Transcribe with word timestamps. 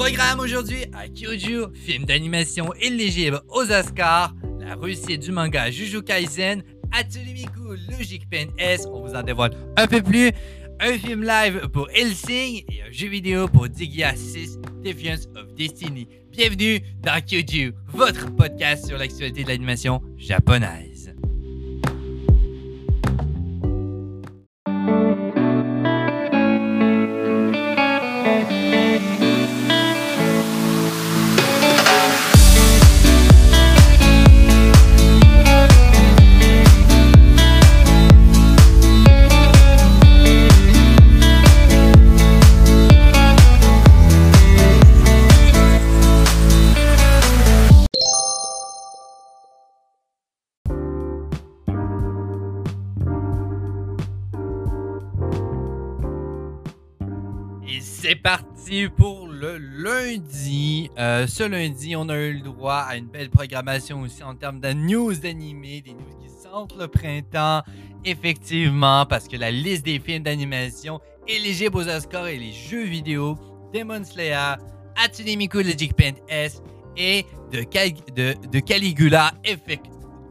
programme 0.00 0.40
aujourd'hui 0.40 0.86
à 0.94 1.08
Kyoju, 1.08 1.74
film 1.74 2.06
d'animation 2.06 2.72
éligible 2.80 3.42
aux 3.50 3.70
Oscars, 3.70 4.34
la 4.58 4.74
réussite 4.74 5.20
du 5.20 5.30
manga 5.30 5.70
Juju 5.70 6.00
Kaisen, 6.00 6.62
Atsulimiku 6.90 7.74
Logic 7.90 8.22
Pen 8.30 8.48
S, 8.56 8.86
on 8.90 9.06
vous 9.06 9.14
en 9.14 9.22
dévoile 9.22 9.52
un 9.76 9.86
peu 9.86 10.00
plus, 10.00 10.32
un 10.80 10.92
film 10.94 11.22
live 11.22 11.68
pour 11.68 11.90
Helsing 11.90 12.64
et 12.72 12.80
un 12.80 12.90
jeu 12.90 13.08
vidéo 13.08 13.46
pour 13.46 13.68
Digia 13.68 14.16
6 14.16 14.58
Defiance 14.82 15.28
of 15.36 15.52
Destiny. 15.54 16.08
Bienvenue 16.30 16.80
dans 17.02 17.20
Kyoju, 17.20 17.74
votre 17.88 18.34
podcast 18.34 18.86
sur 18.86 18.96
l'actualité 18.96 19.42
de 19.42 19.48
l'animation 19.48 20.00
japonaise. 20.16 20.89
Parti 58.22 58.88
pour 58.88 59.26
le 59.28 59.58
lundi. 59.58 60.90
Euh, 60.98 61.26
ce 61.26 61.42
lundi, 61.44 61.94
on 61.96 62.08
a 62.08 62.16
eu 62.16 62.34
le 62.34 62.40
droit 62.40 62.84
à 62.88 62.96
une 62.96 63.06
belle 63.06 63.30
programmation 63.30 64.02
aussi 64.02 64.22
en 64.22 64.34
termes 64.34 64.60
de 64.60 64.72
news 64.72 65.14
d'animés, 65.14 65.82
des 65.82 65.92
news 65.92 66.18
qui 66.22 66.28
sentent 66.28 66.76
le 66.78 66.88
printemps. 66.88 67.62
Effectivement, 68.04 69.04
parce 69.06 69.28
que 69.28 69.36
la 69.36 69.50
liste 69.50 69.84
des 69.84 69.98
films 69.98 70.22
d'animation 70.22 71.00
éligibles 71.28 71.76
aux 71.76 71.88
Oscars 71.88 72.28
et 72.28 72.38
les 72.38 72.52
jeux 72.52 72.84
vidéo, 72.84 73.36
Demon 73.74 74.04
Slayer, 74.04 74.54
Hatsune 74.96 75.36
Miku 75.36 75.58
Logic 75.58 75.94
Paint 75.94 76.14
S 76.28 76.62
et 76.96 77.24
de, 77.52 77.62
Cal- 77.62 77.92
de, 78.16 78.34
de 78.50 78.60
Caligula 78.60 79.32
Effect 79.44 79.86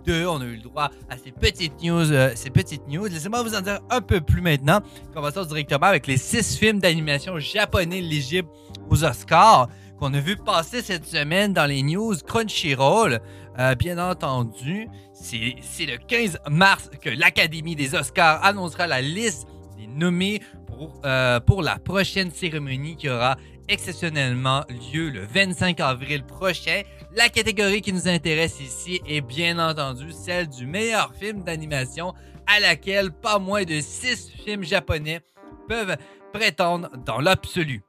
2. 0.10 0.26
On 0.28 0.42
a 0.42 0.46
eu 0.46 0.56
le 0.56 0.62
droit 0.62 0.90
à 1.08 1.18
ces 1.18 1.32
petites 1.32 1.84
news. 1.84 2.12
euh, 2.12 2.32
ces 2.34 2.50
petites 2.50 2.88
news. 2.88 3.06
Laissez-moi 3.06 3.44
vous 3.44 3.54
en 3.54 3.62
dire 3.62 3.80
un 3.92 4.02
peu 4.02 4.22
plus 4.22 4.42
maintenant. 4.42 4.80
Commençons 5.14 5.46
directement 5.46 5.86
avec 5.86 6.08
les 6.08 6.18
six 6.18 6.58
films 6.58 6.80
d'animation 6.80 7.38
japonais 7.38 8.00
éligibles 8.00 8.50
aux 8.90 9.04
Oscars 9.04 9.70
qu'on 10.00 10.12
a 10.16 10.20
vu 10.20 10.36
passer 10.36 10.82
cette 10.82 11.06
semaine 11.06 11.54
dans 11.54 11.68
les 11.68 11.84
news 11.84 12.16
Crunchyroll. 12.26 13.20
Euh, 13.60 13.76
bien 13.76 14.00
entendu, 14.00 14.88
c'est 15.14 15.58
c'est 15.62 15.86
le 15.86 15.98
15 15.98 16.40
mars 16.50 16.90
que 17.02 17.10
l'Académie 17.12 17.76
des 17.76 17.94
Oscars 17.94 18.44
annoncera 18.44 18.88
la 18.88 19.02
liste 19.02 19.48
des 19.78 19.86
nommés 19.86 20.42
pour, 20.66 21.00
euh, 21.06 21.40
pour 21.40 21.62
la 21.62 21.78
prochaine 21.78 22.32
cérémonie 22.32 22.96
qui 22.96 23.10
aura 23.10 23.36
exceptionnellement 23.70 24.64
lieu 24.94 25.10
le 25.10 25.22
25 25.26 25.80
avril 25.80 26.24
prochain. 26.24 26.82
La 27.16 27.30
catégorie 27.30 27.82
qui 27.82 27.94
nous 27.94 28.08
intéresse 28.08 28.60
ici 28.60 29.02
est 29.08 29.22
bien 29.22 29.58
entendu 29.60 30.12
celle 30.12 30.50
du 30.50 30.66
meilleur 30.66 31.14
film 31.14 31.44
d'animation 31.44 32.14
à 32.48 32.60
laquelle 32.60 33.12
pas 33.12 33.40
moins 33.40 33.64
de 33.64 33.80
6 33.80 34.32
films 34.44 34.64
japonais 34.64 35.22
peuvent 35.68 35.96
prétendre 36.34 36.90
dans 37.06 37.20
l'absolu. 37.20 37.84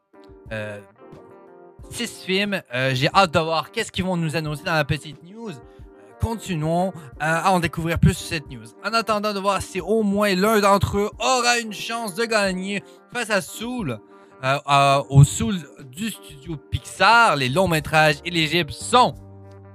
Euh, 0.52 0.80
6 1.90 2.24
films, 2.24 2.62
euh, 2.74 2.94
j'ai 2.94 3.08
hâte 3.14 3.32
de 3.32 3.40
voir 3.40 3.72
qu'est-ce 3.72 3.90
qu'ils 3.90 4.04
vont 4.04 4.16
nous 4.16 4.36
annoncer 4.36 4.62
dans 4.62 4.74
la 4.74 4.84
petite 4.84 5.22
news. 5.24 5.50
Euh, 5.50 5.54
Continuons 6.20 6.88
euh, 6.88 6.92
à 7.20 7.50
en 7.50 7.60
découvrir 7.60 7.98
plus 7.98 8.12
sur 8.12 8.26
cette 8.26 8.50
news. 8.50 8.66
En 8.84 8.92
attendant 8.92 9.32
de 9.32 9.40
voir 9.40 9.62
si 9.62 9.80
au 9.80 10.02
moins 10.02 10.34
l'un 10.34 10.60
d'entre 10.60 10.98
eux 10.98 11.10
aura 11.18 11.58
une 11.58 11.72
chance 11.72 12.14
de 12.14 12.24
gagner 12.26 12.82
face 13.12 13.30
à 13.30 13.40
Soul, 13.40 13.98
euh, 14.44 14.58
euh, 14.68 15.02
au 15.10 15.24
Soul 15.24 15.56
du 15.92 16.10
studio 16.10 16.56
Pixar, 16.70 17.36
les 17.36 17.48
longs 17.48 17.68
métrages 17.68 18.16
éligibles 18.24 18.72
sont 18.72 19.14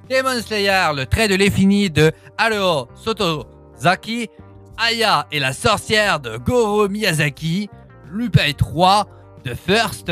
Demon 0.10 0.42
Slayer, 0.42 0.90
le 0.96 1.06
trait 1.06 1.28
de 1.28 1.36
l'infini 1.36 1.90
de 1.90 2.12
Haruo 2.38 2.88
Sotozaki, 2.96 4.30
Aya 4.78 5.28
et 5.32 5.40
la 5.40 5.54
sorcière 5.54 6.20
de 6.20 6.38
Goro 6.38 6.88
Miyazaki, 6.90 7.70
Lupin 8.12 8.52
3, 8.54 9.08
The 9.44 9.54
First 9.54 10.12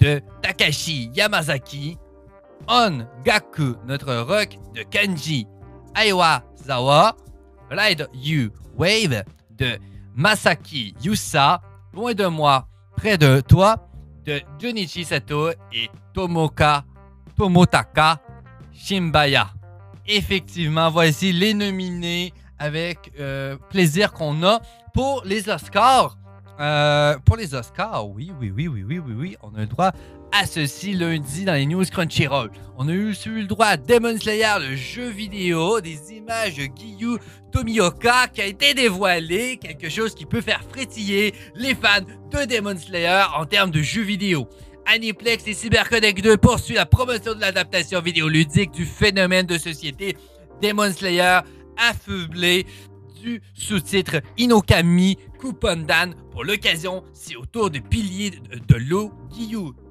de 0.00 0.20
Takashi 0.42 1.10
Yamazaki, 1.14 1.96
On 2.68 3.06
Gaku, 3.24 3.74
notre 3.86 4.14
rock 4.16 4.58
de 4.74 4.82
Kanji 4.82 5.46
Aiwazawa, 5.94 7.16
Ride 7.70 8.08
You 8.14 8.50
Wave 8.76 9.24
de 9.56 9.78
Masaki 10.14 10.94
Yusa, 11.02 11.60
Loin 11.94 12.12
de 12.12 12.26
moi, 12.26 12.68
près 12.98 13.16
de 13.16 13.40
toi 13.40 13.88
de 14.26 14.40
Junichi 14.58 15.04
Sato 15.04 15.50
et 15.72 15.88
Tomoka 16.12 16.84
Tomotaka 17.36 18.20
Shimbaya. 18.72 19.50
Effectivement, 20.04 20.90
voici 20.90 21.32
les 21.32 21.54
nominés 21.54 22.32
avec 22.58 23.12
euh, 23.20 23.56
plaisir 23.70 24.12
qu'on 24.12 24.42
a 24.42 24.60
pour 24.92 25.22
les 25.24 25.48
Oscars. 25.48 26.18
Euh, 26.58 27.16
pour 27.24 27.36
les 27.36 27.54
Oscars, 27.54 28.08
oui, 28.08 28.32
oui, 28.40 28.52
oui, 28.52 28.66
oui, 28.66 28.82
oui, 28.84 28.98
oui, 28.98 29.14
oui, 29.16 29.36
on 29.42 29.54
a 29.54 29.60
le 29.60 29.66
droit 29.66 29.92
à 30.32 30.46
ceci 30.46 30.92
lundi 30.92 31.44
dans 31.44 31.54
les 31.54 31.66
news 31.66 31.84
Crunchyroll. 31.84 32.50
On 32.76 32.88
a 32.88 32.92
eu, 32.92 33.14
le 33.26 33.46
droit 33.46 33.66
à 33.66 33.76
Demon 33.76 34.16
Slayer, 34.18 34.54
le 34.60 34.76
jeu 34.76 35.08
vidéo, 35.08 35.80
des 35.80 36.12
images 36.12 36.56
de 36.56 36.68
Giyu 36.74 37.18
Tomioka 37.50 38.28
qui 38.28 38.40
a 38.40 38.46
été 38.46 38.74
dévoilé, 38.74 39.56
quelque 39.56 39.88
chose 39.88 40.14
qui 40.14 40.26
peut 40.26 40.40
faire 40.40 40.62
frétiller 40.68 41.34
les 41.54 41.74
fans 41.74 42.02
de 42.30 42.44
Demon 42.44 42.78
Slayer 42.78 43.22
en 43.36 43.46
termes 43.46 43.70
de 43.70 43.82
jeux 43.82 44.02
vidéo. 44.02 44.48
Aniplex 44.86 45.46
et 45.46 45.54
CyberConnect 45.54 46.22
2 46.22 46.36
poursuivent 46.36 46.76
la 46.76 46.86
promotion 46.86 47.34
de 47.34 47.40
l'adaptation 47.40 48.00
vidéoludique 48.00 48.70
du 48.70 48.86
phénomène 48.86 49.46
de 49.46 49.58
société 49.58 50.16
Demon 50.62 50.92
Slayer 50.92 51.40
affublé 51.76 52.66
du 53.22 53.42
sous-titre 53.54 54.20
Inokami 54.36 55.18
Kupondan. 55.40 56.14
Pour 56.30 56.44
l'occasion, 56.44 57.02
c'est 57.12 57.36
au 57.36 57.44
tour 57.44 57.70
de 57.70 57.80
pilier 57.80 58.30
de, 58.30 58.58
de 58.58 58.76
l'eau 58.76 59.12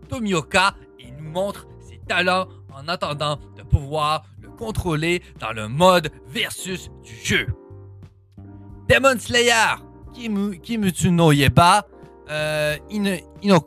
Tomioka 0.07 0.75
et 0.99 1.11
nous 1.11 1.29
montre 1.29 1.67
ses 1.79 1.99
talents 2.07 2.47
en 2.73 2.87
attendant 2.87 3.39
de 3.57 3.63
pouvoir 3.63 4.25
le 4.41 4.49
contrôler 4.49 5.21
dans 5.39 5.51
le 5.51 5.67
mode 5.67 6.09
versus 6.27 6.89
du 7.03 7.15
jeu. 7.15 7.47
Demon 8.89 9.19
Slayer 9.19 9.75
Kimu, 10.13 10.59
Kimetsu 10.59 11.11
no 11.11 11.31
Yeba 11.31 11.85
euh, 12.29 12.77
Ino, 12.89 13.11
Ino, 13.41 13.59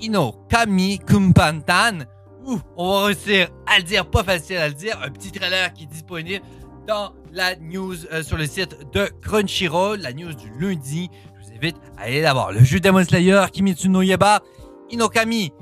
Inokami 0.00 0.98
Kumpantan 0.98 2.04
Ouh, 2.46 2.60
on 2.76 2.92
va 2.92 3.06
réussir 3.06 3.48
à 3.66 3.78
le 3.78 3.82
dire, 3.82 4.08
pas 4.08 4.22
facile 4.22 4.58
à 4.58 4.68
le 4.68 4.74
dire, 4.74 5.00
un 5.02 5.10
petit 5.10 5.32
trailer 5.32 5.72
qui 5.72 5.82
est 5.82 5.86
disponible 5.86 6.44
dans 6.86 7.12
la 7.32 7.56
news 7.56 7.96
euh, 8.12 8.22
sur 8.22 8.36
le 8.36 8.46
site 8.46 8.92
de 8.92 9.10
Crunchyroll, 9.20 9.98
la 10.00 10.12
news 10.12 10.32
du 10.32 10.48
lundi. 10.60 11.10
Je 11.34 11.48
vous 11.48 11.56
invite 11.56 11.76
à 11.98 12.02
aller 12.02 12.22
la 12.22 12.32
voir. 12.34 12.52
Le 12.52 12.62
jeu 12.62 12.78
Demon 12.78 13.02
Slayer, 13.02 13.46
Kimetsu 13.52 13.88
no 13.88 14.00
Yeba, 14.00 14.42
Inokami, 14.90 15.52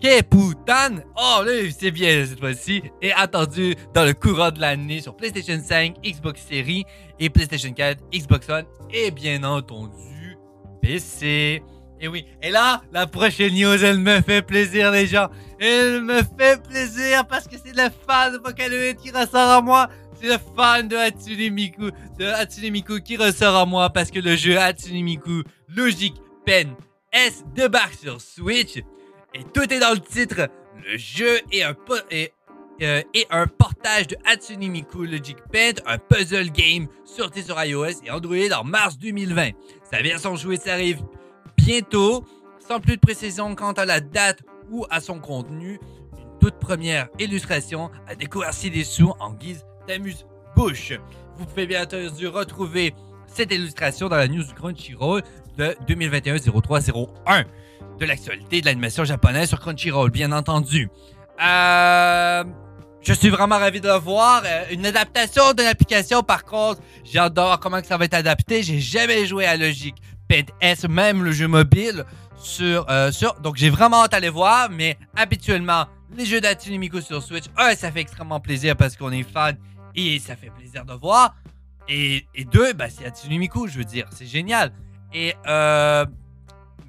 Keputan, 0.00 1.02
oh 1.14 1.42
là, 1.44 1.52
c'est 1.78 1.90
bien 1.90 2.24
cette 2.24 2.40
fois-ci, 2.40 2.82
est 3.02 3.12
attendu 3.12 3.74
dans 3.92 4.04
le 4.04 4.14
courant 4.14 4.50
de 4.50 4.58
l'année 4.58 5.02
sur 5.02 5.14
PlayStation 5.14 5.60
5, 5.62 5.96
Xbox 6.02 6.40
Series 6.48 6.84
et 7.18 7.28
PlayStation 7.28 7.70
4, 7.70 8.02
Xbox 8.10 8.48
One 8.48 8.64
et 8.90 9.10
bien 9.10 9.44
entendu 9.44 10.38
PC. 10.80 11.62
Et 12.00 12.08
oui, 12.08 12.24
et 12.40 12.50
là, 12.50 12.80
la 12.92 13.06
prochaine 13.06 13.52
news, 13.52 13.84
elle 13.84 13.98
me 13.98 14.22
fait 14.22 14.40
plaisir 14.40 14.90
les 14.90 15.06
gens. 15.06 15.28
Elle 15.58 16.00
me 16.00 16.22
fait 16.38 16.62
plaisir 16.62 17.26
parce 17.26 17.46
que 17.46 17.56
c'est 17.62 17.76
le 17.76 17.90
fan 18.06 18.32
de 18.32 18.38
Vocaloid 18.38 18.96
qui 18.96 19.10
ressort 19.10 19.50
à 19.50 19.60
moi. 19.60 19.90
C'est 20.18 20.28
le 20.28 20.38
fan 20.56 20.88
de 20.88 20.96
Hatsune 20.96 21.52
Miku, 21.52 21.90
de 22.18 22.24
Hatsune 22.24 22.72
Miku 22.72 23.00
qui 23.00 23.18
ressort 23.18 23.54
à 23.54 23.66
moi 23.66 23.90
parce 23.90 24.10
que 24.10 24.18
le 24.18 24.34
jeu 24.34 24.58
Hatsune 24.58 25.04
Miku 25.04 25.42
Logic 25.68 26.14
Pen 26.46 26.74
S 27.12 27.44
débarque 27.54 27.94
sur 27.94 28.18
Switch. 28.18 28.82
Et 29.34 29.44
tout 29.44 29.72
est 29.72 29.78
dans 29.78 29.92
le 29.92 30.00
titre. 30.00 30.48
Le 30.76 30.96
jeu 30.96 31.38
euh, 31.52 33.02
est 33.14 33.26
un 33.30 33.46
portage 33.46 34.08
de 34.08 34.16
Hatsune 34.24 34.68
Miku 34.68 35.04
Logic 35.04 35.36
Pen, 35.52 35.74
un 35.86 35.98
puzzle 35.98 36.50
game 36.50 36.88
sorti 37.04 37.42
sur 37.42 37.62
iOS 37.62 38.02
et 38.04 38.10
Android 38.10 38.58
en 38.58 38.64
mars 38.64 38.98
2020. 38.98 39.50
Sa 39.90 40.02
version 40.02 40.34
jouée 40.34 40.58
arrive 40.66 41.00
bientôt, 41.56 42.24
sans 42.66 42.80
plus 42.80 42.96
de 42.96 43.00
précision 43.00 43.54
quant 43.54 43.72
à 43.72 43.84
la 43.84 44.00
date 44.00 44.40
ou 44.70 44.84
à 44.90 45.00
son 45.00 45.20
contenu. 45.20 45.78
Une 46.18 46.38
toute 46.40 46.58
première 46.58 47.08
illustration 47.20 47.90
à 48.08 48.16
découvrir 48.16 48.52
ci-dessous 48.52 49.12
en 49.20 49.32
guise 49.34 49.64
d'amuse-bouche. 49.86 50.94
Vous 51.36 51.46
pouvez 51.46 51.66
bien 51.66 51.84
entendu 51.84 52.26
retrouver 52.26 52.94
cette 53.26 53.52
illustration 53.52 54.08
dans 54.08 54.16
la 54.16 54.26
news 54.26 54.44
Crunchyroll 54.56 55.22
de 55.56 55.76
2021-03-01 55.86 57.44
de 58.00 58.06
l'actualité 58.06 58.62
de 58.62 58.66
l'animation 58.66 59.04
japonaise 59.04 59.50
sur 59.50 59.60
Crunchyroll, 59.60 60.10
bien 60.10 60.32
entendu. 60.32 60.88
Euh, 61.40 62.44
je 63.02 63.12
suis 63.12 63.28
vraiment 63.28 63.58
ravi 63.58 63.80
de 63.80 63.88
le 63.88 63.94
voir. 63.98 64.42
Euh, 64.44 64.64
une 64.70 64.86
adaptation 64.86 65.52
d'une 65.52 65.66
application, 65.66 66.22
par 66.22 66.44
contre, 66.44 66.80
j'adore 67.04 67.60
comment 67.60 67.82
ça 67.84 67.98
va 67.98 68.06
être 68.06 68.14
adapté. 68.14 68.62
J'ai 68.62 68.80
jamais 68.80 69.26
joué 69.26 69.46
à 69.46 69.56
Logic 69.56 69.94
S, 70.60 70.88
même 70.88 71.22
le 71.24 71.32
jeu 71.32 71.46
mobile, 71.46 72.04
sur... 72.36 72.86
Euh, 72.88 73.12
sur 73.12 73.34
donc 73.40 73.56
j'ai 73.56 73.68
vraiment 73.68 74.04
hâte 74.04 74.12
d'aller 74.12 74.28
voir, 74.28 74.70
mais 74.70 74.96
habituellement, 75.16 75.86
les 76.16 76.24
jeux 76.24 76.40
d'Atsunimiko 76.40 77.00
sur 77.00 77.22
Switch, 77.22 77.44
un, 77.56 77.74
ça 77.74 77.92
fait 77.92 78.00
extrêmement 78.00 78.40
plaisir 78.40 78.76
parce 78.76 78.96
qu'on 78.96 79.12
est 79.12 79.24
fan 79.24 79.56
et 79.94 80.18
ça 80.20 80.36
fait 80.36 80.50
plaisir 80.50 80.84
de 80.84 80.94
voir. 80.94 81.34
Et, 81.88 82.26
et 82.34 82.44
deux, 82.44 82.72
bah, 82.72 82.86
c'est 82.88 83.04
Atsunimiko, 83.04 83.66
je 83.66 83.76
veux 83.76 83.84
dire, 83.84 84.06
c'est 84.12 84.26
génial. 84.26 84.72
Et 85.12 85.34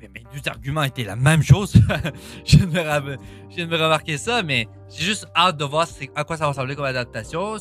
mes 0.08 0.24
deux 0.34 0.50
arguments 0.50 0.84
étaient 0.84 1.04
la 1.04 1.16
même 1.16 1.42
chose. 1.42 1.74
je, 2.46 2.58
viens 2.58 2.66
de 3.66 3.66
me, 3.66 3.76
remarquer 3.76 4.18
ça, 4.18 4.44
mais 4.44 4.68
j'ai 4.90 5.06
juste 5.06 5.28
hâte 5.36 5.58
de 5.58 5.66
voir 5.66 5.88
à 6.16 6.24
quoi 6.24 6.38
ça 6.38 6.46
va 6.46 6.50
ressembler 6.50 6.76
comme 6.76 6.86
adaptation. 6.86 7.56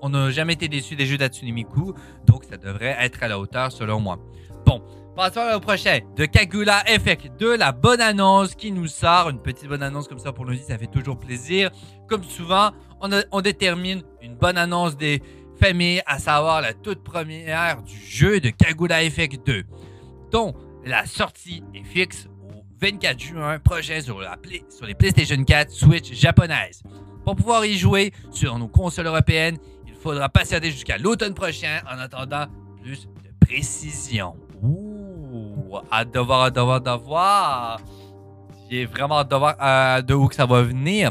on 0.00 0.08
n'a 0.08 0.30
jamais 0.30 0.54
été 0.54 0.68
déçu 0.68 0.96
des 0.96 1.06
jeux 1.06 1.18
d'Atsunimiku, 1.18 1.94
donc 2.26 2.44
ça 2.44 2.56
devrait 2.56 2.96
être 3.00 3.22
à 3.22 3.28
la 3.28 3.38
hauteur 3.38 3.70
selon 3.72 4.00
moi. 4.00 4.18
Bon, 4.66 4.82
passons 5.16 5.40
au 5.54 5.60
prochain. 5.60 6.00
De 6.16 6.24
Kagula 6.24 6.82
Effect 6.90 7.30
2, 7.38 7.56
la 7.56 7.72
bonne 7.72 8.00
annonce 8.00 8.54
qui 8.54 8.72
nous 8.72 8.88
sort. 8.88 9.30
Une 9.30 9.40
petite 9.40 9.68
bonne 9.68 9.82
annonce 9.82 10.08
comme 10.08 10.18
ça 10.18 10.32
pour 10.32 10.46
nous 10.46 10.54
dire, 10.54 10.64
ça 10.66 10.78
fait 10.78 10.86
toujours 10.86 11.18
plaisir. 11.18 11.70
Comme 12.08 12.24
souvent, 12.24 12.70
on, 13.00 13.10
on 13.30 13.40
détermine 13.40 14.02
une 14.22 14.34
bonne 14.34 14.58
annonce 14.58 14.96
des 14.96 15.22
familles, 15.60 16.02
à 16.06 16.18
savoir 16.18 16.60
la 16.60 16.72
toute 16.72 17.04
première 17.04 17.82
du 17.82 17.96
jeu 17.96 18.40
de 18.40 18.50
Kagula 18.50 19.04
Effect 19.04 19.46
2 19.46 19.64
dont 20.34 20.52
la 20.86 21.06
sortie 21.06 21.62
est 21.74 21.84
fixe 21.84 22.28
au 22.42 22.64
24 22.80 23.18
juin 23.18 23.58
prochain 23.58 24.00
sur, 24.00 24.20
les 24.20 24.94
PlayStation 24.94 25.42
4 25.42 25.70
Switch 25.70 26.12
japonaises. 26.12 26.82
Pour 27.24 27.36
pouvoir 27.36 27.64
y 27.64 27.78
jouer 27.78 28.12
sur 28.30 28.58
nos 28.58 28.68
consoles 28.68 29.06
européennes, 29.06 29.56
il 29.86 29.94
faudra 29.94 30.28
patienter 30.28 30.70
jusqu'à 30.70 30.98
l'automne 30.98 31.34
prochain 31.34 31.80
en 31.90 31.98
attendant 31.98 32.46
plus 32.82 33.06
de 33.06 33.46
précision. 33.46 34.36
Ouh, 34.62 35.78
hâte 35.90 36.12
de 36.12 36.20
voir, 36.20 36.42
hâte 36.42 36.54
de 36.54 36.60
voir, 36.60 36.80
de 36.80 36.90
voir. 36.90 37.80
J'ai 38.70 38.84
vraiment 38.84 39.20
hâte 39.20 39.30
de 39.30 39.36
voir 39.36 39.56
euh, 39.62 40.02
de 40.02 40.14
où 40.14 40.28
que 40.28 40.34
ça 40.34 40.46
va 40.46 40.62
venir. 40.62 41.10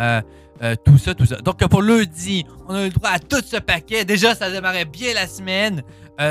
Euh, 0.00 0.20
euh, 0.62 0.74
tout 0.84 0.98
ça, 0.98 1.14
tout 1.14 1.26
ça. 1.26 1.36
Donc 1.36 1.64
pour 1.68 1.82
lundi, 1.82 2.44
on 2.68 2.74
a 2.74 2.84
le 2.84 2.90
droit 2.90 3.10
à 3.10 3.18
tout 3.20 3.42
ce 3.44 3.58
paquet. 3.58 4.04
Déjà, 4.04 4.34
ça 4.34 4.50
démarrait 4.50 4.84
bien 4.84 5.14
la 5.14 5.26
semaine. 5.26 5.82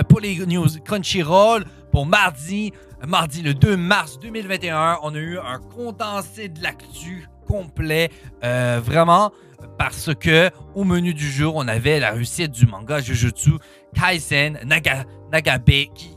pour 0.07 0.19
les 0.19 0.35
news 0.45 0.67
Crunchyroll, 0.85 1.65
pour 1.91 2.05
mardi, 2.05 2.71
mardi 3.07 3.41
le 3.41 3.53
2 3.53 3.77
mars 3.77 4.19
2021. 4.19 4.99
On 5.03 5.13
a 5.13 5.17
eu 5.17 5.37
un 5.37 5.59
condensé 5.59 6.49
de 6.49 6.61
l'actu 6.61 7.27
complet, 7.47 8.09
euh, 8.43 8.79
vraiment, 8.83 9.31
parce 9.77 10.13
que 10.13 10.49
au 10.75 10.83
menu 10.83 11.13
du 11.13 11.29
jour, 11.29 11.55
on 11.55 11.67
avait 11.67 11.99
la 11.99 12.11
réussite 12.11 12.51
du 12.51 12.65
manga 12.65 12.99
Jujutsu 12.99 13.53
Kaisen 13.95 14.59
Nagabe 14.65 15.69
qui, 15.95 16.15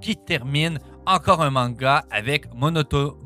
qui 0.00 0.16
termine 0.16 0.78
encore 1.06 1.42
un 1.42 1.50
manga 1.50 2.04
avec 2.10 2.52
Monoto, 2.54 3.18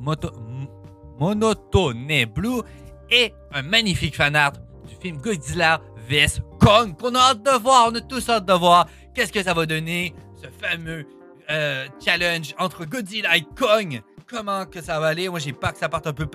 Monotone 1.19 2.25
Blue 2.27 2.63
et 3.11 3.35
un 3.53 3.63
magnifique 3.63 4.17
fanart 4.17 4.53
du 4.89 4.95
film 5.01 5.17
Godzilla 5.19 5.81
vs 6.09 6.41
Kong 6.61 6.97
qu'on 6.97 7.15
a 7.15 7.19
hâte 7.19 7.43
de 7.43 7.59
voir, 7.59 7.89
on 7.91 7.95
a 7.95 8.01
tous 8.01 8.29
hâte 8.29 8.47
de 8.47 8.53
voir 8.53 8.87
qu'est-ce 9.15 9.33
que 9.33 9.43
ça 9.43 9.53
va 9.53 9.67
donner, 9.67 10.15
ce 10.41 10.47
fameux 10.65 11.07
euh, 11.51 11.87
challenge 12.05 12.55
entre 12.59 12.85
Godzilla 12.85 13.37
et 13.37 13.45
Kong. 13.57 14.03
Comment 14.27 14.65
que 14.67 14.81
ça 14.81 14.99
va 15.01 15.09
aller? 15.09 15.29
Moi, 15.29 15.39
j'ai 15.39 15.53
peur 15.53 15.73
que 15.73 15.79
ça 15.79 15.89
parte 15.89 16.07
un 16.07 16.13
peu, 16.13 16.27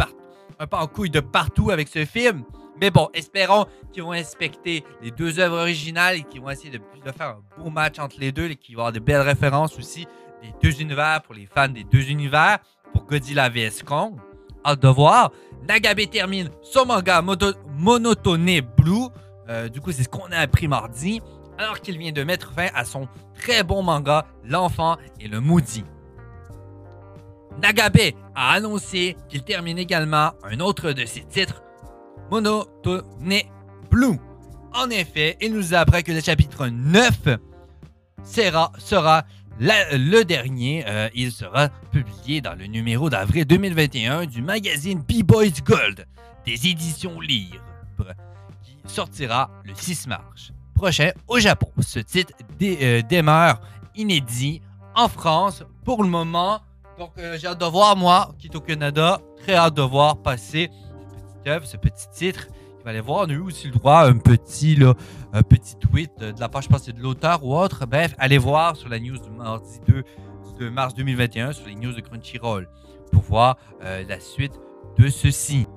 un 0.59 0.67
peu 0.67 0.77
en 0.77 0.87
couille 0.87 1.09
de 1.09 1.19
partout 1.19 1.71
avec 1.71 1.87
ce 1.87 2.05
film. 2.05 2.43
Mais 2.79 2.91
bon, 2.91 3.09
espérons 3.13 3.65
qu'ils 3.91 4.03
vont 4.03 4.11
inspecter 4.11 4.83
les 5.01 5.11
deux 5.11 5.39
œuvres 5.39 5.57
originales 5.57 6.17
et 6.17 6.23
qu'ils 6.23 6.41
vont 6.41 6.49
essayer 6.49 6.69
de, 6.69 6.79
faire 7.11 7.37
un 7.37 7.63
beau 7.63 7.69
match 7.69 7.97
entre 7.99 8.19
les 8.19 8.31
deux 8.31 8.49
et 8.49 8.55
qu'il 8.55 8.75
va 8.75 8.81
y 8.81 8.83
avoir 8.83 8.93
de 8.93 8.99
belles 8.99 9.21
références 9.21 9.77
aussi 9.77 10.05
des 10.43 10.53
deux 10.61 10.81
univers 10.81 11.21
pour 11.23 11.33
les 11.33 11.47
fans 11.47 11.69
des 11.69 11.83
deux 11.83 12.09
univers 12.09 12.59
pour 12.93 13.05
Godzilla 13.05 13.49
vs 13.49 13.83
Kong. 13.83 14.19
Hâte 14.63 14.81
de 14.81 14.87
voir. 14.89 15.31
Nagabe 15.67 16.09
termine 16.11 16.49
son 16.61 16.85
manga 16.85 17.21
Monotone 17.21 18.61
Blue. 18.77 19.07
Euh, 19.49 19.69
du 19.69 19.81
coup, 19.81 19.91
c'est 19.91 20.03
ce 20.03 20.09
qu'on 20.09 20.31
a 20.31 20.37
appris 20.37 20.67
mardi 20.67 21.21
alors 21.57 21.81
qu'il 21.81 21.97
vient 21.97 22.11
de 22.11 22.23
mettre 22.23 22.53
fin 22.53 22.67
à 22.73 22.85
son 22.85 23.07
très 23.39 23.63
bon 23.63 23.83
manga 23.83 24.25
L'enfant 24.43 24.97
et 25.19 25.27
le 25.27 25.41
maudit. 25.41 25.83
Nagabe 27.61 28.13
a 28.35 28.51
annoncé 28.51 29.15
qu'il 29.29 29.43
termine 29.43 29.77
également 29.77 30.31
un 30.43 30.59
autre 30.59 30.91
de 30.91 31.05
ses 31.05 31.23
titres, 31.23 31.63
Monotone 32.29 33.03
Blue. 33.89 34.19
En 34.73 34.89
effet, 34.89 35.37
il 35.41 35.53
nous 35.53 35.73
apprend 35.73 36.01
que 36.01 36.11
le 36.11 36.21
chapitre 36.21 36.67
9 36.67 37.39
sera, 38.23 39.25
le 39.59 40.23
dernier. 40.23 40.85
Euh, 40.87 41.09
il 41.15 41.31
sera 41.31 41.69
publié 41.91 42.41
dans 42.41 42.53
le 42.53 42.67
numéro 42.67 43.09
d'avril 43.09 43.45
2021 43.45 44.25
du 44.27 44.41
magazine 44.41 44.99
B-Boys 44.99 45.61
Gold 45.65 46.05
des 46.45 46.67
éditions 46.67 47.19
Lire, 47.19 47.63
qui 48.63 48.93
sortira 48.93 49.49
le 49.65 49.73
6 49.73 50.07
mars 50.07 50.51
prochain 50.77 51.11
au 51.27 51.39
Japon. 51.39 51.69
Ce 51.81 51.99
titre 51.99 52.33
euh, 52.61 53.01
demeure 53.01 53.59
inédit 53.95 54.61
en 54.95 55.07
France 55.07 55.63
pour 55.83 56.03
le 56.03 56.09
moment. 56.09 56.59
Donc, 56.97 57.11
euh, 57.17 57.37
j'ai 57.37 57.47
hâte 57.47 57.59
de 57.59 57.65
voir, 57.65 57.95
moi, 57.97 58.33
qui 58.39 58.47
est 58.47 58.55
au 58.55 58.61
Canada, 58.61 59.19
très 59.41 59.55
hâte 59.55 59.73
de 59.73 59.81
voir 59.81 60.17
passer 60.17 60.69
œuvre, 61.47 61.65
ce 61.65 61.77
petit 61.77 62.07
titre. 62.13 62.47
Il 62.79 62.83
va 62.83 62.91
aller 62.91 63.01
voir. 63.01 63.25
On 63.27 63.29
a 63.29 63.33
eu 63.33 63.39
aussi 63.39 63.67
le 63.67 63.73
droit 63.73 63.99
à 63.99 64.07
un 64.07 64.17
petit, 64.17 64.75
là, 64.75 64.93
un 65.33 65.43
petit 65.43 65.75
tweet 65.75 66.11
de 66.19 66.39
la 66.39 66.47
page, 66.47 66.65
je 66.65 66.69
pense, 66.69 66.85
de 66.85 67.01
l'auteur 67.01 67.43
ou 67.43 67.57
autre. 67.57 67.85
Bref, 67.85 68.13
allez 68.17 68.37
voir 68.37 68.75
sur 68.75 68.89
la 68.89 68.99
news 68.99 69.17
du 69.17 69.29
mardi 69.29 69.79
2 69.87 70.03
de 70.59 70.69
mars 70.69 70.93
2021 70.95 71.53
sur 71.53 71.67
les 71.67 71.75
news 71.75 71.93
de 71.93 72.01
Crunchyroll 72.01 72.67
pour 73.11 73.21
voir 73.23 73.57
euh, 73.83 74.03
la 74.07 74.19
suite 74.19 74.53
de 74.97 75.07
ceci. 75.09 75.67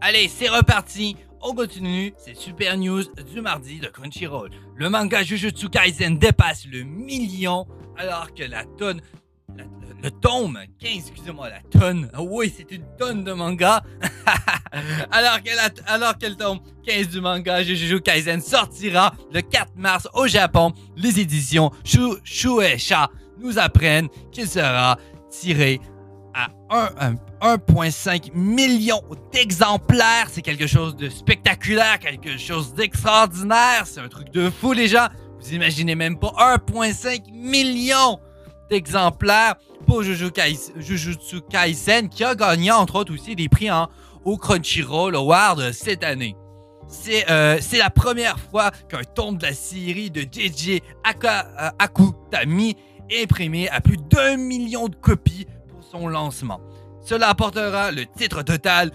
Allez, 0.00 0.28
c'est 0.28 0.48
reparti 0.48 1.16
on 1.42 1.54
continue, 1.54 2.14
c'est 2.16 2.36
Super 2.36 2.76
News 2.76 3.04
du 3.32 3.40
mardi 3.40 3.80
de 3.80 3.88
Crunchyroll. 3.88 4.50
Le 4.76 4.88
manga 4.88 5.22
Jujutsu 5.22 5.68
Kaisen 5.68 6.18
dépasse 6.18 6.66
le 6.66 6.82
million 6.82 7.66
alors 7.96 8.32
que 8.34 8.44
la 8.44 8.64
tonne 8.64 9.00
le, 10.02 10.10
tome 10.10 10.58
15, 10.78 10.92
excusez-moi, 11.08 11.48
la 11.48 11.60
tonne. 11.60 12.08
Ah 12.12 12.22
oui, 12.22 12.52
c'est 12.56 12.70
une 12.70 12.84
tonne 12.96 13.24
de 13.24 13.32
manga. 13.32 13.82
alors, 15.10 15.42
que 15.42 15.50
la, 15.56 15.70
alors 15.92 16.14
le 16.20 16.34
tome 16.34 16.60
15 16.86 17.08
du 17.08 17.20
manga 17.20 17.62
Jujutsu 17.62 18.00
Kaisen 18.00 18.40
sortira 18.40 19.14
le 19.32 19.40
4 19.40 19.72
mars 19.76 20.08
au 20.14 20.26
Japon, 20.28 20.72
les 20.96 21.18
éditions 21.20 21.72
Shueisha 22.24 23.10
nous 23.40 23.58
apprennent 23.58 24.08
qu'il 24.30 24.48
sera 24.48 24.98
tiré 25.30 25.80
à 26.34 26.48
1,5 27.40 28.32
million 28.34 29.00
d'exemplaires. 29.32 30.28
C'est 30.30 30.42
quelque 30.42 30.66
chose 30.66 30.96
de 30.96 31.08
spectaculaire, 31.08 31.98
quelque 31.98 32.38
chose 32.38 32.74
d'extraordinaire. 32.74 33.84
C'est 33.86 34.00
un 34.00 34.08
truc 34.08 34.30
de 34.30 34.50
fou, 34.50 34.72
les 34.72 34.88
gens. 34.88 35.08
Vous 35.40 35.54
imaginez 35.54 35.94
même 35.94 36.18
pas 36.18 36.32
1,5 36.38 37.32
million 37.32 38.18
d'exemplaires 38.70 39.54
pour 39.86 40.02
Jujutsu 40.02 41.40
Kaisen, 41.48 42.08
qui 42.08 42.24
a 42.24 42.34
gagné 42.34 42.70
entre 42.70 42.96
autres 42.96 43.14
aussi 43.14 43.34
des 43.34 43.48
prix 43.48 43.68
au 44.24 44.36
Crunchyroll 44.36 45.16
Award 45.16 45.72
cette 45.72 46.04
année. 46.04 46.36
Euh, 47.28 47.58
c'est 47.60 47.78
la 47.78 47.90
première 47.90 48.38
fois 48.38 48.70
qu'un 48.88 49.04
tome 49.04 49.36
de 49.36 49.46
la 49.46 49.52
série 49.52 50.10
de 50.10 50.22
JJ 50.22 50.80
euh, 51.04 51.68
Akutami 51.78 52.76
est 53.10 53.24
imprimé 53.24 53.68
à 53.68 53.80
plus 53.80 53.96
d'un 53.96 54.36
million 54.36 54.88
de 54.88 54.96
copies 54.96 55.46
son 55.90 56.08
lancement. 56.08 56.60
Cela 57.00 57.28
apportera 57.28 57.90
le 57.90 58.06
titre 58.06 58.42
total 58.42 58.90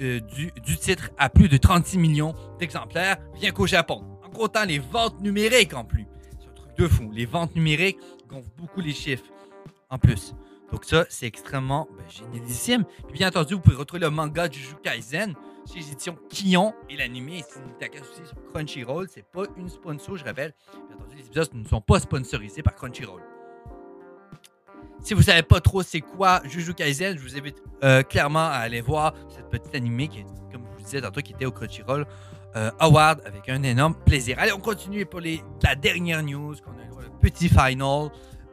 euh, 0.00 0.20
du, 0.20 0.52
du, 0.64 0.76
titre 0.76 1.10
à 1.18 1.28
plus 1.28 1.48
de 1.48 1.56
36 1.56 1.98
millions 1.98 2.34
d'exemplaires, 2.58 3.18
bien 3.34 3.50
qu'au 3.50 3.66
Japon, 3.66 4.04
en 4.24 4.30
comptant 4.30 4.64
les 4.64 4.78
ventes 4.78 5.20
numériques 5.20 5.74
en 5.74 5.84
plus. 5.84 6.06
C'est 6.40 6.48
un 6.48 6.52
truc 6.52 6.76
de 6.78 6.88
fou. 6.88 7.10
Les 7.12 7.26
ventes 7.26 7.54
numériques 7.54 7.98
gonflent 8.28 8.48
beaucoup 8.56 8.80
les 8.80 8.92
chiffres 8.92 9.24
en 9.90 9.98
plus. 9.98 10.34
Donc 10.72 10.84
ça, 10.84 11.04
c'est 11.08 11.26
extrêmement 11.26 11.88
ben, 11.96 12.04
génialissime. 12.08 12.84
Puis 13.08 13.18
bien 13.18 13.28
entendu, 13.28 13.54
vous 13.54 13.60
pouvez 13.60 13.76
retrouver 13.76 14.00
le 14.00 14.10
manga 14.10 14.48
Jujutsu 14.50 14.76
Kaisen 14.82 15.34
chez 15.66 15.80
les 15.80 15.92
éditions 15.92 16.16
Kion 16.28 16.72
et 16.88 16.96
l'animé 16.96 17.38
est 17.38 18.00
aussi 18.00 18.26
sur 18.26 18.36
Crunchyroll. 18.52 19.08
C'est 19.12 19.24
pas 19.24 19.42
une 19.56 19.68
sponsor, 19.68 20.16
je 20.16 20.24
rappelle. 20.24 20.54
Bien 20.88 20.96
entendu, 20.96 21.16
les 21.16 21.26
épisodes 21.26 21.54
ne 21.54 21.66
sont 21.66 21.80
pas 21.80 21.98
sponsorisés 21.98 22.62
par 22.62 22.74
Crunchyroll. 22.74 23.20
Si 25.02 25.14
vous 25.14 25.22
savez 25.22 25.42
pas 25.42 25.60
trop 25.60 25.82
c'est 25.82 26.00
quoi 26.00 26.40
Juju 26.44 26.74
Kaisen, 26.74 27.16
je 27.16 27.22
vous 27.22 27.36
invite 27.36 27.56
euh, 27.82 28.02
clairement 28.02 28.46
à 28.46 28.58
aller 28.58 28.80
voir 28.80 29.14
cette 29.34 29.48
petite 29.48 29.74
animée 29.74 30.08
qui 30.08 30.20
est, 30.20 30.26
comme 30.52 30.62
je 30.72 30.78
vous 30.78 30.84
disais 30.84 31.00
tantôt, 31.00 31.20
qui 31.20 31.32
était 31.32 31.46
au 31.46 31.52
Crunchyroll 31.52 32.06
euh, 32.56 32.70
Award 32.78 33.22
avec 33.24 33.48
un 33.48 33.62
énorme 33.62 33.94
plaisir. 33.94 34.36
Allez, 34.38 34.52
on 34.52 34.60
continue 34.60 35.06
pour 35.06 35.20
la 35.20 35.74
dernière 35.74 36.22
news 36.22 36.54
qu'on 36.64 36.72
a 36.72 36.80
petit 37.20 37.48
final 37.48 38.10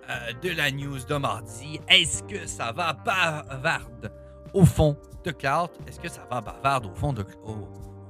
euh, 0.10 0.34
de 0.42 0.50
la 0.50 0.72
news 0.72 1.00
de 1.08 1.16
mardi. 1.16 1.80
Est-ce 1.88 2.24
que 2.24 2.46
ça 2.46 2.72
va 2.72 2.94
bavarde 2.94 4.12
au 4.54 4.66
fond 4.66 4.98
de 5.24 5.32
classe? 5.32 5.70
Est-ce 5.88 6.00
que 6.00 6.10
ça 6.10 6.28
va 6.30 6.42
bavarde 6.42 6.86
au 6.86 6.96
fond 6.96 7.14
de, 7.14 7.26
au 7.44 7.68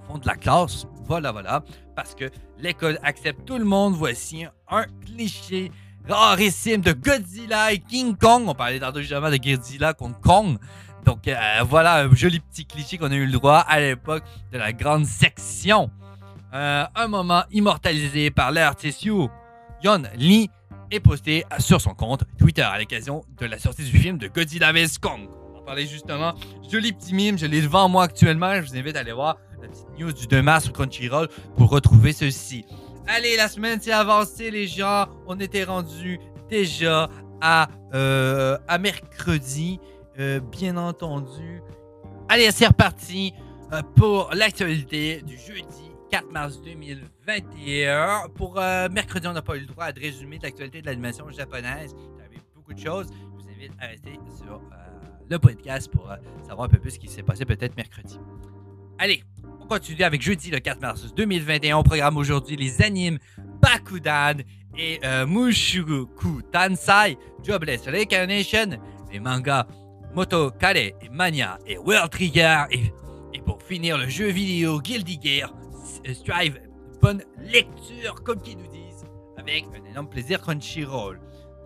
fond 0.07 0.17
de 0.17 0.27
la 0.27 0.35
classe? 0.35 0.85
Voilà, 1.05 1.31
voilà. 1.31 1.63
Parce 1.95 2.15
que 2.15 2.29
l'école 2.57 2.99
accepte 3.03 3.45
tout 3.45 3.57
le 3.57 3.65
monde. 3.65 3.93
Voici 3.93 4.45
un 4.69 4.85
cliché 5.05 5.71
rarissime 6.13 6.81
de 6.81 6.93
Godzilla 6.93 7.71
et 7.71 7.79
King 7.79 8.15
Kong. 8.15 8.43
On 8.47 8.53
parlait 8.53 8.79
tantôt 8.79 9.01
justement 9.01 9.29
de 9.29 9.37
Godzilla 9.37 9.93
contre 9.93 10.19
Kong. 10.21 10.57
Donc 11.05 11.27
euh, 11.27 11.35
voilà 11.67 12.03
un 12.03 12.13
joli 12.13 12.39
petit 12.39 12.65
cliché 12.65 12.97
qu'on 12.97 13.11
a 13.11 13.15
eu 13.15 13.25
le 13.25 13.31
droit 13.31 13.59
à 13.59 13.79
l'époque 13.79 14.23
de 14.51 14.57
la 14.57 14.73
grande 14.73 15.05
section. 15.05 15.89
Euh, 16.53 16.85
un 16.95 17.07
moment 17.07 17.43
immortalisé 17.51 18.31
par 18.31 18.51
l'artiste 18.51 19.03
Yon 19.03 19.29
Lee 20.15 20.49
est 20.91 20.99
posté 20.99 21.45
sur 21.59 21.81
son 21.81 21.93
compte 21.93 22.23
Twitter 22.37 22.61
à 22.61 22.79
l'occasion 22.79 23.23
de 23.39 23.45
la 23.45 23.59
sortie 23.59 23.83
du 23.83 23.97
film 23.97 24.17
de 24.17 24.27
Godzilla 24.27 24.71
vs 24.71 24.97
Kong. 25.01 25.29
On 25.55 25.61
parlait 25.61 25.85
justement, 25.85 26.33
joli 26.71 26.93
petit 26.93 27.13
mime, 27.13 27.37
je 27.37 27.45
l'ai 27.45 27.61
devant 27.61 27.89
moi 27.89 28.03
actuellement. 28.03 28.55
Je 28.61 28.67
vous 28.69 28.77
invite 28.77 28.95
à 28.95 29.01
aller 29.01 29.11
voir 29.11 29.37
la 29.61 29.67
petite 29.67 29.99
news 29.99 30.13
du 30.13 30.27
2 30.27 30.41
mars 30.41 30.63
sur 30.65 30.73
Crunchyroll 30.73 31.27
pour 31.57 31.69
retrouver 31.69 32.13
ceci. 32.13 32.65
Allez, 33.09 33.37
la 33.37 33.47
semaine 33.47 33.79
s'est 33.79 33.93
avancée, 33.93 34.51
les 34.51 34.67
gens. 34.67 35.05
On 35.27 35.39
était 35.39 35.63
rendu 35.63 36.19
déjà 36.49 37.09
à, 37.39 37.69
euh, 37.93 38.57
à 38.67 38.77
mercredi, 38.77 39.79
euh, 40.19 40.41
bien 40.41 40.75
entendu. 40.75 41.61
Allez, 42.27 42.51
c'est 42.51 42.67
reparti 42.67 43.33
euh, 43.71 43.81
pour 43.95 44.29
l'actualité 44.33 45.21
du 45.21 45.37
jeudi 45.37 45.89
4 46.11 46.31
mars 46.33 46.61
2021. 46.61 48.27
Pour 48.35 48.55
mercredi, 48.91 49.25
on 49.25 49.33
n'a 49.33 49.41
pas 49.41 49.55
eu 49.55 49.61
le 49.61 49.67
droit 49.67 49.89
de 49.93 50.01
résumer 50.01 50.37
l'actualité 50.43 50.81
de 50.81 50.87
l'animation 50.87 51.29
japonaise. 51.29 51.95
Il 51.97 52.21
y 52.21 52.25
avait 52.25 52.43
beaucoup 52.55 52.73
de 52.73 52.79
choses. 52.79 53.07
Je 53.07 53.43
vous 53.43 53.49
invite 53.49 53.71
à 53.79 53.87
rester 53.87 54.19
sur 54.37 54.61
le 55.29 55.39
podcast 55.39 55.89
pour 55.89 56.09
savoir 56.45 56.65
un 56.65 56.69
peu 56.69 56.77
plus 56.77 56.91
ce 56.91 56.99
qui 56.99 57.07
s'est 57.07 57.23
passé 57.23 57.45
peut-être 57.45 57.77
mercredi. 57.77 58.19
Allez, 58.97 59.23
on 59.67 59.75
continue 59.75 60.03
avec 60.03 60.21
jeudi 60.21 60.49
le 60.49 60.59
4 60.59 60.79
mars 60.79 61.13
2021. 61.13 61.77
On 61.77 61.83
programme 61.83 62.15
aujourd'hui 62.15 62.55
les 62.55 62.81
animes 62.81 63.17
Bakudan 63.61 64.41
et 64.77 64.99
Mushoku 65.27 66.41
Tansai, 66.53 67.17
Jobless 67.43 67.85
Reincarnation, 67.85 68.79
les 69.11 69.19
mangas 69.19 69.67
Moto 70.15 70.51
Kare 70.51 70.77
et 70.77 70.95
Mania 71.11 71.59
et 71.67 71.77
World 71.77 72.11
Trigger 72.11 72.63
et, 72.71 73.41
pour 73.41 73.61
finir 73.61 73.97
le 73.97 74.07
jeu 74.07 74.27
vidéo 74.27 74.79
Guilty 74.79 75.19
Gear 75.21 75.53
Strive, 76.13 76.61
bonne 77.01 77.23
lecture, 77.39 78.23
comme 78.23 78.41
qu'ils 78.41 78.57
nous 78.57 78.67
disent, 78.67 79.05
avec 79.37 79.65
un 79.65 79.89
énorme 79.89 80.07
plaisir 80.07 80.39
Crunchyroll. 80.41 81.19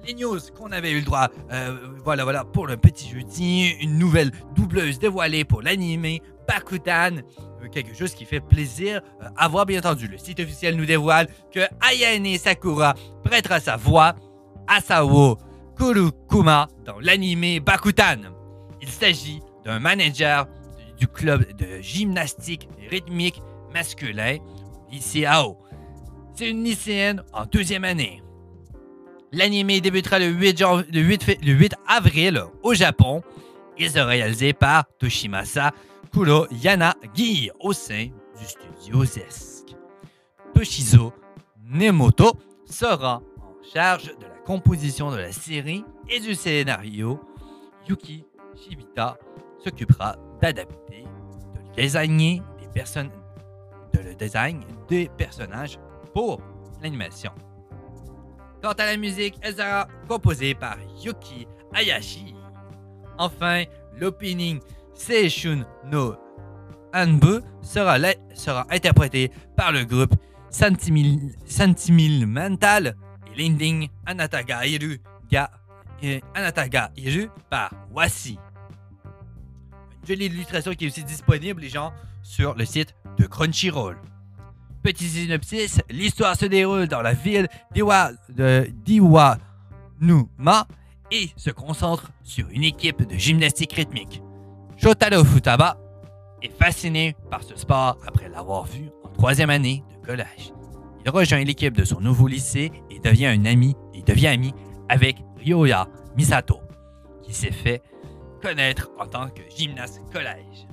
Les 0.08 0.15
news 0.15 0.39
qu'on 0.58 0.72
avait 0.72 0.91
eu 0.91 1.00
le 1.00 1.05
droit, 1.05 1.29
euh, 1.51 1.77
voilà, 2.03 2.24
voilà, 2.24 2.43
pour 2.46 2.65
le 2.65 2.77
petit 2.77 3.08
jeudi, 3.10 3.75
une 3.79 4.00
nouvelle 4.00 4.31
doubleuse 4.55 4.98
dévoilée 4.98 5.43
pour 5.43 5.62
l'animé 5.62 6.24
Bakutan, 6.48 7.17
euh, 7.17 7.50
quelque 7.68 7.96
chose 7.96 8.13
qui 8.13 8.25
fait 8.25 8.39
plaisir 8.39 9.01
euh, 9.22 9.27
à 9.38 9.48
voir, 9.48 9.65
bien 9.65 9.80
entendu. 9.80 10.08
Le 10.08 10.18
site 10.18 10.39
officiel 10.39 10.75
nous 10.75 10.86
dévoile 10.86 11.27
que 11.51 11.62
Ayane 11.82 12.38
Sakura 12.38 12.94
prêtera 13.24 13.60
sa 13.60 13.77
voix 13.77 14.15
à 14.68 14.82
Sao 14.82 15.38
Kurukuma 15.77 16.68
dans 16.86 17.00
l'animé 17.00 17.60
Bakutan. 17.60 18.32
Il 18.82 18.89
s'agit 18.89 19.41
d'un 19.63 19.80
manager 19.80 20.48
du 20.98 21.08
club 21.08 21.56
de 21.56 21.82
gymnastique 21.82 22.68
rythmique 22.89 23.41
masculin, 23.74 24.38
ICAO. 24.91 25.58
C'est 26.36 26.50
une 26.50 26.63
lycéenne 26.63 27.24
en 27.34 27.46
deuxième 27.46 27.84
année. 27.84 28.22
L'anime 29.32 29.80
débutera 29.80 30.20
le 30.20 30.27
8, 30.27 30.62
le 30.91 31.51
8, 31.51 31.75
avril 31.88 32.44
au 32.63 32.74
Japon 32.74 33.22
et 33.77 33.89
sera 33.89 34.06
réalisé 34.06 34.53
par 34.53 34.86
Toshimasa 35.00 35.72
Kuro 36.10 36.48
Yanagi 36.51 37.50
au 37.60 37.74
sein 37.74 38.10
du 38.38 38.46
studio 38.46 39.05
Zesk. 39.05 39.75
Toshizo 40.53 41.13
Nemoto 41.63 42.34
sera 42.65 43.22
en 43.38 43.63
charge 43.74 44.08
de 44.17 44.25
la 44.25 44.38
composition 44.46 45.12
de 45.12 45.17
la 45.17 45.31
série 45.31 45.86
et 46.10 46.20
du 46.20 46.36
scénario. 46.36 47.22
Yuki 47.88 48.25
Shibita 48.55 49.17
s'occupera 49.63 50.15
d'adapter, 50.41 51.05
de 51.75 52.74
personnes 52.74 53.12
de 53.93 54.00
le 54.00 54.15
design 54.15 54.63
des 54.88 55.10
personnages 55.17 55.79
pour 56.13 56.41
l'animation. 56.81 57.31
Quant 58.62 58.74
à 58.74 58.86
la 58.86 58.98
musique, 58.98 59.36
elle 59.41 59.55
sera 59.55 59.88
composée 60.08 60.53
par 60.53 60.77
Yuki 61.03 61.48
Hayashi. 61.74 62.36
Enfin, 63.17 63.63
l'opening 63.98 64.60
Seishun 64.93 65.65
no 65.86 66.15
Anbu 66.93 67.41
sera, 67.62 67.98
interprété 68.69 69.31
par 69.55 69.71
le 69.71 69.86
groupe 69.86 70.15
Santimil, 70.50 72.25
Mental 72.27 72.95
et 73.27 73.41
l'ending 73.41 73.88
Anataga 74.05 74.65
Iru, 74.65 75.00
ga, 75.31 75.50
Anataga 76.33 76.91
Iru 76.98 77.29
par 77.50 77.71
Wasi. 77.93 78.38
Une 80.01 80.07
jolie 80.07 80.25
illustration 80.25 80.74
qui 80.74 80.86
est 80.86 80.88
aussi 80.89 81.03
disponible, 81.03 81.62
les 81.62 81.69
gens, 81.69 81.93
sur 82.24 82.55
le 82.55 82.65
site 82.65 82.93
de 83.17 83.25
Crunchyroll. 83.25 83.98
Petit 84.83 85.07
synopsis, 85.07 85.79
l'histoire 85.89 86.36
se 86.36 86.45
déroule 86.45 86.88
dans 86.88 87.01
la 87.01 87.13
ville 87.13 87.48
d'Iwa, 87.71 88.12
de 88.29 88.67
d'Iwanuma 88.83 90.67
et 91.12 91.29
se 91.38 91.51
concentre 91.51 92.12
sur 92.24 92.48
une 92.50 92.63
équipe 92.63 93.07
de 93.07 93.15
gymnastique 93.15 93.74
rythmique. 93.74 94.21
Shotaro 94.81 95.23
Futaba 95.23 95.77
est 96.41 96.51
fasciné 96.51 97.15
par 97.29 97.43
ce 97.43 97.55
sport 97.55 98.00
après 98.07 98.29
l'avoir 98.29 98.65
vu 98.65 98.89
en 99.03 99.09
troisième 99.09 99.51
année 99.51 99.83
de 99.91 100.03
collège. 100.03 100.53
Il 101.05 101.11
rejoint 101.11 101.43
l'équipe 101.43 101.77
de 101.77 101.83
son 101.83 102.01
nouveau 102.01 102.27
lycée 102.27 102.71
et 102.89 103.00
devient 103.00 103.27
un 103.27 103.45
ami, 103.45 103.75
et 103.93 104.01
devient 104.01 104.29
ami 104.29 104.55
avec 104.89 105.17
Ryoya 105.38 105.88
Misato, 106.17 106.61
qui 107.21 107.31
s'est 107.31 107.51
fait 107.51 107.83
connaître 108.41 108.89
en 108.97 109.05
tant 109.05 109.29
que 109.29 109.43
gymnaste 109.55 110.01
collège. 110.11 110.65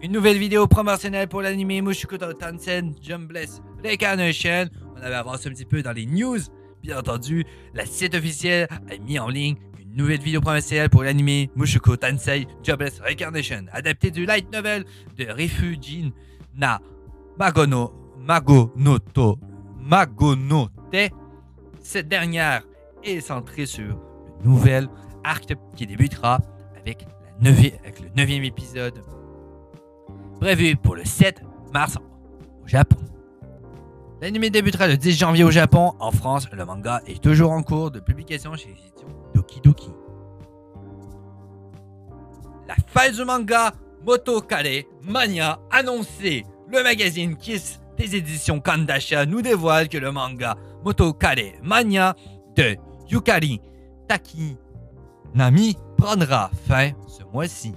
Une 0.00 0.12
nouvelle 0.12 0.38
vidéo 0.38 0.68
promotionnelle 0.68 1.26
pour 1.26 1.42
l'anime 1.42 1.84
Mushoku 1.84 2.18
Tansen 2.18 2.94
Jumbless 3.02 3.60
Reincarnation. 3.82 4.66
On 4.96 5.02
avait 5.02 5.16
avancé 5.16 5.48
un 5.48 5.52
petit 5.52 5.64
peu 5.64 5.82
dans 5.82 5.92
les 5.92 6.06
news. 6.06 6.38
Bien 6.84 7.00
entendu, 7.00 7.44
la 7.74 7.84
site 7.84 8.14
officielle 8.14 8.68
a 8.70 8.96
mis 8.98 9.18
en 9.18 9.28
ligne 9.28 9.56
nouvelle 9.94 10.20
vidéo 10.20 10.40
promotionnelle 10.40 10.90
pour 10.90 11.02
l'anime 11.02 11.48
Mushoku 11.56 11.96
Tensei 11.96 12.46
Jobless 12.62 13.00
Reincarnation, 13.00 13.66
adapté 13.72 14.10
du 14.10 14.26
light 14.26 14.52
novel 14.52 14.84
de 15.16 15.26
Refugin 15.26 16.10
na 16.54 16.80
Magono 17.38 17.92
Magonoto 18.18 19.38
Magonote. 19.78 21.10
Cette 21.80 22.08
dernière 22.08 22.62
est 23.02 23.20
centrée 23.20 23.66
sur 23.66 23.84
le 23.86 24.44
nouvel 24.44 24.88
arc 25.24 25.54
qui 25.76 25.86
débutera 25.86 26.40
avec, 26.76 27.06
le 27.40 28.10
neuvième 28.16 28.44
épisode 28.44 29.02
prévu 30.40 30.76
pour 30.76 30.96
le 30.96 31.04
7 31.04 31.42
mars 31.72 31.98
au 32.62 32.66
Japon. 32.66 32.98
L'anime 34.20 34.48
débutera 34.48 34.88
le 34.88 34.96
10 34.96 35.16
janvier 35.16 35.44
au 35.44 35.50
Japon. 35.50 35.92
En 36.00 36.10
France, 36.10 36.48
le 36.52 36.64
manga 36.64 37.00
est 37.06 37.22
toujours 37.22 37.52
en 37.52 37.62
cours 37.62 37.90
de 37.90 38.00
publication 38.00 38.54
chez 38.56 38.68
l'édition 38.68 39.08
Doki 39.38 39.60
Doki. 39.60 39.90
La 42.66 42.74
fin 42.88 43.12
du 43.12 43.24
manga 43.24 43.72
Moto 44.04 44.40
Kare 44.40 44.84
Mania 45.02 45.60
annoncée. 45.70 46.44
Le 46.68 46.82
magazine 46.82 47.36
Kiss 47.36 47.80
des 47.96 48.16
éditions 48.16 48.58
Kandasha 48.58 49.26
nous 49.26 49.40
dévoile 49.40 49.88
que 49.88 49.96
le 49.96 50.10
manga 50.10 50.56
Moto 50.84 51.12
Kare 51.12 51.54
Mania 51.62 52.16
de 52.56 52.76
Yukari 53.08 53.60
Takinami 54.08 55.76
prendra 55.96 56.50
fin 56.66 56.90
ce 57.06 57.22
mois-ci. 57.32 57.74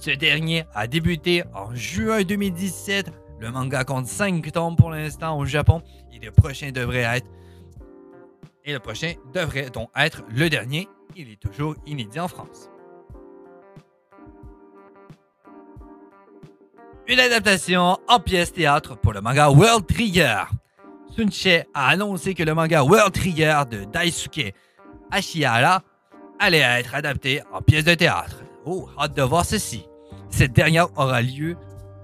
Ce 0.00 0.10
dernier 0.10 0.64
a 0.74 0.88
débuté 0.88 1.44
en 1.54 1.72
juin 1.72 2.24
2017. 2.24 3.12
Le 3.38 3.52
manga 3.52 3.84
compte 3.84 4.06
5 4.08 4.50
tomes 4.50 4.74
pour 4.74 4.90
l'instant 4.90 5.38
au 5.38 5.44
Japon 5.44 5.82
et 6.12 6.18
le 6.18 6.32
prochain 6.32 6.72
devrait 6.72 7.16
être 7.16 7.28
et 8.64 8.72
le 8.72 8.78
prochain 8.78 9.14
devrait 9.32 9.70
donc 9.70 9.90
être 9.96 10.22
le 10.28 10.48
dernier. 10.48 10.88
Il 11.16 11.30
est 11.30 11.40
toujours 11.40 11.76
inédit 11.86 12.20
en 12.20 12.28
France. 12.28 12.70
Une 17.06 17.20
adaptation 17.20 17.98
en 18.08 18.20
pièce 18.20 18.52
théâtre 18.52 18.96
pour 18.96 19.12
le 19.12 19.20
manga 19.20 19.50
World 19.50 19.86
Trigger. 19.86 20.44
Sunche 21.14 21.66
a 21.74 21.88
annoncé 21.88 22.34
que 22.34 22.42
le 22.42 22.54
manga 22.54 22.82
World 22.82 23.12
Trigger 23.12 23.62
de 23.70 23.84
Daisuke 23.84 24.54
Ashihara 25.10 25.82
allait 26.38 26.58
être 26.58 26.94
adapté 26.94 27.42
en 27.52 27.60
pièce 27.60 27.84
de 27.84 27.94
théâtre. 27.94 28.42
Oh, 28.64 28.88
hâte 28.98 29.14
de 29.14 29.22
voir 29.22 29.44
ceci. 29.44 29.86
Cette 30.30 30.52
dernière 30.52 30.88
aura 30.98 31.20
lieu 31.20 31.56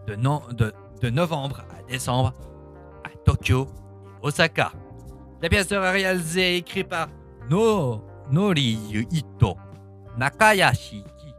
de, 0.06 1.10
novembre 1.10 1.62
à 1.76 1.82
décembre 1.90 2.34
à 3.04 3.08
Tokyo 3.24 3.66
et 4.22 4.26
Osaka. 4.26 4.72
La 5.42 5.48
pièce 5.48 5.68
sera 5.68 5.90
réalisée 5.90 6.54
et 6.54 6.56
écrite 6.58 6.88
par 6.88 7.08
no, 7.48 8.04
Noriyuito 8.30 9.56
Nakayashiki 10.18 11.34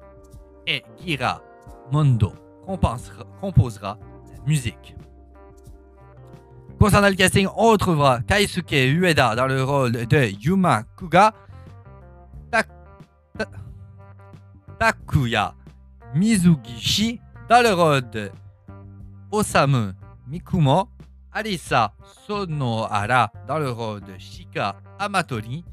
et 0.68 0.84
Gira 1.04 1.42
Mondo 1.92 2.34
composera, 2.66 3.98
la 4.34 4.44
musique. 4.46 4.96
Concernant 6.80 7.10
le 7.10 7.16
casting, 7.16 7.48
on 7.56 7.72
retrouvera 7.72 8.22
Kaisuke 8.22 8.72
Ueda 8.72 9.36
dans 9.36 9.46
le 9.48 9.64
rôle 9.64 9.92
de 9.92 10.32
Yuma 10.42 10.84
Kuga, 10.98 11.34
Ta- 12.50 12.64
Ta- 13.38 13.46
Takuya 14.80 15.54
Mizugishi 16.16 17.20
dans 17.50 17.62
le 17.62 17.74
rôle 17.74 18.10
de 18.10 18.32
Osamu 19.32 19.92
Mikumo, 20.28 20.88
Alisa 21.34 21.94
Sonohara 22.28 23.32
dans 23.48 23.60
le 23.60 23.72
rôle 23.72 24.02
de 24.02 24.18
Shika 24.18 24.76
Amatori, 25.00 25.64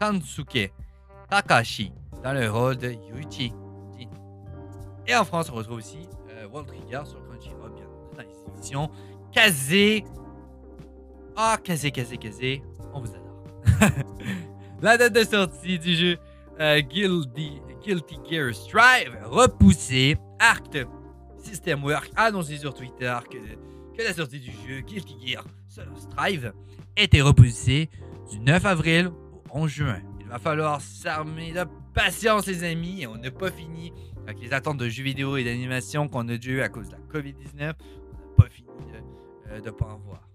Kansuke 0.00 0.72
Takashi 1.28 1.92
dans 2.22 2.32
le 2.32 2.50
rôle 2.50 2.76
de 2.76 2.90
Yuichi. 2.90 3.52
Et 5.06 5.16
en 5.16 5.24
France, 5.24 5.50
on 5.50 5.56
retrouve 5.56 5.78
aussi 5.78 6.08
euh, 6.30 6.62
Trigger 6.62 7.02
sur 7.04 7.22
Crunchyroll, 7.26 7.72
bien 7.72 7.84
entendu, 7.86 8.28
dans 8.72 8.82
les 8.82 8.88
Kazé. 9.32 10.04
Ah, 11.36 11.56
Kazé, 11.62 11.90
Kazé, 11.90 12.16
Kazé, 12.16 12.62
on 12.92 13.00
vous 13.00 13.10
adore. 13.10 13.90
La 14.82 14.96
date 14.96 15.12
de 15.12 15.24
sortie 15.24 15.78
du 15.78 15.94
jeu 15.94 16.18
euh, 16.60 16.80
Guilty, 16.80 17.60
Guilty 17.82 18.18
Gear 18.28 18.54
Strive 18.54 19.18
repoussée. 19.24 20.16
Arc 20.38 20.78
System 21.42 21.84
Work 21.84 22.10
annoncé 22.16 22.56
sur 22.56 22.72
Twitter 22.72 23.16
que, 23.30 23.36
que 24.00 24.06
la 24.06 24.14
sortie 24.14 24.40
du 24.40 24.50
jeu 24.50 24.80
Guilty 24.80 25.16
Gear 25.26 25.44
Strive 25.68 26.52
était 26.96 27.20
repoussée 27.20 27.90
du 28.30 28.38
9 28.40 28.64
avril 28.64 29.08
au 29.08 29.42
11 29.52 29.70
juin. 29.70 30.00
Il 30.20 30.26
va 30.26 30.38
falloir 30.38 30.80
s'armer 30.80 31.52
de 31.52 31.64
patience, 31.92 32.46
les 32.46 32.64
amis, 32.64 33.02
et 33.02 33.06
on 33.06 33.16
n'a 33.16 33.30
pas 33.30 33.50
fini 33.50 33.92
avec 34.26 34.40
les 34.40 34.52
attentes 34.52 34.78
de 34.78 34.88
jeux 34.88 35.02
vidéo 35.02 35.36
et 35.36 35.44
d'animation 35.44 36.08
qu'on 36.08 36.26
a 36.28 36.36
dû 36.36 36.62
à 36.62 36.68
cause 36.68 36.88
de 36.88 36.92
la 36.92 36.98
COVID-19. 37.12 37.44
On 37.58 37.64
n'a 37.64 37.74
pas 38.36 38.48
fini 38.48 38.68
de 39.50 39.60
ne 39.64 39.70
pas 39.70 39.86
en 39.86 39.98
voir. 39.98 40.26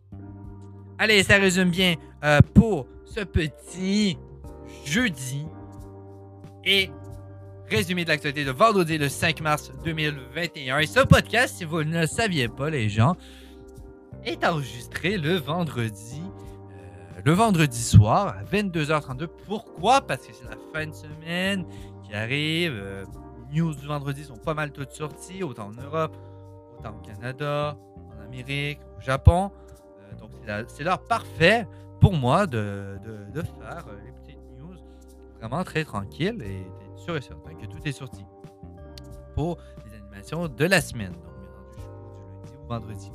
Allez, 1.00 1.24
ça 1.24 1.38
résume 1.38 1.70
bien 1.70 1.96
euh, 2.24 2.40
pour 2.54 2.88
ce 3.06 3.22
petit 3.22 4.18
jeudi 4.86 5.46
et 6.64 6.92
résumé 7.70 8.04
de 8.04 8.10
l'actualité 8.10 8.46
de 8.46 8.52
vendredi 8.52 8.98
le 8.98 9.10
5 9.10 9.42
mars 9.42 9.72
2021. 9.84 10.80
Et 10.80 10.88
ce 10.88 11.00
podcast, 11.00 11.56
si 11.58 11.66
vous 11.66 11.84
ne 11.84 12.02
le 12.02 12.08
saviez 12.08 12.48
pas, 12.48 12.70
les 12.70 12.90
gens, 12.90 13.16
est 14.26 14.46
enregistré 14.46 15.18
le 15.18 15.36
vendredi, 15.36 16.22
euh, 16.24 17.22
le 17.24 17.32
vendredi 17.34 17.82
soir 17.82 18.36
à 18.38 18.44
22h32. 18.44 19.28
Pourquoi? 19.48 20.02
Parce 20.02 20.26
que 20.26 20.34
c'est 20.34 20.46
la 20.46 20.58
fin 20.74 20.88
de 20.88 20.94
semaine 20.94 21.66
qui 22.04 22.14
arrive. 22.14 22.74
euh, 22.74 23.06
les 23.52 23.62
news 23.62 23.74
du 23.76 23.86
vendredi 23.88 24.24
sont 24.24 24.38
pas 24.38 24.54
mal 24.54 24.72
toutes 24.72 24.92
sorties, 24.92 25.44
autant 25.44 25.68
en 25.68 25.82
Europe, 25.82 26.18
autant 26.78 26.96
au 26.96 27.02
Canada, 27.06 27.78
en 28.20 28.24
Amérique, 28.26 28.80
au 28.98 29.02
Japon. 29.02 29.52
Euh, 30.02 30.16
donc 30.20 30.32
c'est 30.68 30.84
l'heure 30.84 31.04
parfaite 31.04 31.68
pour 32.02 32.14
moi 32.14 32.46
de, 32.48 32.98
de- 33.34 33.42
faire 33.42 33.86
les 34.04 34.12
petites 34.12 34.40
news 34.60 34.76
vraiment 35.40 35.64
très 35.64 35.84
tranquilles 35.86 36.42
et 36.44 36.66
sûr 36.98 37.16
et 37.18 37.22
certain 37.22 37.54
que 37.54 37.66
tout 37.66 37.80
est 37.86 37.92
sorti 37.92 38.26
pour 39.36 39.58
les 39.86 39.98
animations 39.98 40.48
de 40.48 40.66
la 40.66 40.82
semaine. 40.82 41.14
Donc 41.14 41.34
du 41.40 41.48
lundi 41.48 42.58
au 42.64 42.68
vendredi 42.68 43.12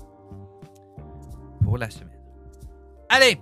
pour 1.62 1.78
la 1.78 1.90
semaine. 1.90 2.20
Allez, 3.08 3.38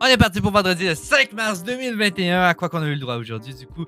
on 0.00 0.06
est 0.06 0.16
parti 0.16 0.40
pour 0.40 0.50
vendredi 0.50 0.86
le 0.86 0.94
5 0.94 1.32
mars 1.32 1.62
2021. 1.62 2.42
À 2.42 2.54
quoi 2.54 2.68
qu'on 2.68 2.82
a 2.82 2.86
eu 2.86 2.94
le 2.94 3.00
droit 3.00 3.16
aujourd'hui, 3.16 3.54
du 3.54 3.66
coup, 3.66 3.86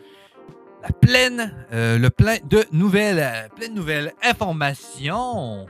la 0.82 0.90
pleine, 0.90 1.54
euh, 1.72 1.98
le 1.98 2.10
plein 2.10 2.36
de 2.44 2.64
nouvelles, 2.72 3.18
euh, 3.18 3.48
plein 3.54 3.68
de 3.68 3.74
nouvelles 3.74 4.12
informations. 4.22 5.66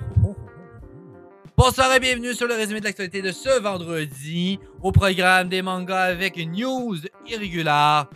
Bonsoir 1.56 1.92
et 1.94 2.00
bienvenue 2.00 2.34
sur 2.34 2.46
le 2.46 2.54
résumé 2.54 2.80
de 2.80 2.84
l'actualité 2.84 3.22
de 3.22 3.32
ce 3.32 3.60
vendredi 3.60 4.60
au 4.82 4.92
programme 4.92 5.48
des 5.48 5.62
mangas 5.62 6.02
avec 6.02 6.36
une 6.36 6.52
news 6.52 6.96
irrégulière 7.26 8.06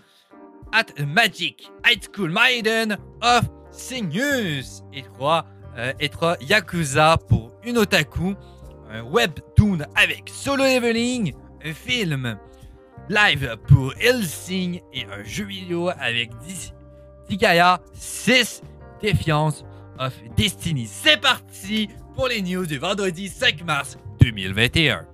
at 0.73 1.05
Magic 1.07 1.73
High 1.87 2.01
School 2.15 2.31
Maiden 2.31 2.99
of 3.23 3.43
Sinus 3.71 4.83
et 4.93 5.03
3 5.03 5.47
et 5.99 6.09
3 6.11 6.37
Yakuza 6.43 7.17
pour 7.29 7.51
une 7.65 7.79
otaku, 7.79 8.35
webtoon 9.05 9.79
avec 9.95 10.31
solo 10.33 10.65
leveling, 10.65 11.33
un 11.65 11.73
film 11.73 12.39
live 13.09 13.57
pour 13.67 13.93
Helsing 14.01 14.81
et 14.93 15.05
un 15.05 15.25
jeu 15.25 15.45
vidéo 15.45 15.91
avec 15.99 16.31
Digaya 17.29 17.81
6 17.95 18.63
Défiance 19.01 19.65
of 19.99 20.13
Destiny. 20.37 20.87
C'est 20.87 21.21
parti 21.21 21.89
pour 22.15 22.29
les 22.29 22.43
news 22.43 22.67
du 22.67 22.79
vendredi 22.79 23.29
5 23.29 23.65
mars 23.65 23.99
2021. 24.21 25.07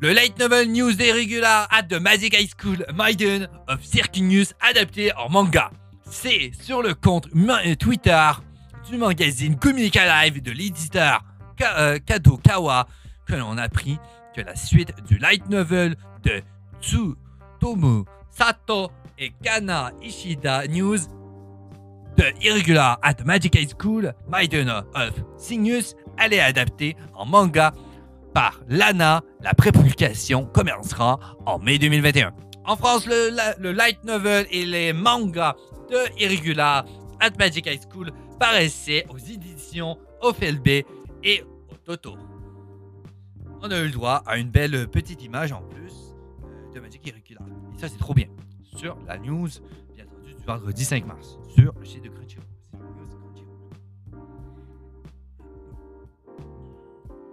Le 0.00 0.12
Light 0.12 0.38
Novel 0.38 0.70
News 0.70 0.92
des 0.92 1.12
Regular 1.12 1.66
at 1.70 1.84
the 1.84 2.00
Magic 2.00 2.34
High 2.34 2.50
School 2.50 2.84
Maiden 2.94 3.48
of 3.66 3.82
Circus 3.82 4.54
adapté 4.60 5.10
en 5.16 5.30
manga. 5.30 5.70
C'est 6.08 6.52
sur 6.60 6.82
le 6.82 6.94
compte 6.94 7.28
Twitter 7.78 8.30
du 8.90 8.98
magazine 8.98 9.56
Comunica 9.56 10.24
Live 10.24 10.42
de 10.42 10.52
l'éditeur 10.52 11.24
Kadokawa 11.56 12.86
que 13.26 13.34
l'on 13.34 13.58
a 13.58 13.62
appris 13.62 13.98
que 14.34 14.40
la 14.40 14.54
suite 14.54 14.92
du 15.08 15.18
Light 15.18 15.48
Novel 15.48 15.96
de 16.22 16.42
Tsutomu 16.80 18.04
Sato 18.30 18.90
et 19.18 19.32
Kana 19.42 19.92
Ishida 20.02 20.66
News 20.68 20.98
de 22.16 22.24
Irregular 22.42 22.98
at 23.02 23.24
Magic 23.24 23.54
High 23.54 23.68
School 23.68 24.12
Maiden 24.28 24.70
of 24.94 25.12
Sinus 25.38 25.94
allait 26.18 26.40
adaptée 26.40 26.96
en 27.14 27.26
manga 27.26 27.72
par 28.34 28.60
Lana. 28.68 29.22
La 29.42 29.54
prépublication 29.54 30.44
commencera 30.46 31.18
en 31.46 31.58
mai 31.58 31.78
2021. 31.78 32.32
En 32.64 32.76
France, 32.76 33.06
le 33.06 33.72
light 33.72 34.02
novel 34.04 34.46
et 34.50 34.64
les 34.66 34.92
mangas 34.92 35.54
de 35.90 36.20
Irregular 36.20 36.84
at 37.20 37.30
Magic 37.38 37.66
High 37.66 37.80
School 37.90 38.10
paraissaient 38.38 39.06
aux 39.08 39.18
éditions 39.18 39.96
OFLB 40.20 40.84
et 41.22 41.42
au 41.70 41.74
Toto. 41.84 42.16
On 43.62 43.70
a 43.70 43.78
eu 43.80 43.86
le 43.86 43.90
droit 43.90 44.22
à 44.26 44.38
une 44.38 44.50
belle 44.50 44.88
petite 44.88 45.22
image 45.22 45.52
en 45.52 45.62
plus 45.62 46.14
euh, 46.44 46.74
de 46.74 46.80
Magic 46.80 47.06
Irregular. 47.06 47.44
Et 47.74 47.80
ça, 47.80 47.88
c'est 47.88 47.98
trop 47.98 48.14
bien. 48.14 48.28
Sur 48.62 48.96
la 49.06 49.18
news, 49.18 49.48
bien 49.94 50.04
entendu, 50.04 50.34
du 50.34 50.44
vendredi 50.44 50.84
5 50.84 51.06
mars. 51.06 51.38
Sur 51.48 51.72
le 51.78 51.84
site 51.84 52.04
de 52.04 52.08
Crunchyroll. 52.10 52.44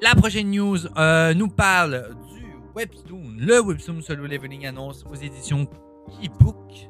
La 0.01 0.15
prochaine 0.15 0.51
news 0.51 0.79
euh, 0.97 1.33
nous 1.33 1.47
parle 1.47 2.09
du 2.27 2.45
webtoon. 2.75 3.35
Le 3.37 3.61
webtoon 3.61 4.01
Solo 4.01 4.25
Leveling 4.25 4.65
annonce 4.65 5.05
aux 5.09 5.15
éditions 5.15 5.65
Keybook, 6.19 6.89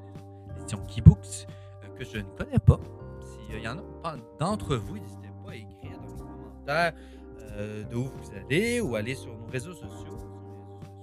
éditions 0.58 0.84
Keybooks, 0.88 1.46
euh, 1.84 1.88
que 1.96 2.06
je 2.06 2.18
ne 2.18 2.24
connais 2.38 2.58
pas. 2.58 2.80
S'il 3.22 3.62
y 3.62 3.68
en 3.68 3.78
a 4.04 4.16
d'entre 4.40 4.78
vous, 4.78 4.98
commentaires 6.64 6.94
euh, 7.58 7.84
d'où 7.92 8.04
vous 8.04 8.32
allez 8.36 8.82
ou 8.82 8.96
aller 8.96 9.16
sur 9.16 9.36
nos 9.36 9.46
réseaux 9.48 9.74
sociaux. 9.74 10.18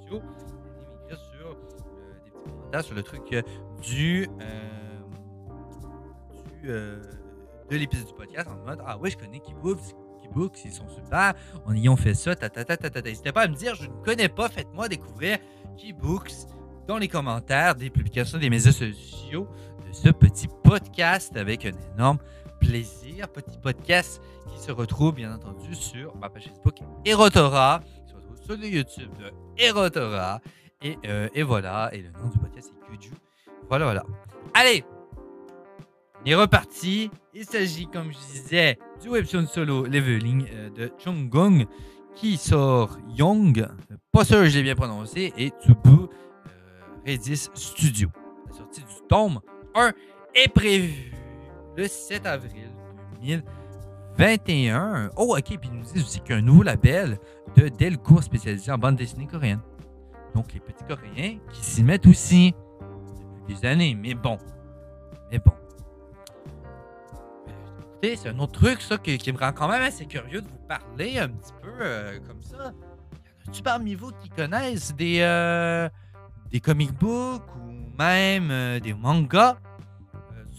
Sur 0.07 0.17
les 0.17 1.15
réseaux 1.15 1.23
sociaux, 1.23 1.25
sur 1.33 1.49
euh, 1.49 2.15
des 2.25 2.31
petits 2.31 2.51
commentaires 2.51 2.85
sur 2.85 2.95
le 2.95 3.03
truc 3.03 3.23
euh, 3.33 3.43
du, 3.83 4.29
euh, 4.41 4.71
du 6.63 6.69
de 7.71 7.77
l'épisode 7.77 8.07
du 8.07 8.15
podcast 8.15 8.49
en 8.49 8.57
mode 8.67 8.81
Ah 8.85 8.99
ouais, 8.99 9.11
je 9.11 9.17
connais 9.17 9.39
Keybooks. 9.39 9.95
Keybooks, 10.23 10.65
ils 10.65 10.73
sont 10.73 10.89
super. 10.89 11.35
On 11.67 11.75
y 11.75 11.89
ont 11.89 11.97
fait 11.97 12.15
ça. 12.15 12.35
Ta, 12.35 12.49
ta, 12.51 12.65
ta, 12.65 12.77
ta, 12.77 12.91
ta. 12.91 13.01
N'hésitez 13.03 13.33
pas 13.33 13.43
à 13.43 13.49
me 13.49 13.55
dire, 13.55 13.75
je 13.77 13.85
ne 13.85 13.95
connais 14.05 14.29
pas. 14.29 14.49
Faites-moi 14.49 14.89
découvrir 14.89 15.39
Keybooks 15.77 16.33
dans 16.89 16.99
les 16.99 17.07
commentaires 17.09 17.77
des 17.77 17.91
publications 17.91 18.39
des 18.39 18.51
médias 18.51 18.73
sociaux 18.73 19.47
de 19.87 19.93
ce 19.93 20.09
petit 20.09 20.49
podcast 20.65 21.37
avec 21.37 21.65
un 21.65 21.73
énorme 21.95 22.19
plaisir. 22.61 23.29
Petit 23.29 23.59
podcast 23.59 24.23
qui 24.53 24.61
se 24.61 24.71
retrouve 24.71 25.15
bien 25.15 25.35
entendu 25.35 25.75
sur 25.75 26.15
ma 26.17 26.29
page 26.29 26.45
Facebook 26.45 26.77
Erotora, 27.05 27.81
qui 27.85 28.11
se 28.11 28.15
retrouve 28.15 28.37
sur 28.43 28.57
le 28.57 28.67
YouTube 28.67 29.11
de 29.19 29.33
Erotora. 29.63 30.41
Et, 30.83 30.97
euh, 31.07 31.29
et 31.35 31.43
voilà, 31.43 31.91
et 31.93 32.03
le 32.03 32.11
nom 32.11 32.29
du 32.29 32.39
podcast 32.39 32.73
c'est 32.73 32.87
Kuju. 32.87 33.11
Voilà, 33.69 33.85
voilà. 33.85 34.05
Allez, 34.55 34.85
on 36.23 36.25
est 36.27 36.35
reparti. 36.35 37.11
Il 37.35 37.45
s'agit, 37.45 37.87
comme 37.87 38.13
je 38.13 38.19
disais, 38.33 38.79
du 39.03 39.09
webtoon 39.09 39.47
solo 39.47 39.85
leveling 39.85 40.47
euh, 40.53 40.71
de 40.71 40.93
Chung-Gong 40.99 41.67
qui 42.15 42.37
sort 42.37 42.99
Young, 43.17 43.67
pas 44.13 44.25
sûr 44.25 44.39
que 44.39 44.49
je 44.49 44.57
l'ai 44.57 44.63
bien 44.65 44.75
prononcé, 44.75 45.33
et 45.39 45.49
Tsubu 45.49 45.91
euh, 45.91 46.07
Redis 47.07 47.49
Studio. 47.55 48.09
La 48.49 48.57
sortie 48.57 48.81
du 48.81 48.95
tome 49.09 49.41
1 49.75 49.93
est 50.35 50.49
prévue 50.49 51.13
le 51.77 51.87
7 51.89 52.27
avril 52.27 52.71
2021. 53.23 55.11
Oh, 55.17 55.37
ok, 55.37 55.45
puis 55.45 55.59
ils 55.65 55.73
nous 55.73 55.83
disent 55.83 56.03
aussi 56.03 56.21
qu'il 56.21 56.31
y 56.31 56.35
a 56.35 56.39
un 56.39 56.43
nouveau 56.43 56.63
label 56.63 57.19
de 57.57 57.69
Delcourt 57.69 58.23
spécialisé 58.23 58.71
en 58.71 58.79
bande 58.79 58.97
dessinée 58.97 59.27
coréenne. 59.27 59.61
donc 60.35 60.53
les 60.53 60.61
petits 60.61 60.85
Coréens, 60.85 61.39
qui 61.53 61.65
s'y 61.65 61.83
mettent 61.83 62.07
aussi 62.07 62.55
depuis 62.81 63.55
des 63.55 63.67
années. 63.67 63.95
Mais 63.95 64.15
bon, 64.15 64.39
mais 65.31 65.39
bon. 65.39 65.53
Écoutez, 67.81 68.17
c'est 68.17 68.29
un 68.29 68.39
autre 68.39 68.53
truc, 68.53 68.81
ça, 68.81 68.99
qui, 68.99 69.19
qui 69.19 69.33
me 69.33 69.39
rend 69.39 69.53
quand 69.53 69.69
même 69.69 69.83
assez 69.83 70.07
curieux 70.07 70.41
de 70.41 70.49
vous 70.49 70.67
parler 70.69 71.19
un 71.19 71.29
petit 71.29 71.53
peu 71.63 71.71
euh, 71.81 72.19
comme 72.27 72.43
ça. 72.43 72.57
Y 72.57 73.49
en 73.49 73.51
a-tu 73.51 73.63
parmi 73.63 73.95
vous 73.95 74.13
qui 74.23 74.29
connaissent 74.31 74.95
des, 74.95 75.21
euh, 75.21 75.89
des 76.51 76.61
comic 76.61 76.93
books 76.93 77.43
ou 77.57 77.73
même 77.99 78.51
euh, 78.51 78.81
des 78.81 78.95
mangas? 78.95 79.59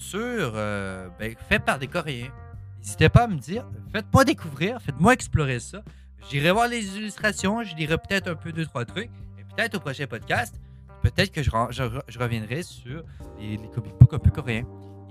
Sur, 0.01 0.53
euh, 0.55 1.07
ben, 1.19 1.35
par 1.65 1.79
des 1.79 1.87
Coréens? 1.87 2.31
N'hésitez 2.79 3.09
pas 3.09 3.23
à 3.23 3.27
me 3.27 3.37
dire, 3.37 3.65
faites-moi 3.91 4.25
découvrir, 4.25 4.81
faites-moi 4.81 5.13
explorer 5.13 5.59
ça. 5.59 5.83
J'irai 6.29 6.51
voir 6.51 6.67
les 6.67 6.97
illustrations, 6.97 7.63
je 7.63 7.75
lirai 7.75 7.97
peut-être 7.97 8.27
un 8.27 8.35
peu 8.35 8.51
deux, 8.51 8.65
trois 8.65 8.85
trucs. 8.85 9.11
Et 9.37 9.43
peut-être 9.55 9.75
au 9.75 9.79
prochain 9.79 10.07
podcast, 10.07 10.59
peut-être 11.03 11.31
que 11.31 11.43
je, 11.43 11.51
reviendrai 12.19 12.63
sur 12.63 13.03
les, 13.39 13.57
les 13.57 13.69
comic 13.69 13.93
books 13.99 14.13
un 14.13 14.19
peu 14.19 14.31
coréens 14.31 14.65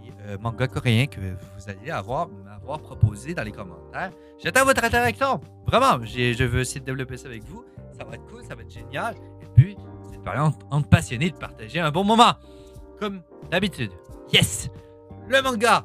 et 0.04 0.10
euh, 0.22 0.38
mangas 0.38 0.68
coréens 0.68 1.06
que 1.06 1.20
vous 1.20 1.70
allez 1.70 1.90
avoir 1.90 2.28
m'avoir 2.28 2.80
proposé 2.80 3.32
dans 3.32 3.44
les 3.44 3.52
commentaires. 3.52 4.10
J'attends 4.42 4.64
votre 4.64 4.82
interaction. 4.82 5.40
Vraiment, 5.66 6.04
je 6.04 6.44
veux 6.44 6.60
essayer 6.60 6.80
de 6.80 6.86
développer 6.86 7.16
ça 7.16 7.28
avec 7.28 7.44
vous. 7.44 7.64
Ça 7.96 8.04
va 8.04 8.14
être 8.14 8.26
cool, 8.26 8.42
ça 8.44 8.56
va 8.56 8.62
être 8.62 8.72
génial. 8.72 9.14
Et 9.40 9.46
puis, 9.54 9.76
c'est 10.10 10.18
de 10.18 10.22
parler 10.22 10.40
entre, 10.40 10.58
entre 10.70 10.88
passionnés, 10.88 11.30
de 11.30 11.36
partager 11.36 11.78
un 11.78 11.92
bon 11.92 12.02
moment. 12.02 12.32
Comme 12.98 13.22
d'habitude. 13.50 13.92
Yes! 14.32 14.70
Le 15.28 15.42
manga 15.42 15.84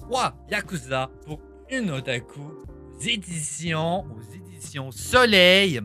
3 0.00 0.34
Yakuza 0.50 1.10
pour 1.26 1.40
une 1.70 1.90
otaku 1.90 2.40
aux 2.40 3.00
éditions, 3.00 4.04
aux 4.06 4.34
éditions 4.34 4.90
Soleil. 4.90 5.80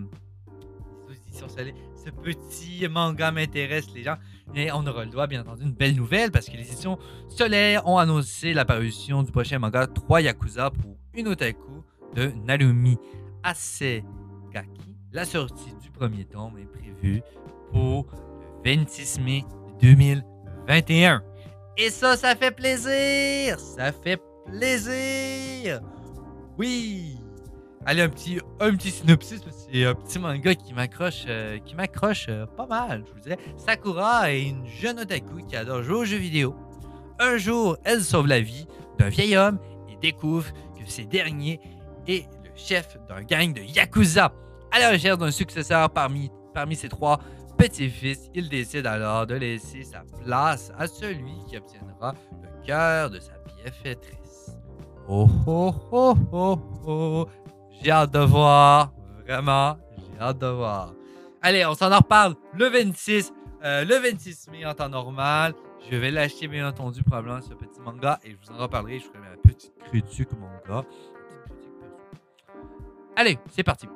Les 1.10 1.16
éditions 1.28 1.50
Soleil. 1.50 1.74
Ce 1.96 2.10
petit 2.10 2.88
manga 2.90 3.32
m'intéresse, 3.32 3.88
les 3.94 4.04
gens. 4.04 4.16
Et 4.56 4.72
on 4.72 4.88
aura 4.88 5.04
le 5.04 5.12
droit, 5.12 5.28
bien 5.28 5.42
entendu, 5.42 5.64
une 5.64 5.74
belle 5.74 5.96
nouvelle 5.96 6.32
parce 6.32 6.46
que 6.48 6.56
les 6.56 6.62
éditions 6.72 6.98
Soleil 7.28 7.80
ont 7.84 7.98
annoncé 7.98 8.54
l'apparition 8.54 9.24
du 9.24 9.32
prochain 9.34 9.60
manga 9.60 9.88
3 9.88 10.22
Yakuza 10.22 10.70
pour 10.72 10.96
une 11.14 11.28
otaku 11.28 11.84
de 12.16 12.32
Narumi 12.46 12.98
Asegaki. 13.44 14.06
La 15.12 15.26
sortie 15.26 15.74
du 15.82 15.92
premier 15.92 16.24
tome 16.26 16.58
est 16.60 16.66
prévue 16.66 17.22
pour 17.72 18.08
le 18.64 18.78
26 18.78 19.20
mai 19.20 19.44
2021. 19.82 21.24
Et 21.80 21.92
ça, 21.92 22.18
ça 22.18 22.36
fait 22.36 22.50
plaisir! 22.50 23.60
Ça 23.60 23.92
fait 23.92 24.20
plaisir! 24.48 25.80
Oui! 26.58 27.20
Allez, 27.86 28.02
un 28.02 28.10
petit, 28.10 28.40
un 28.60 28.76
petit 28.76 28.90
synopsis, 28.90 29.42
c'est 29.52 29.86
un 29.86 29.94
petit 29.94 30.18
manga 30.18 30.56
qui 30.56 30.74
m'accroche 30.74 31.26
euh, 31.28 31.60
qui 31.60 31.76
m'accroche 31.76 32.26
euh, 32.30 32.48
pas 32.48 32.66
mal, 32.66 33.04
je 33.08 33.14
vous 33.14 33.20
dirais. 33.20 33.38
Sakura 33.58 34.32
est 34.32 34.42
une 34.42 34.66
jeune 34.66 35.00
otaku 35.00 35.46
qui 35.48 35.56
adore 35.56 35.84
jouer 35.84 35.96
aux 35.96 36.06
jeux 36.06 36.18
vidéo. 36.18 36.56
Un 37.20 37.38
jour, 37.38 37.78
elle 37.84 38.04
sauve 38.04 38.26
la 38.26 38.42
vie 38.42 38.66
d'un 38.98 39.10
vieil 39.10 39.38
homme 39.38 39.60
et 39.88 39.96
découvre 40.02 40.52
que 40.78 40.90
ce 40.92 41.04
dernier 41.04 41.62
est 42.08 42.26
le 42.44 42.50
chef 42.56 42.98
d'un 43.08 43.22
gang 43.22 43.54
de 43.54 43.62
Yakuza. 43.62 44.34
À 44.72 44.80
la 44.80 44.90
recherche 44.90 45.20
d'un 45.20 45.32
successeur 45.32 45.92
parmi, 45.92 46.32
parmi 46.56 46.76
ses 46.76 46.90
trois 46.90 47.20
petit-fils, 47.58 48.30
il 48.34 48.50
décide 48.50 48.86
alors 48.86 49.26
de 49.26 49.36
laisser 49.36 49.84
sa 49.84 50.04
place 50.24 50.72
à 50.78 50.88
celui 50.88 51.34
qui 51.50 51.58
obtiendra 51.58 52.14
le 52.42 52.66
cœur 52.66 53.10
de 53.10 53.20
sa 53.20 53.34
bienfaitrice. 53.46 54.56
Oh 55.08 55.28
oh 55.46 55.74
oh 55.92 56.16
oh 56.32 56.60
oh! 56.86 57.28
J'ai 57.82 57.92
hâte 57.92 58.12
de 58.12 58.20
voir, 58.20 58.92
vraiment, 59.26 59.78
j'ai 59.98 60.20
hâte 60.20 60.40
de 60.40 60.48
voir. 60.48 60.94
Allez, 61.42 61.66
on 61.66 61.76
s'en 61.76 61.92
en 61.92 61.98
reparle 61.98 62.36
le 62.54 62.68
26, 62.68 63.34
euh, 63.64 63.86
le 63.86 63.96
26 63.96 64.50
mai 64.52 64.66
en 64.66 64.74
temps 64.74 64.90
normal. 64.90 65.54
Je 65.90 65.96
vais 65.96 66.12
l'acheter, 66.12 66.48
bien 66.48 66.68
entendu, 66.68 67.04
probablement 67.04 67.42
ce 67.42 67.54
petit 67.54 67.80
manga 67.80 68.20
et 68.24 68.32
je 68.32 68.36
vous 68.36 68.54
en 68.54 68.62
reparlerai. 68.62 69.00
Je 69.00 69.06
ferai 69.06 69.20
ma 69.20 69.38
petite 69.38 69.74
critique 69.86 70.30
manga. 70.34 70.86
Allez, 73.16 73.40
c'est 73.52 73.64
parti 73.64 73.88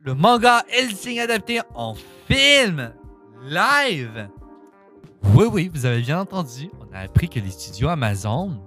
le 0.00 0.14
manga 0.14 0.62
Helsing 0.68 1.18
adapté 1.18 1.60
en 1.74 1.94
film 2.26 2.92
live. 3.42 4.28
Oui, 5.34 5.46
oui, 5.50 5.70
vous 5.72 5.86
avez 5.86 6.00
bien 6.00 6.20
entendu. 6.20 6.70
On 6.80 6.94
a 6.94 7.00
appris 7.00 7.28
que 7.28 7.40
les 7.40 7.50
studios 7.50 7.88
Amazon, 7.88 8.62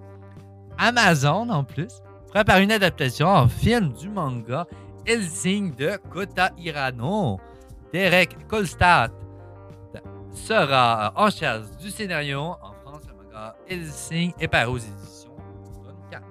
Amazon 0.78 1.50
en 1.50 1.64
plus, 1.64 2.02
prépare 2.30 2.60
une 2.60 2.72
adaptation 2.72 3.28
en 3.28 3.48
film 3.48 3.94
du 3.94 4.10
manga 4.10 4.68
Helsing 5.06 5.74
de 5.76 5.98
Kota 6.10 6.52
Hirano. 6.58 7.40
Derek 7.94 8.48
Kolstad 8.48 9.12
sera 10.34 11.14
en 11.16 11.30
charge 11.30 11.78
du 11.78 11.90
scénario. 11.90 12.40
En 12.40 12.74
France, 12.84 13.04
le 13.08 13.14
manga 13.14 13.56
Helsing 13.68 14.34
est 14.40 14.48
paru 14.48 14.74
aux 14.74 14.78
éditions 14.78 15.36
24. 16.12 16.24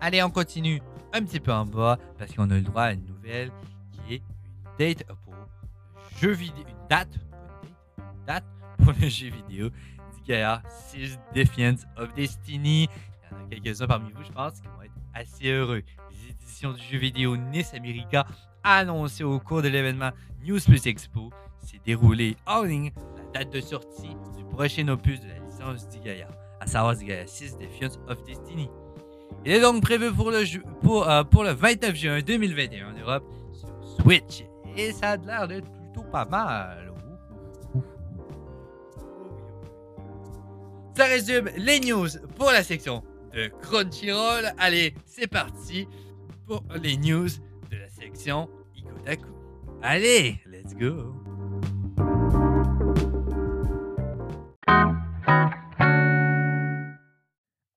Allez, 0.00 0.22
on 0.22 0.30
continue 0.30 0.80
un 1.14 1.22
petit 1.22 1.40
peu 1.40 1.52
en 1.52 1.64
bas 1.64 1.98
parce 2.18 2.34
qu'on 2.34 2.50
a 2.50 2.54
le 2.54 2.60
droit 2.62 2.82
à 2.82 2.92
une 2.92 3.13
qui 3.24 4.14
est 4.14 4.22
une 4.22 4.76
date 4.78 5.04
pour 5.24 5.34
le 5.34 6.18
jeu 6.20 6.32
vidéo. 6.32 6.64
Une 6.66 6.88
date, 8.26 8.44
pour 8.78 8.92
le 9.00 9.08
jeu 9.08 9.30
vidéo 9.30 9.70
d'Ikea 10.14 10.62
6 10.68 11.18
Defiance 11.34 11.86
of 11.96 12.14
Destiny. 12.14 12.82
Il 12.84 12.88
y 12.88 13.34
en 13.34 13.44
a 13.44 13.48
quelques-uns 13.48 13.86
parmi 13.86 14.10
vous, 14.12 14.22
je 14.22 14.32
pense, 14.32 14.60
qui 14.60 14.68
vont 14.68 14.82
être 14.82 14.92
assez 15.14 15.48
heureux. 15.48 15.82
Les 16.10 16.30
éditions 16.30 16.72
du 16.72 16.82
jeu 16.82 16.98
vidéo 16.98 17.36
Nice 17.36 17.72
America 17.74 18.26
annoncées 18.62 19.24
au 19.24 19.38
cours 19.40 19.62
de 19.62 19.68
l'événement 19.68 20.10
News 20.44 20.60
Plus 20.60 20.86
Expo 20.86 21.30
s'est 21.58 21.80
déroulé 21.84 22.36
en 22.46 22.62
ligne 22.62 22.92
la 23.16 23.40
date 23.40 23.52
de 23.52 23.60
sortie 23.60 24.16
du 24.36 24.44
prochain 24.44 24.86
opus 24.88 25.20
de 25.20 25.28
la 25.28 25.38
licence 25.38 25.88
d'Igaya, 25.88 26.28
à 26.60 26.66
savoir 26.66 27.00
Igaya 27.00 27.26
6 27.26 27.58
Defiance 27.58 27.98
of 28.08 28.22
Destiny. 28.24 28.68
Il 29.44 29.52
est 29.52 29.60
donc 29.60 29.82
prévu 29.82 30.10
pour 30.12 30.30
le, 30.30 30.44
ju- 30.44 30.62
pour, 30.82 31.08
euh, 31.08 31.22
pour 31.24 31.44
le 31.44 31.50
29 31.50 31.94
juin 31.94 32.20
2021 32.22 32.88
en 32.94 32.98
Europe 32.98 33.24
sur 33.52 33.68
Switch. 34.02 34.44
Et 34.76 34.92
ça 34.92 35.10
a 35.12 35.16
l'air 35.16 35.46
d'être 35.48 35.70
plutôt 35.70 36.08
pas 36.10 36.24
mal. 36.24 36.92
Ça 40.96 41.04
résume 41.06 41.50
les 41.56 41.80
news 41.80 42.08
pour 42.36 42.50
la 42.52 42.62
section 42.62 43.02
de 43.34 43.48
Crunchyroll. 43.62 44.52
Allez, 44.58 44.94
c'est 45.06 45.26
parti 45.26 45.88
pour 46.46 46.62
les 46.80 46.96
news 46.96 47.28
de 47.70 47.76
la 47.76 47.88
section 47.88 48.48
Ikotaku. 48.76 49.28
Allez, 49.82 50.38
let's 50.46 50.74
go! 50.74 51.12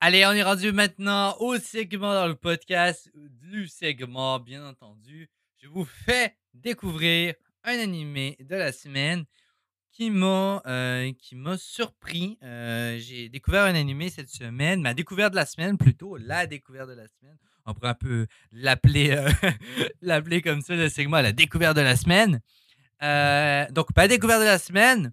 Allez, 0.07 0.25
on 0.25 0.31
est 0.31 0.43
rendu 0.43 0.71
maintenant 0.71 1.35
au 1.41 1.59
segment 1.59 2.13
dans 2.13 2.27
le 2.27 2.35
podcast 2.35 3.11
du 3.13 3.67
segment, 3.67 4.39
bien 4.39 4.65
entendu. 4.65 5.29
Je 5.57 5.67
vous 5.67 5.83
fais 5.83 6.33
découvrir 6.53 7.33
un 7.65 7.77
animé 7.77 8.37
de 8.39 8.55
la 8.55 8.71
semaine 8.71 9.25
qui 9.91 10.09
m'a 10.09 10.61
euh, 10.65 11.11
surpris. 11.57 12.37
Euh, 12.41 12.97
J'ai 12.99 13.27
découvert 13.27 13.63
un 13.63 13.75
animé 13.75 14.09
cette 14.09 14.29
semaine, 14.29 14.81
ma 14.81 14.93
découverte 14.93 15.31
de 15.31 15.35
la 15.35 15.45
semaine 15.45 15.77
plutôt, 15.77 16.15
la 16.15 16.47
découverte 16.47 16.87
de 16.87 16.95
la 16.95 17.09
semaine. 17.09 17.37
On 17.65 17.73
pourrait 17.73 17.89
un 17.89 17.93
peu 17.93 18.27
l'appeler 18.53 19.11
euh, 19.11 20.39
comme 20.41 20.61
ça 20.61 20.77
le 20.77 20.87
segment 20.87 21.19
la 21.19 21.33
découverte 21.33 21.75
de 21.75 21.81
la 21.81 21.97
semaine. 21.97 22.39
Donc 23.73 23.87
ma 23.93 24.07
découverte 24.07 24.39
de 24.39 24.45
la 24.45 24.57
semaine, 24.57 25.11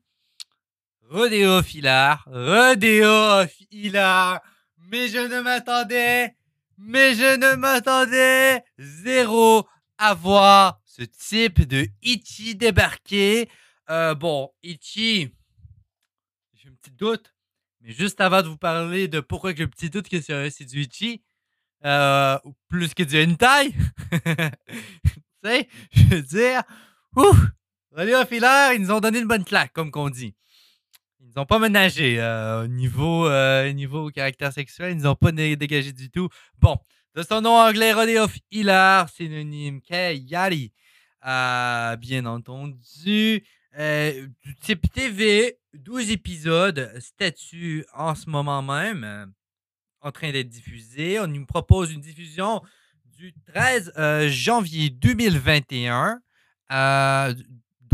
Rodéo 1.11 1.65
Filar, 1.65 2.23
Rodéo 2.31 3.45
Filar. 3.49 4.41
Mais 4.91 5.09
je 5.09 5.19
ne 5.19 5.41
m'attendais, 5.41 6.37
mais 6.79 7.15
je 7.15 7.37
ne 7.37 7.57
m'attendais 7.57 8.63
zéro 8.79 9.67
à 9.99 10.15
voir 10.15 10.81
ce 10.85 11.03
type 11.03 11.63
de 11.63 11.87
Ichi 12.03 12.55
débarquer. 12.55 13.49
Euh, 13.91 14.15
bon, 14.15 14.51
Ichi, 14.63 15.35
j'ai 16.55 16.69
un 16.69 16.75
petit 16.75 16.91
doute, 16.91 17.35
mais 17.81 17.93
juste 17.93 18.21
avant 18.21 18.43
de 18.43 18.49
vous 18.49 18.59
parler 18.59 19.09
de 19.09 19.21
pourquoi 19.21 19.55
j'ai 19.55 19.65
un 19.65 19.69
petit 19.69 19.91
doute 19.91 20.09
que 20.09 20.21
c'est 20.21 20.65
du 20.65 20.83
Ichi, 20.83 21.23
euh, 21.85 22.39
plus 22.69 22.95
que 22.95 23.03
du 23.03 23.23
hentai, 23.23 23.73
tu 24.13 24.21
sais, 25.45 25.69
je 25.93 26.03
veux 26.05 26.23
dire, 26.23 26.63
ouf, 27.17 27.37
Rodéo 27.93 28.25
Filaire, 28.27 28.73
ils 28.73 28.83
nous 28.83 28.91
ont 28.91 29.01
donné 29.01 29.21
une 29.21 29.29
bonne 29.29 29.45
claque, 29.45 29.73
comme 29.73 29.91
qu'on 29.91 30.11
dit. 30.11 30.35
Ils 31.35 31.41
n'ont 31.41 31.47
pas 31.47 31.59
ménagé 31.59 32.21
euh, 32.21 32.65
au 32.65 32.67
niveau, 32.69 33.27
euh, 33.27 33.73
niveau 33.73 34.09
caractère 34.11 34.53
sexuel, 34.53 34.97
ils 34.97 35.03
n'ont 35.03 35.17
pas 35.17 35.33
dégagé 35.33 35.93
du 35.93 36.09
tout. 36.09 36.29
Bon, 36.61 36.77
de 37.17 37.23
son 37.25 37.41
nom 37.41 37.57
anglais, 37.57 37.93
Rodeo 37.93 38.27
Hilar, 38.53 39.09
synonyme 39.09 39.81
Kayari. 39.81 40.73
Euh, 41.27 41.97
bien 41.97 42.25
entendu, 42.27 43.45
euh, 43.79 44.27
du 44.45 44.55
type 44.57 44.93
TV, 44.93 45.59
12 45.73 46.11
épisodes, 46.11 46.93
statut 47.01 47.85
en 47.95 48.15
ce 48.15 48.31
moment 48.31 48.63
même, 48.63 49.03
euh, 49.03 49.27
en 50.03 50.13
train 50.13 50.31
d'être 50.31 50.49
diffusé. 50.49 51.19
On 51.19 51.27
nous 51.27 51.47
propose 51.47 51.91
une 51.93 52.01
diffusion 52.01 52.63
du 53.07 53.35
13 53.53 53.93
euh, 53.99 54.29
janvier 54.29 54.91
2021 54.91 56.21
Euh, 56.73 57.35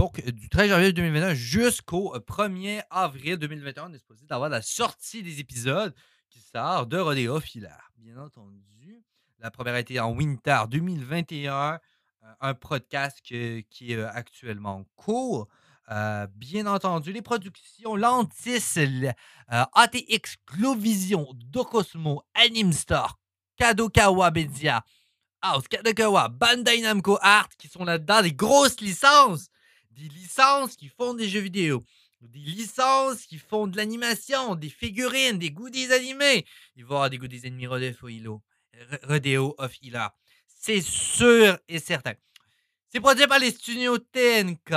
donc, 0.01 0.19
du 0.25 0.49
13 0.49 0.71
janvier 0.71 0.93
2021 0.95 1.35
jusqu'au 1.35 2.17
1er 2.17 2.83
avril 2.89 3.37
2021, 3.37 3.91
on 3.91 3.93
est 3.93 3.99
supposé 3.99 4.25
d'avoir 4.25 4.49
la 4.49 4.63
sortie 4.63 5.23
des 5.23 5.41
épisodes 5.41 5.95
qui 6.31 6.41
sort 6.41 6.87
de 6.87 6.97
Rodeo 6.97 7.39
Filaire. 7.39 7.93
Bien 7.99 8.17
entendu, 8.17 9.05
la 9.41 9.51
première 9.51 9.75
a 9.75 9.81
été 9.81 10.01
en 10.01 10.13
Winter 10.13 10.57
2021, 10.71 11.75
euh, 11.75 12.33
un 12.41 12.55
podcast 12.55 13.21
qui 13.21 13.37
est 13.37 13.95
euh, 13.95 14.09
actuellement 14.11 14.77
en 14.77 14.85
cours. 14.97 15.49
Euh, 15.91 16.27
bien 16.35 16.67
entendu, 16.67 17.13
les 17.13 17.21
productions 17.21 17.95
Lantis, 17.95 18.79
ATX, 19.49 20.37
Glovision, 20.51 21.29
Docosmo, 21.35 22.23
Animstar, 22.33 23.19
Kadokawa 23.59 24.31
Media, 24.31 24.83
House, 25.43 25.69
Kadokawa, 25.69 26.29
Bandai 26.31 26.81
Namco 26.81 27.19
Art, 27.21 27.51
qui 27.59 27.69
sont 27.69 27.85
là-dedans, 27.85 28.23
des 28.23 28.33
grosses 28.33 28.81
licences, 28.81 29.51
des 29.91 30.09
licences 30.09 30.77
qui 30.77 30.89
font 30.89 31.15
des 31.15 31.29
jeux 31.29 31.41
vidéo, 31.41 31.85
des 32.21 32.39
licences 32.39 33.27
qui 33.27 33.39
font 33.39 33.67
de 33.67 33.77
l'animation, 33.77 34.55
des 34.55 34.69
figurines, 34.69 35.39
des 35.39 35.51
goodies 35.51 35.93
animés. 35.93 36.47
Il 36.77 36.85
va 36.85 36.89
y 36.91 36.95
avoir 36.95 37.11
des 37.11 37.19
goodies 37.19 37.47
animés 37.47 37.67
Rodeo, 37.67 39.55
of 39.59 39.75
Hila. 39.83 40.15
C'est 40.47 40.83
sûr 40.83 41.59
et 41.69 41.79
certain. 41.79 42.15
C'est 42.89 43.01
produit 43.01 43.27
par 43.27 43.39
les 43.39 43.53
studios 43.53 43.99
TNK, 43.99 44.73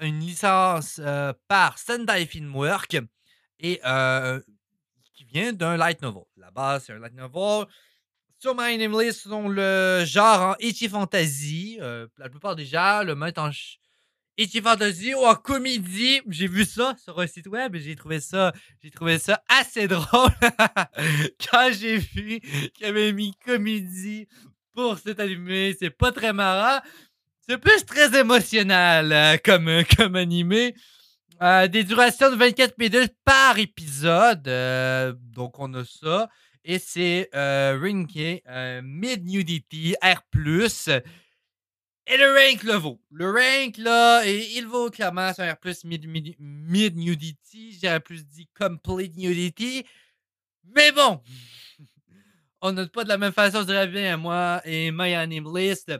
une 0.00 0.20
licence 0.20 1.00
euh, 1.04 1.32
par 1.48 1.78
Sendai 1.78 2.26
Filmwork 2.26 2.96
et 3.60 3.80
euh, 3.84 4.40
qui 5.14 5.24
vient 5.24 5.52
d'un 5.52 5.76
light 5.76 6.00
novel. 6.00 6.22
La 6.36 6.50
base, 6.50 6.84
c'est 6.86 6.92
un 6.92 6.98
light 6.98 7.14
novel. 7.14 7.66
Sur 8.38 8.54
My 8.56 8.78
Name 8.78 8.98
List, 9.00 9.22
sont 9.22 9.48
le 9.48 10.04
genre 10.06 10.40
en 10.40 10.54
Ichi 10.60 10.88
Fantasy. 10.88 11.76
Euh, 11.80 12.06
la 12.18 12.28
plupart 12.28 12.56
des 12.56 12.64
gens 12.64 13.02
le 13.02 13.14
mettent 13.14 13.38
en 13.38 13.50
Ichi 14.38 14.60
Fantasy 14.62 15.14
ou 15.14 15.24
en 15.24 15.34
comédie. 15.34 16.20
J'ai 16.28 16.46
vu 16.46 16.64
ça 16.64 16.94
sur 17.02 17.18
un 17.18 17.26
site 17.26 17.48
web 17.48 17.74
et 17.74 17.80
j'ai 17.80 17.96
trouvé 17.96 18.20
ça, 18.20 18.52
j'ai 18.80 18.90
trouvé 18.90 19.18
ça 19.18 19.42
assez 19.48 19.88
drôle 19.88 20.30
quand 21.50 21.70
j'ai 21.72 21.98
vu 21.98 22.40
qu'il 22.72 22.86
avait 22.86 23.12
mis 23.12 23.34
comédie 23.44 24.28
pour 24.74 24.96
cet 24.96 25.18
animé. 25.18 25.74
C'est 25.76 25.90
pas 25.90 26.12
très 26.12 26.32
marrant. 26.32 26.80
C'est 27.48 27.58
plus 27.58 27.84
très 27.84 28.16
émotionnel 28.16 29.12
euh, 29.12 29.36
comme, 29.44 29.68
euh, 29.68 29.82
comme 29.96 30.14
animé. 30.14 30.76
Euh, 31.42 31.66
des 31.66 31.82
durations 31.82 32.30
de 32.30 32.36
24 32.36 32.78
minutes 32.78 33.14
par 33.24 33.58
épisode. 33.58 34.44
donc, 35.34 35.58
on 35.58 35.74
a 35.74 35.84
ça. 35.84 36.28
Et 36.64 36.78
c'est 36.78 37.28
ranké 37.32 38.42
Mid 38.82 39.24
Nudity 39.24 39.96
R. 40.02 40.22
Et 42.10 42.16
le 42.16 42.32
rank 42.32 42.62
le 42.62 42.74
vaut. 42.74 42.98
Le 43.10 43.30
rank, 43.30 43.76
là, 43.76 44.24
il 44.24 44.66
vaut 44.66 44.88
clairement 44.90 45.34
sur 45.34 45.44
R. 45.44 45.56
Mid, 45.84 46.08
mid, 46.08 46.36
mid. 46.38 47.36
J'aurais 47.82 48.00
plus 48.00 48.24
dit 48.24 48.48
Complete 48.58 49.14
Nudity. 49.16 49.84
Mais 50.74 50.90
bon, 50.92 51.20
on 52.62 52.72
note 52.72 52.92
pas 52.92 53.04
de 53.04 53.10
la 53.10 53.18
même 53.18 53.32
façon, 53.32 53.60
je 53.60 53.66
dirais 53.66 53.86
bien, 53.88 54.16
moi 54.16 54.62
et 54.64 54.90
My 54.90 55.14
Anime 55.14 55.54
List. 55.54 55.92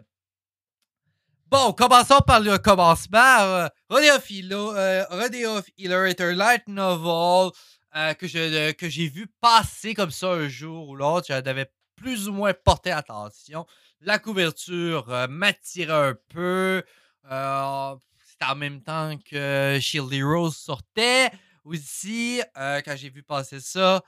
Bon, 1.47 1.73
commençons 1.73 2.21
par 2.27 2.41
le 2.41 2.57
commencement. 2.57 3.41
Euh, 3.41 3.69
Rodeo, 3.89 4.77
euh, 4.77 5.05
un 5.11 6.35
light 6.35 6.69
novel 6.69 7.53
euh, 7.97 8.15
que, 8.15 8.27
je, 8.27 8.73
que 8.73 8.89
j'ai 8.89 9.09
vu 9.09 9.27
passer 9.41 9.95
comme 9.95 10.11
ça 10.11 10.29
un 10.29 10.49
jour 10.49 10.89
ou 10.89 10.97
l'autre. 10.97 11.27
J'avais 11.29 11.71
plus 11.97 12.29
ou 12.29 12.33
moins 12.33 12.53
porté 12.53 12.93
attention. 12.93 13.67
La 14.01 14.19
couverture 14.19 15.27
m'attirait 15.29 16.11
un 16.11 16.17
peu. 16.29 16.83
C'était 17.25 18.45
en 18.51 18.57
même 18.57 18.83
temps 18.83 19.17
que 19.19 19.79
Shield 19.81 20.13
Heroes 20.13 20.53
sortait 20.53 21.31
aussi 21.65 22.41
quand 22.55 22.95
j'ai 22.97 23.11
vu 23.11 23.23
passer 23.23 23.61
ça. 23.61 24.03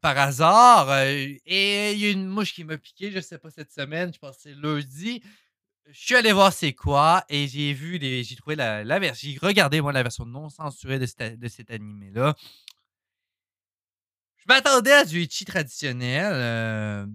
par 0.00 0.18
hasard. 0.18 1.02
et 1.02 1.92
il 1.92 1.98
y 1.98 2.06
a 2.06 2.10
une 2.10 2.26
mouche 2.26 2.52
qui 2.52 2.64
m'a 2.64 2.78
piqué, 2.78 3.10
je 3.12 3.20
sais 3.20 3.38
pas, 3.38 3.50
cette 3.50 3.72
semaine, 3.72 4.12
je 4.12 4.18
pense 4.18 4.36
que 4.36 4.42
c'est 4.42 4.54
lundi 4.54 5.22
je 5.90 5.98
suis 5.98 6.14
allé 6.14 6.32
voir 6.32 6.52
c'est 6.52 6.72
quoi 6.72 7.24
et 7.28 7.48
j'ai 7.48 7.72
vu. 7.72 7.98
J'ai 8.00 8.36
trouvé 8.36 8.56
la, 8.56 8.98
version. 8.98 9.28
J'ai 9.30 9.38
regardé 9.38 9.80
moi 9.80 9.92
la 9.92 10.02
version 10.02 10.26
non 10.26 10.48
censurée 10.48 10.98
de, 10.98 11.06
cet 11.06 11.70
animé-là. 11.70 12.34
Je 14.36 14.44
m'attendais 14.48 14.92
à 14.92 15.04
du 15.04 15.22
Ichi 15.22 15.44
traditionnel. 15.44 16.32
Euh, 16.34 17.06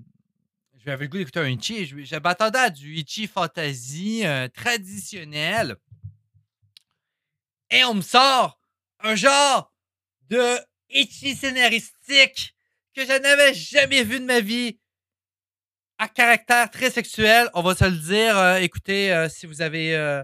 je 0.85 0.91
le 0.91 1.07
goût 1.07 1.17
d'écouter 1.17 1.39
un 1.39 1.47
Ichi. 1.47 1.85
Je, 1.85 2.03
je 2.03 2.15
m'attendais 2.17 2.59
à 2.59 2.69
du 2.69 2.93
Ichi 2.93 3.27
fantasy 3.27 4.25
euh, 4.25 4.47
traditionnel. 4.49 5.75
Et 7.69 7.83
on 7.85 7.95
me 7.95 8.01
sort 8.01 8.59
un 8.99 9.15
genre 9.15 9.71
de 10.29 10.57
Ichi 10.89 11.35
scénaristique 11.35 12.53
que 12.93 13.05
je 13.05 13.21
n'avais 13.21 13.53
jamais 13.53 14.03
vu 14.03 14.19
de 14.19 14.25
ma 14.25 14.41
vie 14.41 14.77
à 15.97 16.07
caractère 16.07 16.69
très 16.69 16.89
sexuel, 16.89 17.49
on 17.53 17.61
va 17.61 17.75
se 17.75 17.85
le 17.85 17.97
dire. 17.97 18.37
Euh, 18.37 18.57
écoutez, 18.57 19.13
euh, 19.13 19.29
si 19.29 19.45
vous 19.45 19.61
avez, 19.61 20.21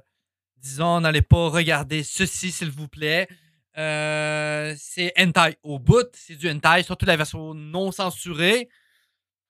disons, 0.57 0.99
n'allez 0.99 1.21
pas 1.21 1.49
regarder 1.49 2.03
ceci, 2.03 2.51
s'il 2.51 2.69
vous 2.69 2.87
plaît. 2.89 3.27
c'est 3.75 5.13
hentai 5.17 5.57
au 5.63 5.79
bout. 5.79 6.09
C'est 6.13 6.35
du 6.35 6.49
hentai, 6.49 6.83
surtout 6.83 7.05
la 7.05 7.15
version 7.15 7.53
non 7.53 7.91
censurée. 7.91 8.67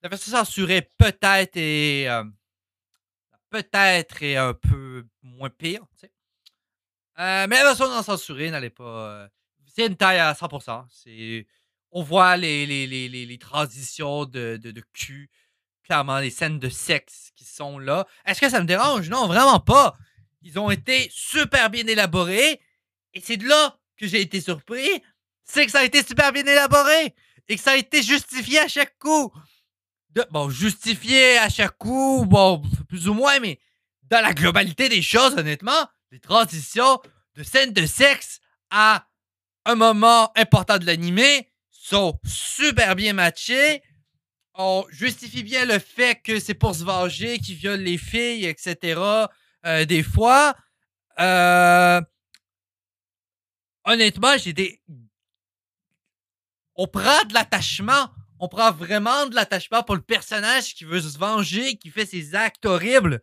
La 0.02 0.10
version 0.10 0.32
censurée 0.32 0.90
peut-être 0.98 1.58
est 1.58 2.08
peut-être 3.50 4.24
est 4.24 4.38
un 4.38 4.54
peu 4.54 5.06
moins 5.22 5.50
pire, 5.50 5.86
mais 7.18 7.48
la 7.48 7.64
version 7.64 7.90
non 7.90 8.04
censurée 8.04 8.52
n'allez 8.52 8.70
pas. 8.70 9.28
c'est 9.66 9.88
hentai 9.90 10.20
à 10.20 10.34
100%. 10.34 10.86
C'est 10.90 11.48
on 11.92 12.04
voit 12.04 12.38
les, 12.38 12.68
les, 12.68 12.86
les, 12.86 13.10
les, 13.10 13.38
transitions 13.40 14.26
de, 14.26 14.58
de 14.58 14.84
cul 14.94 15.30
clairement 15.90 16.20
les 16.20 16.30
scènes 16.30 16.60
de 16.60 16.70
sexe 16.70 17.32
qui 17.36 17.46
sont 17.46 17.80
là. 17.80 18.06
Est-ce 18.24 18.40
que 18.40 18.48
ça 18.50 18.62
me 18.62 18.68
dérange? 18.68 19.10
Non, 19.10 19.26
vraiment 19.26 19.60
pas. 19.60 19.98
Ils 20.44 20.60
ont 20.60 20.70
été 20.70 21.10
super 21.12 21.72
bien 21.72 21.86
élaborés. 21.88 22.62
Et 23.16 23.22
c'est 23.22 23.38
de 23.38 23.48
là 23.48 23.80
que 23.98 24.06
j'ai 24.06 24.22
été 24.22 24.40
surpris. 24.40 24.88
C'est 25.44 25.66
que 25.66 25.72
ça 25.72 25.80
a 25.80 25.84
été 25.84 26.04
super 26.04 26.32
bien 26.32 26.46
élaboré. 26.46 27.16
Et 27.48 27.56
que 27.56 27.62
ça 27.62 27.72
a 27.72 27.76
été 27.76 28.04
justifié 28.04 28.60
à 28.60 28.68
chaque 28.68 29.00
coup. 29.00 29.34
Bon, 30.32 30.50
justifié 30.50 31.38
à 31.38 31.50
chaque 31.50 31.78
coup, 31.78 32.26
bon, 32.28 32.62
plus 32.88 33.08
ou 33.08 33.14
moins, 33.14 33.40
mais 33.40 33.60
dans 34.04 34.22
la 34.22 34.34
globalité 34.34 34.90
des 34.90 35.02
choses, 35.02 35.34
honnêtement, 35.34 35.88
les 36.12 36.20
transitions 36.20 37.00
de 37.36 37.44
scènes 37.44 37.74
de 37.74 37.86
sexe 37.86 38.40
à 38.72 39.06
un 39.66 39.76
moment 39.76 40.32
important 40.36 40.78
de 40.78 40.86
l'animé 40.86 41.50
sont 41.70 42.20
super 42.26 42.96
bien 42.96 43.14
matchées 43.14 43.84
on 44.62 44.86
justifie 44.90 45.42
bien 45.42 45.66
le 45.66 45.80
fait 45.80 46.22
que 46.22 46.38
c'est 46.38 46.54
pour 46.54 46.76
se 46.76 46.84
venger, 46.84 47.40
qu'ils 47.40 47.56
violent 47.56 47.82
les 47.82 47.98
filles, 47.98 48.46
etc. 48.46 49.02
Euh, 49.66 49.86
des 49.86 50.04
fois. 50.04 50.54
Euh, 51.18 52.02
honnêtement, 53.86 54.38
j'ai 54.38 54.52
des. 54.52 54.82
On 56.76 56.88
prend 56.88 57.24
de 57.24 57.34
l'attachement. 57.34 58.10
On 58.40 58.48
prend 58.48 58.72
vraiment 58.72 59.26
de 59.26 59.36
l'attachement 59.36 59.84
pour 59.84 59.96
le 59.96 60.02
personnage 60.02 60.74
qui 60.74 60.86
veut 60.86 61.02
se 61.02 61.18
venger, 61.18 61.78
qui 61.78 61.90
fait 61.90 62.06
ses 62.06 62.36
actes 62.36 62.66
horribles 62.66 63.22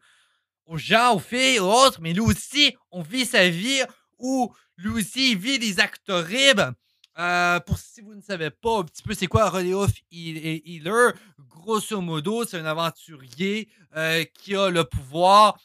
aux 0.66 0.78
gens, 0.78 1.14
aux 1.14 1.20
filles, 1.20 1.58
aux 1.58 1.70
autres, 1.70 2.00
mais 2.00 2.12
lui 2.12 2.20
aussi, 2.20 2.76
on 2.90 3.02
vit 3.02 3.24
sa 3.24 3.48
vie 3.48 3.82
où 4.18 4.52
lui 4.76 4.90
aussi, 4.90 5.32
il 5.32 5.38
vit 5.38 5.58
des 5.58 5.80
actes 5.80 6.10
horribles. 6.10 6.74
Euh, 7.18 7.60
pour 7.60 7.78
si 7.78 8.02
vous 8.02 8.14
ne 8.14 8.20
savez 8.20 8.50
pas 8.50 8.80
un 8.80 8.84
petit 8.84 9.02
peu 9.02 9.14
c'est 9.14 9.26
quoi 9.26 9.48
Rodeo 9.48 9.86
Healer, 10.12 11.12
grosso 11.38 11.98
modo, 12.02 12.44
c'est 12.44 12.58
un 12.58 12.66
aventurier 12.66 13.70
euh, 13.96 14.22
qui 14.34 14.54
a 14.54 14.68
le 14.68 14.84
pouvoir 14.84 15.58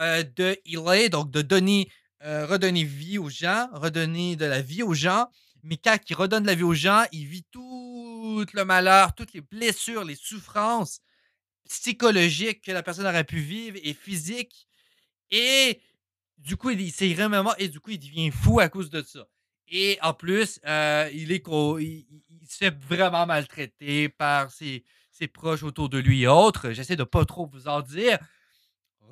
euh, 0.00 0.22
de 0.22 0.56
healer, 0.64 1.08
donc 1.08 1.30
de 1.30 1.42
donner, 1.42 1.90
redonner 2.20 2.84
vie 2.84 3.18
aux 3.18 3.28
gens, 3.28 3.68
redonner 3.72 4.36
de 4.36 4.44
la 4.44 4.62
vie 4.62 4.84
aux 4.84 4.94
gens. 4.94 5.26
Mais 5.64 5.76
quand 5.76 5.98
il 6.08 6.14
redonne 6.14 6.44
de 6.44 6.48
la 6.48 6.54
vie 6.54 6.62
aux 6.62 6.74
gens, 6.74 7.02
il 7.10 7.26
vit 7.26 7.44
tout 7.50 7.81
le 8.52 8.64
malheur, 8.64 9.14
toutes 9.14 9.32
les 9.32 9.40
blessures, 9.40 10.04
les 10.04 10.16
souffrances 10.16 11.00
psychologiques 11.68 12.62
que 12.62 12.72
la 12.72 12.82
personne 12.82 13.06
aurait 13.06 13.24
pu 13.24 13.38
vivre 13.38 13.78
et 13.82 13.94
physiques. 13.94 14.66
Et 15.30 15.80
du 16.38 16.56
coup, 16.56 16.70
il, 16.70 16.92
s'est 16.92 17.12
vraiment 17.14 17.54
et 17.56 17.68
du 17.68 17.80
coup, 17.80 17.90
il 17.90 17.98
devient 17.98 18.30
fou 18.30 18.60
à 18.60 18.68
cause 18.68 18.90
de 18.90 19.02
ça. 19.02 19.26
Et 19.68 19.98
en 20.02 20.12
plus, 20.12 20.60
euh, 20.66 21.08
il, 21.14 21.32
est, 21.32 21.42
il, 21.46 22.46
se 22.48 22.56
fait 22.58 22.76
vraiment 22.88 23.26
maltraiter 23.26 24.08
par 24.08 24.50
ses, 24.50 24.84
proches 25.32 25.62
autour 25.62 25.88
de 25.88 25.98
lui 25.98 26.22
et 26.22 26.26
autres. 26.26 26.72
J'essaie 26.72 26.96
de 26.96 27.04
pas 27.04 27.24
trop 27.24 27.46
vous 27.46 27.68
en 27.68 27.80
dire. 27.80 28.18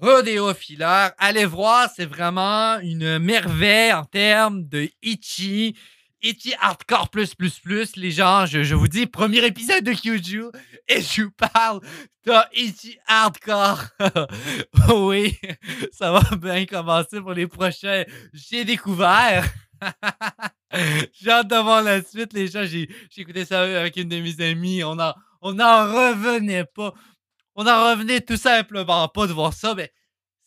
Rodeo 0.03 0.53
Filaire, 0.55 1.13
allez 1.19 1.45
voir, 1.45 1.89
c'est 1.95 2.07
vraiment 2.07 2.81
une 2.81 3.19
merveille 3.19 3.93
en 3.93 4.05
termes 4.05 4.67
de 4.67 4.89
Ichi. 5.03 5.77
Ichi 6.23 6.55
Hardcore 6.61 7.09
plus 7.09 7.35
plus 7.35 7.59
plus, 7.61 7.97
les 7.97 8.11
gens, 8.11 8.45
je, 8.45 8.75
vous 8.75 8.89
dis, 8.89 9.07
premier 9.07 9.45
épisode 9.45 9.85
de 9.85 9.93
Kyuju, 9.93 10.45
et 10.87 11.01
je 11.01 11.23
vous 11.23 11.31
parle 11.31 11.81
de 12.27 12.33
Ichi 12.55 12.99
Hardcore. 13.07 13.85
oui, 14.95 15.35
ça 15.93 16.13
va 16.13 16.37
bien 16.37 16.67
commencer 16.67 17.21
pour 17.21 17.33
les 17.33 17.47
prochains. 17.47 18.05
J'ai 18.35 18.67
découvert. 18.67 19.47
j'ai 21.13 21.31
hâte 21.31 21.49
de 21.49 21.57
voir 21.57 21.83
la 21.83 22.03
suite, 22.03 22.35
les 22.35 22.49
gens. 22.49 22.65
J'ai 22.65 22.89
écouté 23.17 23.47
ça 23.47 23.63
avec 23.63 23.97
une 23.97 24.11
de 24.11 24.21
mes 24.21 24.41
amies. 24.45 24.85
On 24.85 24.97
n'en 24.97 25.15
on 25.41 25.59
en 25.59 25.85
revenait 25.87 26.67
pas. 26.67 26.93
On 27.55 27.67
en 27.67 27.91
revenait 27.91 28.21
tout 28.21 28.37
simplement 28.37 29.09
pas 29.09 29.27
de 29.27 29.33
voir 29.33 29.55
ça, 29.55 29.75
mais 29.75 29.91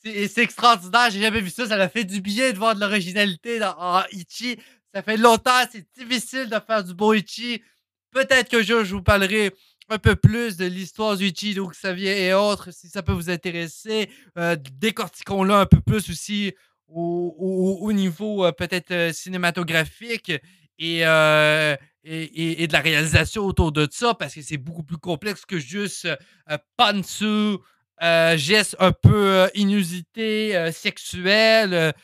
c'est 0.04 0.44
extraordinaire. 0.44 1.10
J'ai 1.10 1.22
jamais 1.22 1.42
vu 1.42 1.50
ça. 1.50 1.68
Ça 1.68 1.78
m'a 1.78 1.90
fait 1.90 2.04
du 2.04 2.22
bien 2.22 2.52
de 2.52 2.58
voir 2.58 2.76
de 2.76 2.80
l'originalité 2.80 3.58
dans 3.58 4.04
Ichi. 4.12 4.60
Ça 4.94 5.02
fait 5.02 5.18
longtemps, 5.18 5.64
c'est 5.72 5.88
difficile 5.98 6.50
de 6.50 6.60
faire 6.60 6.84
du 6.84 6.94
beau 6.94 7.16
Ichi. 7.16 7.64
Peut-être 8.12 8.48
que 8.48 8.62
je, 8.62 8.76
vous 8.76 9.02
parlerai 9.02 9.52
un 9.90 9.98
peu 9.98 10.16
plus 10.16 10.56
de 10.56 10.66
l'histoire 10.66 11.18
du 11.18 11.30
Ichi, 11.30 11.56
donc 11.56 11.74
vient 11.84 12.16
et 12.16 12.32
autres, 12.36 12.72
si 12.72 12.90
ça 12.90 13.02
peut 13.02 13.12
vous 13.12 13.32
intéresser. 13.32 14.08
Euh, 14.38 14.56
décortiquons-le 14.74 15.52
un 15.52 15.66
peu 15.66 15.82
plus 15.82 16.12
aussi 16.12 16.54
au, 16.88 17.92
niveau 17.92 18.46
euh, 18.46 18.52
peut-être 18.52 18.92
euh, 18.92 19.12
cinématographique 19.12 20.32
et, 20.78 21.00
et, 21.00 22.68
de 22.68 22.74
la 22.74 22.80
réalisation 22.80 23.46
autour 23.46 23.72
de 23.72 23.88
ça, 23.90 24.14
parce 24.14 24.36
que 24.36 24.44
c'est 24.44 24.58
beaucoup 24.58 24.84
plus 24.84 24.98
complexe 24.98 25.44
que 25.44 25.58
juste 25.58 26.08
Pantsu, 26.78 27.58
geste 28.00 28.76
un 28.78 28.92
peu 28.92 29.50
inusité, 29.56 30.72
sexuel. 30.72 31.96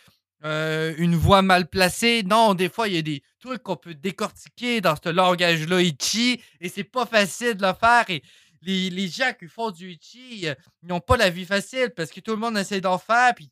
Euh, 0.45 0.93
une 0.97 1.15
voix 1.15 1.41
mal 1.41 1.67
placée. 1.67 2.23
Non, 2.23 2.53
des 2.53 2.69
fois, 2.69 2.87
il 2.87 2.95
y 2.95 2.97
a 2.97 3.01
des 3.01 3.21
trucs 3.39 3.61
qu'on 3.61 3.75
peut 3.75 3.93
décortiquer 3.93 4.79
dans 4.79 4.95
ce 4.95 5.09
langage-là, 5.09 5.81
Ichi, 5.81 6.41
et 6.61 6.69
c'est 6.69 6.85
pas 6.85 7.05
facile 7.05 7.55
de 7.55 7.65
le 7.65 7.73
faire. 7.73 8.05
Et 8.09 8.23
les, 8.61 8.89
les 8.89 9.09
gens 9.09 9.33
qui 9.37 9.47
font 9.47 9.71
du 9.71 9.91
Ichi, 9.91 10.47
euh, 10.47 10.55
ils 10.81 10.87
n'ont 10.87 11.01
pas 11.01 11.17
la 11.17 11.29
vie 11.29 11.45
facile 11.45 11.91
parce 11.95 12.09
que 12.09 12.21
tout 12.21 12.31
le 12.31 12.37
monde 12.37 12.57
essaie 12.57 12.79
d'en 12.79 12.97
faire, 12.97 13.35
puis 13.35 13.49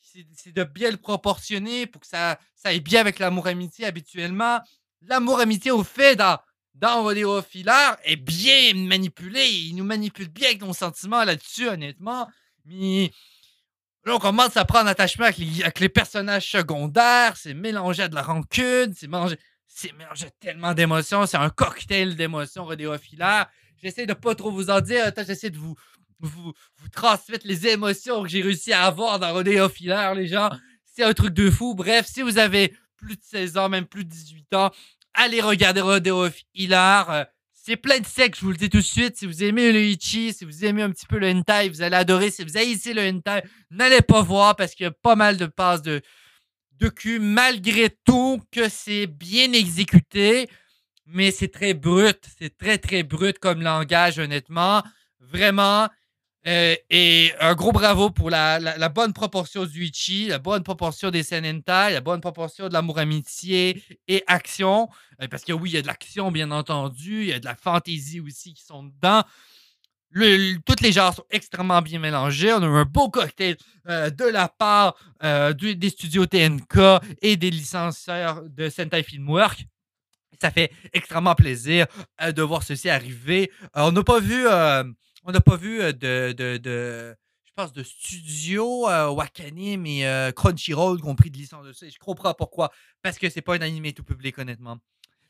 c'est 0.00 0.52
de 0.52 0.64
bien 0.64 0.90
le 0.90 0.96
proportionner 0.96 1.86
pour 1.86 2.00
que 2.00 2.06
ça, 2.06 2.38
ça 2.54 2.68
aille 2.70 2.80
bien 2.80 3.00
avec 3.00 3.18
l'amour-amitié 3.18 3.84
habituellement. 3.84 4.60
L'amour-amitié, 5.02 5.70
au 5.70 5.82
fait, 5.82 6.16
dans, 6.16 6.38
dans 6.74 7.02
Rodeo 7.02 7.42
Filaire, 7.42 7.96
est 8.04 8.16
bien 8.16 8.74
manipulé. 8.74 9.46
Il 9.46 9.76
nous 9.76 9.84
manipule 9.84 10.28
bien 10.28 10.48
avec 10.48 10.62
nos 10.62 10.74
sentiments 10.74 11.24
là-dessus, 11.24 11.68
honnêtement. 11.68 12.28
Mais 12.64 13.10
Là, 14.06 14.16
on 14.16 14.18
commence 14.18 14.56
à 14.56 14.64
prendre 14.66 14.88
attachement 14.88 15.24
avec 15.24 15.80
les, 15.80 15.88
personnages 15.88 16.50
secondaires. 16.50 17.36
C'est 17.36 17.54
mélangé 17.54 18.02
à 18.02 18.08
de 18.08 18.14
la 18.14 18.22
rancune. 18.22 18.92
C'est 18.94 19.06
mélangé, 19.06 19.36
c'est 19.66 19.92
mélangé 19.92 20.28
tellement 20.40 20.74
d'émotions. 20.74 21.26
C'est 21.26 21.38
un 21.38 21.48
cocktail 21.48 22.14
d'émotions 22.14 22.64
rodéophilaires. 22.64 23.46
J'essaie 23.82 24.04
de 24.06 24.12
pas 24.12 24.34
trop 24.34 24.50
vous 24.50 24.68
en 24.68 24.80
dire. 24.80 25.10
J'essaie 25.16 25.48
de 25.48 25.56
vous, 25.56 25.74
vous, 26.20 26.52
vous 26.76 26.88
transmettre 26.90 27.46
les 27.46 27.66
émotions 27.66 28.22
que 28.22 28.28
j'ai 28.28 28.42
réussi 28.42 28.72
à 28.72 28.84
avoir 28.84 29.18
dans 29.18 29.32
Rodéophilaire, 29.32 30.14
les 30.14 30.26
gens. 30.26 30.50
C'est 30.84 31.04
un 31.04 31.12
truc 31.12 31.34
de 31.34 31.50
fou. 31.50 31.74
Bref, 31.74 32.06
si 32.06 32.22
vous 32.22 32.38
avez 32.38 32.76
plus 32.96 33.16
de 33.16 33.22
16 33.22 33.56
ans, 33.56 33.68
même 33.68 33.86
plus 33.86 34.04
de 34.04 34.10
18 34.10 34.54
ans, 34.54 34.70
allez 35.14 35.40
regarder 35.40 35.80
Rodéophilaire. 35.80 37.26
C'est 37.66 37.76
plein 37.76 37.98
de 37.98 38.04
sexe, 38.04 38.40
je 38.40 38.44
vous 38.44 38.50
le 38.50 38.58
dis 38.58 38.68
tout 38.68 38.76
de 38.76 38.82
suite. 38.82 39.16
Si 39.16 39.24
vous 39.24 39.42
aimez 39.42 39.72
le 39.72 39.80
Ichi, 39.80 40.34
si 40.34 40.44
vous 40.44 40.66
aimez 40.66 40.82
un 40.82 40.90
petit 40.90 41.06
peu 41.06 41.18
le 41.18 41.30
hentai, 41.30 41.70
vous 41.70 41.80
allez 41.80 41.96
adorer. 41.96 42.30
Si 42.30 42.44
vous 42.44 42.58
haïssez 42.58 42.92
le 42.92 43.00
hentai, 43.00 43.42
n'allez 43.70 44.02
pas 44.02 44.20
voir 44.20 44.54
parce 44.54 44.74
qu'il 44.74 44.84
y 44.84 44.86
a 44.86 44.90
pas 44.90 45.16
mal 45.16 45.38
de 45.38 45.46
passes 45.46 45.80
de, 45.80 46.02
de 46.72 46.88
cul, 46.90 47.20
malgré 47.20 47.88
tout 48.04 48.42
que 48.52 48.68
c'est 48.68 49.06
bien 49.06 49.54
exécuté. 49.54 50.46
Mais 51.06 51.30
c'est 51.30 51.48
très 51.48 51.72
brut. 51.72 52.18
C'est 52.38 52.54
très, 52.54 52.76
très 52.76 53.02
brut 53.02 53.38
comme 53.38 53.62
langage, 53.62 54.18
honnêtement. 54.18 54.82
Vraiment. 55.18 55.88
Euh, 56.46 56.76
et 56.90 57.32
un 57.40 57.54
gros 57.54 57.72
bravo 57.72 58.10
pour 58.10 58.28
la, 58.28 58.88
bonne 58.90 59.14
proportion 59.14 59.64
du 59.64 59.84
Ichi, 59.84 60.28
la 60.28 60.38
bonne 60.38 60.62
proportion 60.62 61.10
des 61.10 61.22
scènes 61.22 61.46
hentai, 61.46 61.92
la 61.92 62.00
bonne 62.02 62.20
proportion 62.20 62.68
de 62.68 62.72
l'amour 62.74 62.98
amitié 62.98 63.82
et 64.08 64.22
action. 64.26 64.88
Euh, 65.22 65.28
parce 65.28 65.44
que 65.44 65.52
oui, 65.52 65.70
il 65.70 65.74
y 65.74 65.78
a 65.78 65.82
de 65.82 65.86
l'action, 65.86 66.30
bien 66.30 66.50
entendu, 66.50 67.22
il 67.22 67.28
y 67.28 67.32
a 67.32 67.40
de 67.40 67.46
la 67.46 67.54
fantaisie 67.54 68.20
aussi 68.20 68.52
qui 68.52 68.62
sont 68.62 68.84
dedans. 68.84 69.22
toutes 70.66 70.82
les 70.82 70.92
genres 70.92 71.14
sont 71.14 71.24
extrêmement 71.30 71.80
bien 71.80 71.98
mélangés. 71.98 72.52
On 72.52 72.62
a 72.62 72.66
un 72.66 72.84
beau 72.84 73.08
cocktail 73.08 73.56
euh, 73.88 74.10
de 74.10 74.24
la 74.26 74.48
part 74.48 74.96
des 75.22 75.88
studios 75.88 76.26
TNK 76.26 76.78
et 77.22 77.38
des 77.38 77.50
licencieurs 77.50 78.42
de 78.42 78.68
Sentai 78.68 79.02
Filmwork. 79.02 79.64
Ça 80.42 80.50
fait 80.50 80.70
extrêmement 80.92 81.34
plaisir 81.34 81.86
de 82.20 82.42
voir 82.42 82.64
ceci 82.64 82.90
arriver. 82.90 83.50
on 83.72 83.92
n'a 83.92 84.02
pas 84.02 84.20
vu 84.20 84.46
on 85.24 85.32
n'a 85.32 85.40
pas 85.40 85.56
vu 85.56 85.78
de, 85.94 86.32
de, 86.32 87.16
je 87.44 87.52
pense, 87.56 87.72
de 87.72 87.82
studio 87.82 88.88
euh, 88.88 89.08
Wakanim 89.10 89.86
et 89.86 90.30
Crunchyroll 90.36 91.00
qui 91.00 91.06
ont 91.06 91.16
pris 91.16 91.30
de 91.30 91.36
licence 91.36 91.66
de 91.66 91.72
ça. 91.72 91.88
Je 91.88 91.98
comprends 91.98 92.34
pourquoi. 92.34 92.70
Parce 93.02 93.18
que 93.18 93.28
c'est 93.28 93.42
pas 93.42 93.54
un 93.56 93.60
animé 93.62 93.92
tout 93.92 94.04
public, 94.04 94.38
honnêtement. 94.38 94.78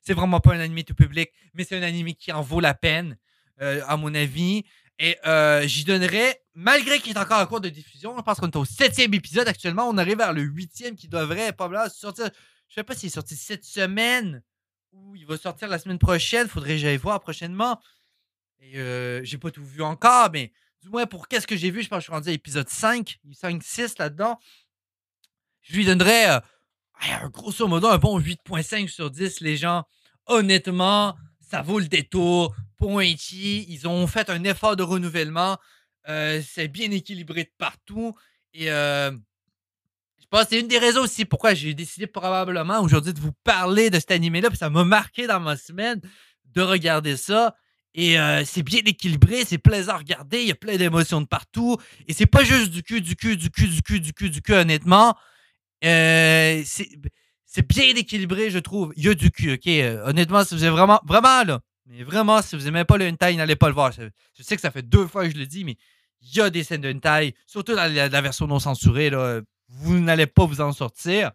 C'est 0.00 0.14
vraiment 0.14 0.40
pas 0.40 0.54
un 0.54 0.60
animé 0.60 0.84
tout 0.84 0.94
public, 0.94 1.30
mais 1.54 1.64
c'est 1.64 1.78
un 1.78 1.82
animé 1.82 2.14
qui 2.14 2.30
en 2.32 2.42
vaut 2.42 2.60
la 2.60 2.74
peine, 2.74 3.16
à 3.58 3.96
mon 3.96 4.14
avis. 4.14 4.64
Et 4.98 5.16
j'y 5.66 5.84
donnerais, 5.84 6.42
malgré 6.54 6.98
qu'il 7.00 7.16
est 7.16 7.18
encore 7.18 7.40
en 7.40 7.46
cours 7.46 7.60
de 7.60 7.68
diffusion, 7.68 8.14
je 8.16 8.22
pense 8.22 8.38
qu'on 8.38 8.50
est 8.50 8.56
au 8.56 8.64
septième 8.64 9.14
épisode 9.14 9.48
actuellement. 9.48 9.88
On 9.88 9.96
arrive 9.96 10.18
vers 10.18 10.32
le 10.32 10.42
huitième 10.42 10.94
qui 10.94 11.08
devrait 11.08 11.52
probablement 11.52 11.88
sortir. 11.88 12.28
Je 12.68 12.74
sais 12.74 12.84
pas 12.84 12.94
s'il 12.94 13.06
est 13.06 13.10
sorti 13.10 13.36
cette 13.36 13.64
semaine 13.64 14.42
ou 14.92 15.14
il 15.16 15.26
va 15.26 15.36
sortir 15.36 15.68
la 15.68 15.78
semaine 15.78 15.98
prochaine. 15.98 16.48
Faudrait 16.48 16.74
que 16.74 16.78
j'aille 16.78 16.96
voir 16.96 17.20
prochainement. 17.20 17.80
Et 18.72 19.24
j'ai 19.24 19.38
pas 19.38 19.50
tout 19.50 19.64
vu 19.64 19.82
encore, 19.82 20.30
mais 20.32 20.52
du 20.82 20.88
moins 20.88 21.06
pour 21.06 21.28
qu'est-ce 21.28 21.46
que 21.46 21.56
j'ai 21.56 21.70
vu, 21.70 21.82
je 21.82 21.88
pense 21.88 21.98
que 21.98 22.00
je 22.00 22.04
suis 22.04 22.12
rendu 22.12 22.28
à 22.28 22.32
l'épisode 22.32 22.68
5, 22.68 23.18
5, 23.32 23.62
6 23.62 23.98
là-dedans. 23.98 24.38
Je 25.62 25.76
lui 25.76 25.84
donnerais, 25.86 26.40
grosso 27.32 27.66
modo, 27.66 27.88
un 27.88 27.98
bon 27.98 28.20
8.5 28.20 28.88
sur 28.88 29.10
10, 29.10 29.40
les 29.40 29.56
gens. 29.56 29.84
Honnêtement, 30.26 31.16
ça 31.40 31.62
vaut 31.62 31.78
le 31.78 31.88
détour. 31.88 32.54
Ichi, 32.80 33.64
ils 33.70 33.88
ont 33.88 34.06
fait 34.06 34.28
un 34.28 34.44
effort 34.44 34.76
de 34.76 34.82
renouvellement. 34.82 35.56
c'est 36.06 36.68
bien 36.68 36.90
équilibré 36.90 37.44
de 37.44 37.52
partout. 37.58 38.14
Et 38.52 38.66
je 38.66 39.16
pense 40.30 40.44
que 40.44 40.48
c'est 40.50 40.60
une 40.60 40.68
des 40.68 40.78
raisons 40.78 41.02
aussi 41.02 41.24
pourquoi 41.24 41.54
j'ai 41.54 41.74
décidé 41.74 42.06
probablement 42.06 42.80
aujourd'hui 42.80 43.12
de 43.12 43.20
vous 43.20 43.32
parler 43.44 43.90
de 43.90 43.98
cet 43.98 44.10
animé-là. 44.10 44.50
Puis 44.50 44.58
ça 44.58 44.70
m'a 44.70 44.84
marqué 44.84 45.26
dans 45.26 45.40
ma 45.40 45.56
semaine 45.56 46.00
de 46.46 46.62
regarder 46.62 47.16
ça. 47.16 47.56
Et 47.94 48.16
c'est 48.44 48.62
bien 48.64 48.80
équilibré, 48.84 49.44
c'est 49.44 49.58
plaisant 49.58 49.92
à 49.92 49.98
regarder, 49.98 50.40
il 50.40 50.48
y 50.48 50.52
a 50.52 50.56
plein 50.56 50.76
d'émotions 50.76 51.20
de 51.20 51.26
partout. 51.26 51.76
Et 52.08 52.12
c'est 52.12 52.26
pas 52.26 52.42
juste 52.42 52.70
du 52.70 52.82
cul, 52.82 53.00
du 53.00 53.14
cul, 53.14 53.36
du 53.36 53.50
cul, 53.50 53.68
du 53.68 53.82
cul, 53.82 54.00
du 54.00 54.12
cul, 54.12 54.30
du 54.30 54.42
cul, 54.42 54.54
honnêtement. 54.54 55.14
c'est 55.80 57.68
bien 57.68 57.94
équilibré, 57.94 58.50
je 58.50 58.58
trouve. 58.58 58.92
Il 58.96 59.04
y 59.04 59.08
a 59.08 59.14
du 59.14 59.30
cul, 59.30 59.52
ok? 59.52 59.68
honnêtement, 60.06 60.44
si 60.44 60.54
vous 60.54 60.64
avez 60.64 60.72
vraiment, 60.72 61.00
vraiment, 61.06 61.44
là, 61.44 61.60
mais 61.86 62.02
vraiment, 62.02 62.40
si 62.42 62.56
vous 62.56 62.66
aimez 62.66 62.84
pas 62.84 62.96
le 62.96 63.06
hentai, 63.06 63.36
n'allez 63.36 63.56
pas 63.56 63.68
le 63.68 63.74
voir. 63.74 63.92
Je, 63.92 64.42
sais 64.42 64.56
que 64.56 64.62
ça 64.62 64.70
fait 64.70 64.82
deux 64.82 65.06
fois 65.06 65.24
que 65.24 65.34
je 65.34 65.38
le 65.38 65.46
dis, 65.46 65.64
mais 65.64 65.76
il 66.22 66.34
y 66.34 66.40
a 66.40 66.50
des 66.50 66.64
scènes 66.64 66.80
de 66.80 66.92
hentai, 66.92 67.34
surtout 67.46 67.74
dans 67.74 67.92
la, 67.92 68.20
version 68.20 68.46
non 68.46 68.58
censurée, 68.58 69.10
là, 69.10 69.40
vous 69.68 70.00
n'allez 70.00 70.26
pas 70.26 70.46
vous 70.46 70.60
en 70.60 70.72
sortir. 70.72 71.32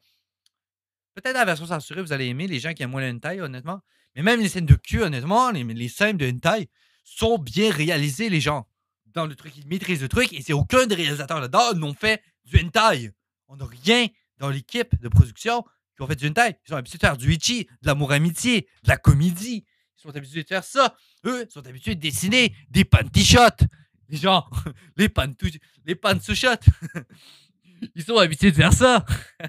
Peut-être 1.14 1.36
la 1.36 1.46
version 1.46 1.68
censurée, 1.68 2.02
vous 2.02 2.14
allez 2.14 2.28
aimer 2.28 2.48
les 2.48 2.60
gens 2.60 2.74
qui 2.74 2.82
aiment 2.84 2.92
moins 2.92 3.02
le 3.02 3.16
hentai, 3.16 3.42
honnêtement. 3.42 3.82
Mais 4.20 4.24
même 4.24 4.42
les 4.42 4.50
scènes 4.50 4.66
de 4.66 4.76
cul, 4.76 5.02
honnêtement, 5.02 5.50
les, 5.50 5.64
les 5.64 5.88
scènes 5.88 6.18
de 6.18 6.30
hentai 6.30 6.68
sont 7.06 7.38
bien 7.38 7.72
réalisées, 7.72 8.28
les 8.28 8.42
gens. 8.42 8.68
Dans 9.06 9.26
le 9.26 9.34
truc, 9.34 9.56
ils 9.56 9.66
maîtrisent 9.66 10.02
le 10.02 10.10
truc 10.10 10.34
et 10.34 10.42
c'est 10.42 10.52
aucun 10.52 10.88
des 10.88 10.96
réalisateurs 10.96 11.40
là-dedans 11.40 11.74
n'ont 11.76 11.94
fait 11.94 12.22
du 12.44 12.60
hentai. 12.60 13.14
On 13.48 13.56
n'a 13.56 13.66
rien 13.66 14.08
dans 14.38 14.50
l'équipe 14.50 15.00
de 15.00 15.08
production 15.08 15.64
qui 15.96 16.02
ont 16.04 16.08
fait 16.08 16.18
du 16.18 16.28
hentai. 16.28 16.58
Ils 16.66 16.70
sont 16.70 16.76
habitués 16.76 16.98
de 16.98 17.02
faire 17.02 17.16
du 17.16 17.34
ichi, 17.34 17.64
de 17.82 17.88
l'amour-amitié, 17.88 18.68
de 18.84 18.90
la 18.90 18.98
comédie. 18.98 19.64
Ils 19.98 20.02
sont 20.02 20.14
habitués 20.14 20.44
de 20.44 20.50
faire 20.50 20.66
ça. 20.66 20.98
Eux 21.26 21.46
ils 21.48 21.54
sont 21.54 21.66
habitués 21.66 21.96
de 21.96 22.02
dessiner 22.02 22.54
des 22.70 22.84
panty 22.84 23.24
shots. 23.24 23.66
Les 24.10 24.18
gens, 24.18 24.46
les 24.98 25.08
panty, 25.08 25.62
les 25.86 25.96
shots. 26.36 26.50
Ils 27.96 28.04
sont 28.04 28.18
habitués 28.18 28.52
de 28.52 28.58
faire 28.58 28.74
ça. 28.74 29.06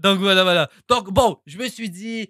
Donc 0.00 0.18
voilà, 0.18 0.42
voilà. 0.42 0.68
Donc 0.88 1.12
bon, 1.12 1.40
je 1.46 1.56
me 1.56 1.68
suis 1.68 1.90
dit, 1.90 2.28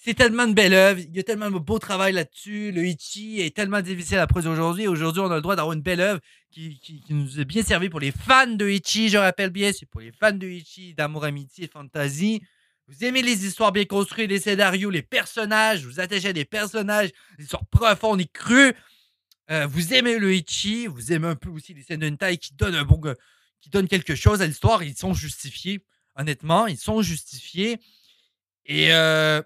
c'est 0.00 0.14
tellement 0.14 0.46
de 0.46 0.52
belles 0.52 0.74
œuvres, 0.74 1.00
il 1.00 1.14
y 1.14 1.18
a 1.18 1.22
tellement 1.22 1.50
de 1.50 1.58
beau 1.58 1.78
travail 1.78 2.12
là-dessus. 2.12 2.70
Le 2.70 2.86
Ichi 2.86 3.40
est 3.40 3.54
tellement 3.54 3.80
difficile 3.80 4.18
à 4.18 4.26
produire 4.26 4.52
aujourd'hui. 4.52 4.86
Aujourd'hui, 4.86 5.20
on 5.20 5.30
a 5.30 5.34
le 5.34 5.40
droit 5.40 5.56
d'avoir 5.56 5.74
une 5.74 5.82
belle 5.82 6.00
œuvre 6.00 6.20
qui, 6.50 7.04
nous 7.10 7.40
est 7.40 7.44
bien 7.44 7.62
servie 7.62 7.88
pour 7.88 8.00
les 8.00 8.12
fans 8.12 8.46
de 8.46 8.68
Ichi, 8.68 9.08
je 9.08 9.18
rappelle 9.18 9.50
bien, 9.50 9.72
c'est 9.72 9.86
pour 9.86 10.00
les 10.00 10.12
fans 10.12 10.32
de 10.32 10.46
Ichi, 10.46 10.94
d'amour, 10.94 11.24
amitié, 11.24 11.68
fantasy. 11.68 12.42
Vous 12.86 13.04
aimez 13.04 13.22
les 13.22 13.44
histoires 13.44 13.72
bien 13.72 13.84
construites, 13.84 14.30
les 14.30 14.40
scénarios, 14.40 14.88
les 14.88 15.02
personnages, 15.02 15.84
vous 15.84 16.00
attachez 16.00 16.28
à 16.28 16.32
des 16.32 16.44
personnages, 16.44 17.10
des 17.36 17.44
histoires 17.44 17.66
profondes 17.66 18.20
et 18.20 18.26
crues. 18.26 18.74
Euh, 19.50 19.66
vous 19.66 19.94
aimez 19.94 20.18
le 20.18 20.32
Ichi, 20.32 20.86
vous 20.86 21.12
aimez 21.12 21.28
un 21.28 21.36
peu 21.36 21.50
aussi 21.50 21.74
les 21.74 21.82
scènes 21.82 22.00
de 22.00 22.08
taille 22.10 22.38
qui 22.38 22.54
donnent 22.54 22.80
bon, 22.84 23.00
qui 23.60 23.70
quelque 23.88 24.14
chose 24.14 24.42
à 24.42 24.46
l'histoire. 24.46 24.82
Ils 24.84 24.96
sont 24.96 25.12
justifiés, 25.12 25.84
honnêtement, 26.16 26.66
ils 26.66 26.78
sont 26.78 27.02
justifiés. 27.02 27.78
Et 28.64 28.92
euh, 28.92 29.42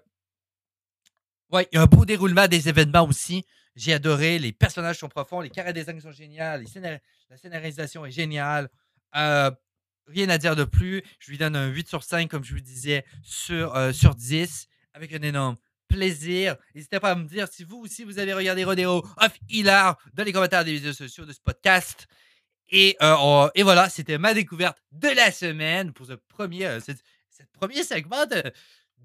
ouais, 1.53 1.67
il 1.71 1.75
y 1.75 1.79
a 1.79 1.83
un 1.83 1.85
beau 1.85 2.05
déroulement 2.05 2.47
des 2.47 2.67
événements 2.67 3.07
aussi. 3.07 3.45
J'ai 3.75 3.93
adoré. 3.93 4.39
Les 4.39 4.51
personnages 4.51 4.97
sont 4.97 5.09
profonds, 5.09 5.39
les 5.41 5.49
carrés 5.49 5.73
design 5.73 5.99
sont 6.01 6.11
géniaux, 6.11 6.57
les 6.59 6.65
scénar- 6.67 6.99
la 7.29 7.37
scénarisation 7.37 8.05
est 8.05 8.11
géniale. 8.11 8.69
Euh, 9.15 9.49
rien 10.07 10.29
à 10.29 10.37
dire 10.37 10.55
de 10.55 10.63
plus. 10.63 11.01
Je 11.19 11.31
lui 11.31 11.37
donne 11.37 11.55
un 11.55 11.67
8 11.67 11.87
sur 11.87 12.03
5, 12.03 12.29
comme 12.29 12.43
je 12.43 12.53
vous 12.53 12.59
disais, 12.59 13.05
sur, 13.23 13.75
euh, 13.75 13.91
sur 13.93 14.15
10, 14.15 14.67
avec 14.93 15.13
un 15.13 15.21
énorme 15.21 15.55
plaisir. 15.87 16.55
N'hésitez 16.75 16.99
pas 16.99 17.11
à 17.11 17.15
me 17.15 17.27
dire 17.27 17.47
si 17.47 17.63
vous 17.63 17.77
aussi 17.77 18.03
vous 18.03 18.19
avez 18.19 18.33
regardé 18.33 18.63
Rodeo 18.63 18.97
of 19.17 19.33
Hilar 19.49 19.97
dans 20.13 20.23
les 20.23 20.33
commentaires 20.33 20.65
des 20.65 20.73
vidéos 20.73 20.93
sociaux 20.93 21.25
de 21.25 21.33
ce 21.33 21.39
podcast. 21.39 22.07
Et, 22.69 22.95
euh, 23.01 23.49
et 23.55 23.61
voilà, 23.63 23.89
c'était 23.89 24.17
ma 24.17 24.33
découverte 24.33 24.77
de 24.91 25.09
la 25.09 25.31
semaine 25.31 25.93
pour 25.93 26.07
ce 26.07 26.13
premier, 26.13 26.77
premier 27.53 27.83
segment 27.83 28.25
de, 28.25 28.41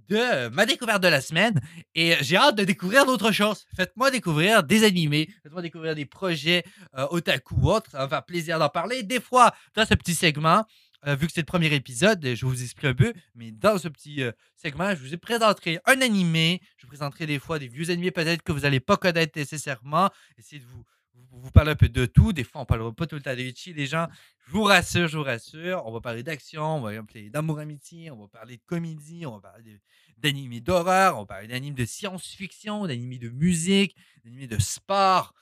de 0.08 0.48
ma 0.48 0.66
découverte 0.66 1.02
de 1.02 1.08
la 1.08 1.20
semaine. 1.20 1.60
Et 1.94 2.16
j'ai 2.20 2.36
hâte 2.36 2.56
de 2.56 2.64
découvrir 2.64 3.06
d'autres 3.06 3.32
choses. 3.32 3.66
Faites-moi 3.76 4.10
découvrir 4.10 4.62
des 4.62 4.84
animés, 4.84 5.28
faites-moi 5.42 5.62
découvrir 5.62 5.94
des 5.94 6.06
projets 6.06 6.64
euh, 6.96 7.06
otaku 7.10 7.54
ou 7.60 7.70
autres. 7.70 7.90
Ça 7.90 7.98
va 7.98 8.04
me 8.04 8.08
faire 8.08 8.24
plaisir 8.24 8.58
d'en 8.58 8.68
parler. 8.68 9.02
Des 9.02 9.20
fois, 9.20 9.52
dans 9.74 9.84
ce 9.84 9.94
petit 9.94 10.14
segment, 10.14 10.64
euh, 11.06 11.14
vu 11.14 11.26
que 11.26 11.32
c'est 11.32 11.40
le 11.40 11.46
premier 11.46 11.72
épisode, 11.72 12.24
je 12.34 12.44
vous 12.44 12.60
explique 12.60 12.86
un 12.86 12.94
peu, 12.94 13.12
mais 13.34 13.52
dans 13.52 13.78
ce 13.78 13.88
petit 13.88 14.22
euh, 14.22 14.32
segment, 14.56 14.90
je 14.90 15.00
vous 15.00 15.14
ai 15.14 15.16
présenté 15.16 15.78
un 15.86 16.00
animé. 16.00 16.60
Je 16.76 16.82
vous 16.82 16.88
présenterai 16.88 17.26
des 17.26 17.38
fois 17.38 17.58
des 17.58 17.68
vieux 17.68 17.90
animés 17.90 18.10
peut-être 18.10 18.42
que 18.42 18.52
vous 18.52 18.60
n'allez 18.60 18.80
pas 18.80 18.96
connaître 18.96 19.38
nécessairement. 19.38 20.10
Essayer 20.36 20.60
de 20.60 20.66
vous, 20.66 20.84
vous, 21.30 21.50
parler 21.50 21.72
un 21.72 21.76
peu 21.76 21.88
de 21.88 22.06
tout. 22.06 22.32
Des 22.32 22.44
fois, 22.44 22.62
on 22.62 22.64
parlera 22.64 22.92
pas 22.92 23.06
tout 23.06 23.16
le 23.16 23.22
temps 23.22 23.34
de 23.34 23.40
Ichi, 23.40 23.72
les 23.72 23.86
gens. 23.86 24.08
Je 24.46 24.52
vous 24.52 24.64
rassure, 24.64 25.08
je 25.08 25.16
vous 25.16 25.24
rassure. 25.24 25.82
On 25.86 25.92
va 25.92 26.00
parler 26.00 26.22
d'action, 26.22 26.76
on 26.76 26.80
va 26.80 26.92
parler 27.02 27.30
d'amour 27.30 27.58
amitié, 27.58 28.10
on 28.10 28.16
va 28.16 28.28
parler 28.28 28.56
de 28.56 28.62
comédie, 28.66 29.26
on 29.26 29.32
va 29.32 29.50
parler 29.50 29.80
d'animés 30.16 30.60
d'horreur, 30.60 31.16
on 31.16 31.20
va 31.20 31.26
parler 31.26 31.48
d'animés 31.48 31.76
de 31.76 31.84
science-fiction, 31.84 32.86
d'animés 32.86 33.18
de 33.18 33.28
musique, 33.28 33.94
d'animés 34.24 34.46
de 34.46 34.58
sport. 34.58 35.34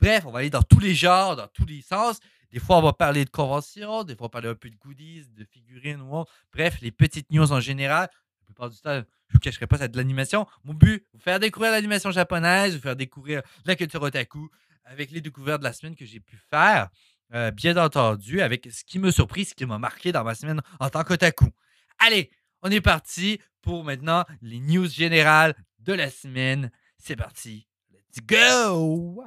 Bref, 0.00 0.24
on 0.24 0.30
va 0.30 0.38
aller 0.38 0.50
dans 0.50 0.62
tous 0.62 0.80
les 0.80 0.94
genres, 0.94 1.36
dans 1.36 1.48
tous 1.48 1.66
les 1.66 1.82
sens. 1.82 2.20
Des 2.52 2.58
fois, 2.58 2.78
on 2.78 2.82
va 2.82 2.92
parler 2.92 3.24
de 3.24 3.30
conventions, 3.30 4.02
des 4.02 4.16
fois, 4.16 4.24
on 4.24 4.28
va 4.28 4.30
parler 4.30 4.48
un 4.48 4.54
peu 4.54 4.70
de 4.70 4.76
goodies, 4.76 5.26
de 5.36 5.44
figurines 5.44 6.00
ou 6.00 6.16
autre. 6.16 6.32
Bref, 6.52 6.78
les 6.80 6.90
petites 6.90 7.30
news 7.30 7.52
en 7.52 7.60
général. 7.60 8.08
La 8.40 8.44
plupart 8.46 8.70
du 8.70 8.78
temps, 8.78 8.94
je 8.94 8.98
ne 8.98 9.04
vous 9.34 9.38
cacherai 9.38 9.66
pas, 9.66 9.78
c'est 9.78 9.90
de 9.90 9.96
l'animation. 9.96 10.46
Mon 10.64 10.74
but, 10.74 11.04
vous 11.12 11.20
faire 11.20 11.38
découvrir 11.38 11.70
l'animation 11.70 12.10
japonaise, 12.10 12.74
vous 12.74 12.80
faire 12.80 12.96
découvrir 12.96 13.42
la 13.66 13.76
culture 13.76 14.02
otaku 14.02 14.50
avec 14.84 15.10
les 15.10 15.20
découvertes 15.20 15.60
de 15.60 15.64
la 15.64 15.72
semaine 15.72 15.96
que 15.96 16.04
j'ai 16.04 16.20
pu 16.20 16.36
faire. 16.50 16.88
Euh, 17.32 17.50
bien 17.52 17.76
entendu, 17.76 18.40
avec 18.40 18.68
ce 18.72 18.82
qui 18.84 18.98
me 18.98 19.10
surpris, 19.10 19.44
ce 19.44 19.54
qui 19.54 19.64
m'a 19.64 19.78
marqué 19.78 20.10
dans 20.10 20.24
ma 20.24 20.34
semaine 20.34 20.60
en 20.80 20.90
tant 20.90 21.04
qu'otaku. 21.04 21.46
Allez, 21.98 22.30
on 22.62 22.70
est 22.70 22.80
parti 22.80 23.40
pour 23.62 23.84
maintenant 23.84 24.24
les 24.42 24.58
news 24.58 24.88
générales 24.88 25.54
de 25.78 25.92
la 25.92 26.10
semaine. 26.10 26.70
C'est 26.98 27.16
parti. 27.16 27.68
Let's 27.92 28.20
go! 28.26 29.24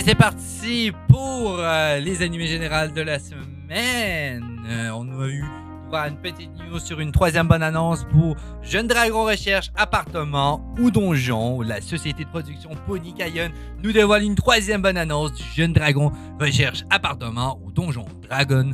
Allez, 0.00 0.08
c'est 0.08 0.14
parti 0.14 0.92
pour 1.08 1.58
euh, 1.58 1.98
les 1.98 2.22
animés 2.22 2.46
générales 2.46 2.94
de 2.94 3.02
la 3.02 3.18
semaine. 3.18 4.58
Euh, 4.66 4.88
on 4.94 5.20
a 5.20 5.26
eu 5.26 5.44
une 5.92 6.16
petite 6.16 6.50
news 6.58 6.78
sur 6.78 7.00
une 7.00 7.12
troisième 7.12 7.46
bonne 7.48 7.62
annonce 7.62 8.04
pour 8.04 8.34
Jeune 8.62 8.86
Dragon 8.86 9.24
Recherche 9.24 9.70
Appartement 9.76 10.64
ou 10.78 10.90
Donjon. 10.90 11.60
La 11.60 11.82
société 11.82 12.24
de 12.24 12.30
production 12.30 12.70
Pony 12.86 13.12
Kayon 13.12 13.50
nous 13.82 13.92
dévoile 13.92 14.22
une 14.22 14.36
troisième 14.36 14.80
bonne 14.80 14.96
annonce 14.96 15.34
du 15.34 15.42
Jeune 15.54 15.74
Dragon 15.74 16.10
Recherche 16.40 16.82
Appartement 16.88 17.60
ou 17.62 17.70
Donjon 17.70 18.06
Dragon 18.22 18.72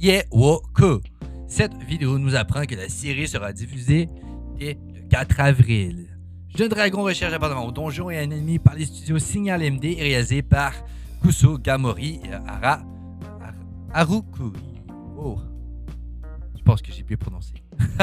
Yewoku. 0.00 1.02
Cette 1.46 1.76
vidéo 1.82 2.18
nous 2.18 2.36
apprend 2.36 2.64
que 2.64 2.74
la 2.74 2.88
série 2.88 3.28
sera 3.28 3.52
diffusée 3.52 4.08
dès 4.58 4.78
le 4.94 5.06
4 5.10 5.40
avril. 5.40 6.07
Jeune 6.56 6.68
Dragon 6.68 7.02
Recherche 7.02 7.32
Appartement 7.32 7.66
au 7.66 7.72
Donjon 7.72 8.10
est 8.10 8.18
un 8.18 8.30
ennemi 8.30 8.58
par 8.58 8.74
les 8.74 8.86
studios 8.86 9.18
Signal 9.18 9.60
MD 9.60 9.84
et 9.84 10.02
réalisé 10.02 10.42
par 10.42 10.72
Kuso 11.22 11.58
Gamori 11.58 12.20
et 12.24 12.32
Ara, 12.32 12.80
Ar- 13.40 13.54
Harukuri. 13.92 14.60
Oh. 15.16 15.38
Je 16.56 16.62
pense 16.62 16.82
que 16.82 16.92
j'ai 16.92 17.02
bien 17.02 17.16
prononcé. 17.16 17.54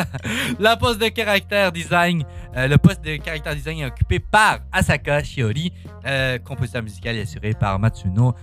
La 0.60 0.78
poste 0.78 1.00
de 1.02 1.10
caractère 1.10 1.72
design, 1.72 2.24
euh, 2.56 2.68
le 2.68 2.78
poste 2.78 3.04
de 3.04 3.18
caractère 3.18 3.56
design 3.56 3.80
est 3.80 3.86
occupé 3.86 4.20
par 4.20 4.60
Asaka 4.72 5.22
Shiori. 5.24 5.72
Euh, 6.06 6.40
compositeur 6.40 6.82
musical 6.82 7.16
est 7.18 7.22
assuré 7.22 7.54
par 7.54 7.78
Matsuno. 7.78 8.34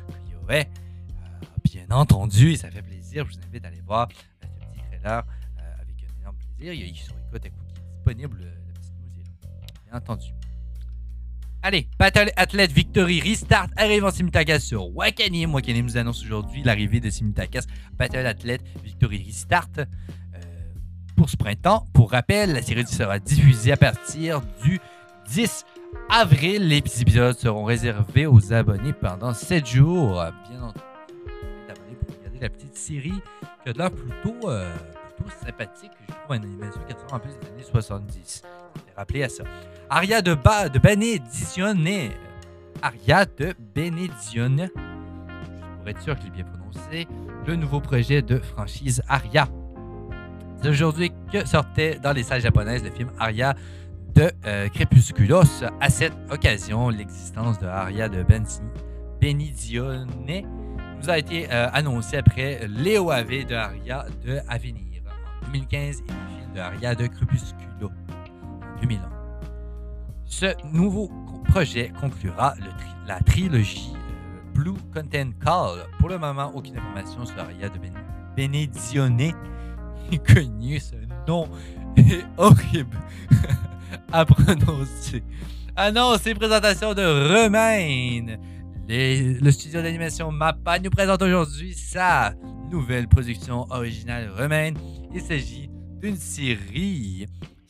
Euh, 0.50 0.62
bien 1.64 1.86
entendu, 1.90 2.52
et 2.52 2.56
ça 2.56 2.70
fait 2.70 2.82
plaisir. 2.82 3.24
Je 3.26 3.34
vous 3.36 3.44
invite 3.48 3.64
à 3.64 3.68
aller 3.68 3.80
voir 3.86 4.08
euh, 4.12 4.46
ce 4.46 4.66
petit 4.78 4.82
trailer 5.00 5.24
euh, 5.58 5.62
avec 5.80 5.96
un 6.04 6.20
énorme 6.20 6.36
plaisir. 6.56 6.72
Il 6.74 6.80
y 6.86 6.90
a 6.90 6.94
sur 6.94 7.14
est 7.34 7.52
disponible. 8.04 8.52
Bien 9.92 9.98
entendu. 9.98 10.28
Allez, 11.62 11.86
Battle 11.98 12.30
Athlete 12.36 12.72
Victory 12.72 13.20
Restart 13.20 13.68
arrive 13.76 14.04
en 14.04 14.10
simultagas 14.10 14.60
sur 14.60 14.88
Wakanim. 14.96 15.52
Wakanim 15.54 15.84
nous 15.84 15.98
annonce 15.98 16.24
aujourd'hui 16.24 16.62
l'arrivée 16.62 16.98
de 16.98 17.10
simultagas 17.10 17.66
Battle 17.92 18.26
Athlete 18.26 18.62
Victory 18.82 19.22
Restart 19.22 19.68
euh, 19.78 19.84
pour 21.14 21.28
ce 21.28 21.36
printemps. 21.36 21.86
Pour 21.92 22.10
rappel, 22.10 22.54
la 22.54 22.62
série 22.62 22.86
sera 22.86 23.18
diffusée 23.18 23.72
à 23.72 23.76
partir 23.76 24.40
du 24.64 24.80
10 25.28 25.66
avril. 26.08 26.68
Les 26.68 26.78
épisodes 26.78 27.38
seront 27.38 27.64
réservés 27.64 28.26
aux 28.26 28.54
abonnés 28.54 28.94
pendant 28.94 29.34
7 29.34 29.66
jours. 29.66 30.24
Bien 30.48 30.62
entendu, 30.62 30.80
pour 32.06 32.16
regarder 32.16 32.40
la 32.40 32.48
petite 32.48 32.76
série 32.76 33.12
qui 33.62 33.68
a 33.68 33.72
l'air 33.74 33.90
plutôt, 33.90 34.48
euh, 34.48 34.74
plutôt 35.16 35.30
sympathique. 35.44 35.92
Je 36.08 36.14
trouve 36.14 36.36
une 36.36 36.44
animation 36.44 36.80
qui 36.88 36.94
ressemble 36.94 37.14
en 37.14 37.18
plus 37.20 37.38
des 37.38 37.46
années 37.46 37.70
70. 37.70 38.42
Rappelez 38.96 39.24
à 39.24 39.28
ça. 39.28 39.44
Aria 39.90 40.22
de, 40.22 40.34
ba 40.34 40.68
Benedizione. 40.68 42.10
Aria 42.82 43.24
de 43.24 43.54
Benedizione. 43.74 44.68
Pour 45.80 45.88
être 45.88 46.00
sûr 46.00 46.16
je 46.18 46.24
l'ai 46.24 46.30
bien 46.30 46.44
prononcé. 46.44 47.06
Le 47.46 47.56
nouveau 47.56 47.80
projet 47.80 48.22
de 48.22 48.38
franchise 48.38 49.02
Aria. 49.08 49.48
C'est 50.62 50.68
aujourd'hui 50.68 51.10
que 51.32 51.44
sortait 51.46 51.98
dans 52.00 52.12
les 52.12 52.22
salles 52.22 52.40
japonaises 52.42 52.84
le 52.84 52.90
film 52.90 53.10
Aria 53.18 53.54
de 54.14 54.30
euh, 54.46 54.68
Crepusculos. 54.68 55.64
À 55.80 55.90
cette 55.90 56.12
occasion, 56.30 56.88
l'existence 56.88 57.58
de 57.58 57.66
Aria 57.66 58.08
de 58.08 58.22
Benzi- 58.22 58.60
Benedizione 59.20 60.06
nous 61.00 61.10
a 61.10 61.18
été 61.18 61.48
euh, 61.50 61.68
annoncée 61.72 62.16
après 62.18 62.60
l'EOAV 62.68 63.44
de 63.46 63.54
Aria 63.54 64.06
de 64.24 64.38
Avenir 64.48 65.02
en 65.42 65.46
2015 65.46 65.80
et 65.80 66.02
le 66.12 66.36
film 66.38 66.52
de 66.54 66.60
Aria 66.60 66.94
de 66.94 67.06
Crepusculo 67.06 67.70
en 67.70 67.71
2001. 68.82 69.08
Ce 70.24 70.46
nouveau 70.72 71.10
projet 71.48 71.92
conclura 72.00 72.54
la 73.06 73.20
trilogie 73.20 73.92
euh, 73.94 74.54
Blue 74.54 74.74
Content 74.94 75.30
Call. 75.44 75.86
Pour 75.98 76.08
le 76.08 76.18
moment, 76.18 76.50
aucune 76.54 76.76
information 76.76 77.24
sur 77.24 77.38
Aria 77.38 77.68
de 77.68 77.78
Ben- 77.78 77.92
Benedizione 78.36 79.32
connu. 80.26 80.78
Ce 80.80 80.94
nom 81.28 81.48
est 81.96 82.24
horrible 82.36 82.96
à 84.12 84.24
prononcer. 84.24 85.22
Annonce 85.76 86.26
et 86.26 86.34
présentation 86.34 86.92
de 86.94 87.02
Remain. 87.02 88.36
Le 88.88 89.50
studio 89.50 89.80
d'animation 89.80 90.30
MAPPA 90.32 90.80
nous 90.80 90.90
présente 90.90 91.22
aujourd'hui 91.22 91.72
sa 91.74 92.34
nouvelle 92.70 93.08
production 93.08 93.66
originale 93.70 94.30
Remain. 94.36 94.72
Il 95.14 95.20
s'agit 95.20 95.70
d'une 96.00 96.16
série 96.16 97.26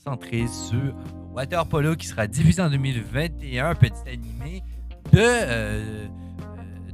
centrée 0.07 0.46
sur 0.48 0.94
Water 1.32 1.66
Polo 1.66 1.94
qui 1.96 2.07
sera 2.07 2.26
diffusée 2.26 2.62
en 2.62 2.70
2021, 2.70 3.74
petit 3.76 3.92
animé 4.07 4.62
de, 5.12 5.18
euh, 5.18 5.44
euh, 5.48 6.07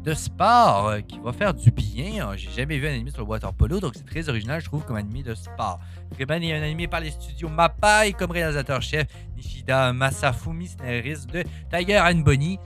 de 0.05 0.15
sport 0.15 0.89
euh, 0.89 1.01
qui 1.01 1.19
va 1.19 1.33
faire 1.33 1.55
du 1.55 1.71
bien. 1.71 2.37
J'ai 2.37 2.51
jamais 2.51 2.79
vu 2.79 2.87
un 2.87 2.93
animé 2.93 3.11
sur 3.11 3.21
le 3.23 3.27
Water 3.29 3.53
Polo, 3.55 3.81
donc 3.81 3.95
c'est 3.97 4.05
très 4.07 4.29
original, 4.29 4.61
je 4.61 4.67
trouve, 4.67 4.85
comme 4.85 4.97
animé 4.97 5.23
de 5.23 5.35
sport. 5.35 5.81
Rayman 6.19 6.43
est 6.43 6.55
un 6.55 6.63
animé 6.63 6.87
par 6.87 7.01
les 7.01 7.11
studios 7.11 7.49
MAPPA 7.49 8.07
et 8.09 8.13
comme 8.13 8.31
réalisateur-chef 8.31 9.07
Nishida 9.37 9.93
Masafumi, 9.93 10.69
scénariste 10.69 11.31
de 11.31 11.45
Tiger 11.73 11.99
and 12.01 12.19
Bonnie. 12.21 12.59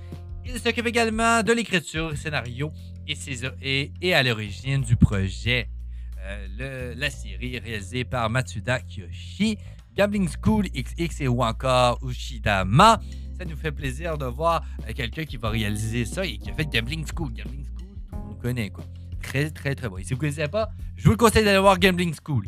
Il 0.45 0.59
s'occupe 0.59 0.86
également 0.86 1.43
de 1.45 1.53
l'écriture, 1.53 2.16
scénario 2.16 2.72
et, 3.07 3.14
ses- 3.14 3.49
et, 3.62 4.14
à 4.14 4.22
l'origine 4.24 4.80
du 4.82 4.97
projet. 4.97 5.68
Euh, 6.24 6.95
la 6.97 7.11
série 7.11 7.59
réalisée 7.59 8.05
par 8.05 8.28
Matsuda 8.30 8.80
Kiyoshi, 8.80 9.59
Gambling 9.97 10.28
School 10.28 10.66
XX 10.68 11.20
et 11.20 11.28
ou 11.28 11.43
encore 11.43 11.99
Ushidama. 12.07 13.01
Ça 13.38 13.45
nous 13.45 13.57
fait 13.57 13.72
plaisir 13.72 14.16
de 14.18 14.26
voir 14.26 14.62
euh, 14.88 14.93
quelqu'un 14.95 15.24
qui 15.24 15.36
va 15.36 15.51
réaliser 15.51 16.05
ça 16.05 16.24
et 16.24 16.38
qui 16.38 16.51
a 16.51 16.55
fait 16.55 16.64
Gambling 16.64 17.05
School. 17.07 17.32
Gambling 17.32 17.64
School, 17.64 17.88
tout 18.09 18.16
le 18.16 18.22
monde 18.22 18.38
connaît 18.40 18.70
quoi. 18.70 18.84
très 19.22 19.51
très 19.51 19.74
très 19.74 19.88
bon. 19.88 19.99
Et 19.99 20.05
si 20.05 20.11
vous 20.11 20.16
ne 20.16 20.20
connaissez 20.20 20.49
pas, 20.49 20.70
je 20.97 21.05
vous 21.05 21.11
le 21.11 21.16
conseille 21.16 21.45
d'aller 21.45 21.59
voir 21.59 21.78
Gambling 21.78 22.14
School. 22.24 22.47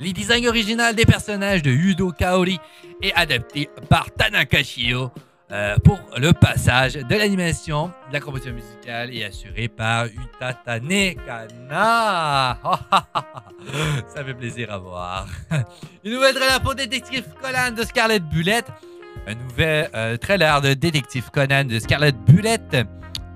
Les 0.00 0.12
designs 0.12 0.46
originaux 0.46 0.92
des 0.94 1.04
personnages 1.04 1.62
de 1.62 1.70
Yudo 1.70 2.12
Kaori 2.12 2.58
est 3.02 3.12
adapté 3.14 3.68
par 3.88 4.10
Tanaka 4.12 4.62
Shio. 4.62 5.10
Euh, 5.52 5.76
pour 5.84 6.00
le 6.16 6.32
passage 6.32 6.94
de 6.94 7.14
l'animation, 7.14 7.92
de 8.08 8.14
la 8.14 8.20
composition 8.20 8.52
musicale 8.52 9.14
est 9.14 9.22
assuré 9.22 9.68
par 9.68 10.06
Utatane 10.06 11.14
Kana. 11.24 12.58
Ça 14.08 14.24
fait 14.24 14.34
plaisir 14.34 14.72
à 14.72 14.78
voir. 14.78 15.28
Une 16.04 16.14
nouvelle 16.14 16.34
trailer 16.34 16.60
pour 16.60 16.74
Détective 16.74 17.26
Conan 17.40 17.70
de 17.76 17.84
Scarlett 17.84 18.24
Bullet. 18.28 18.64
Un 19.28 19.34
nouvel 19.34 19.88
euh, 19.94 20.16
trailer 20.16 20.60
de 20.62 20.74
Détective 20.74 21.30
Conan 21.30 21.64
de 21.64 21.78
Scarlett 21.78 22.16
Bullet 22.26 22.58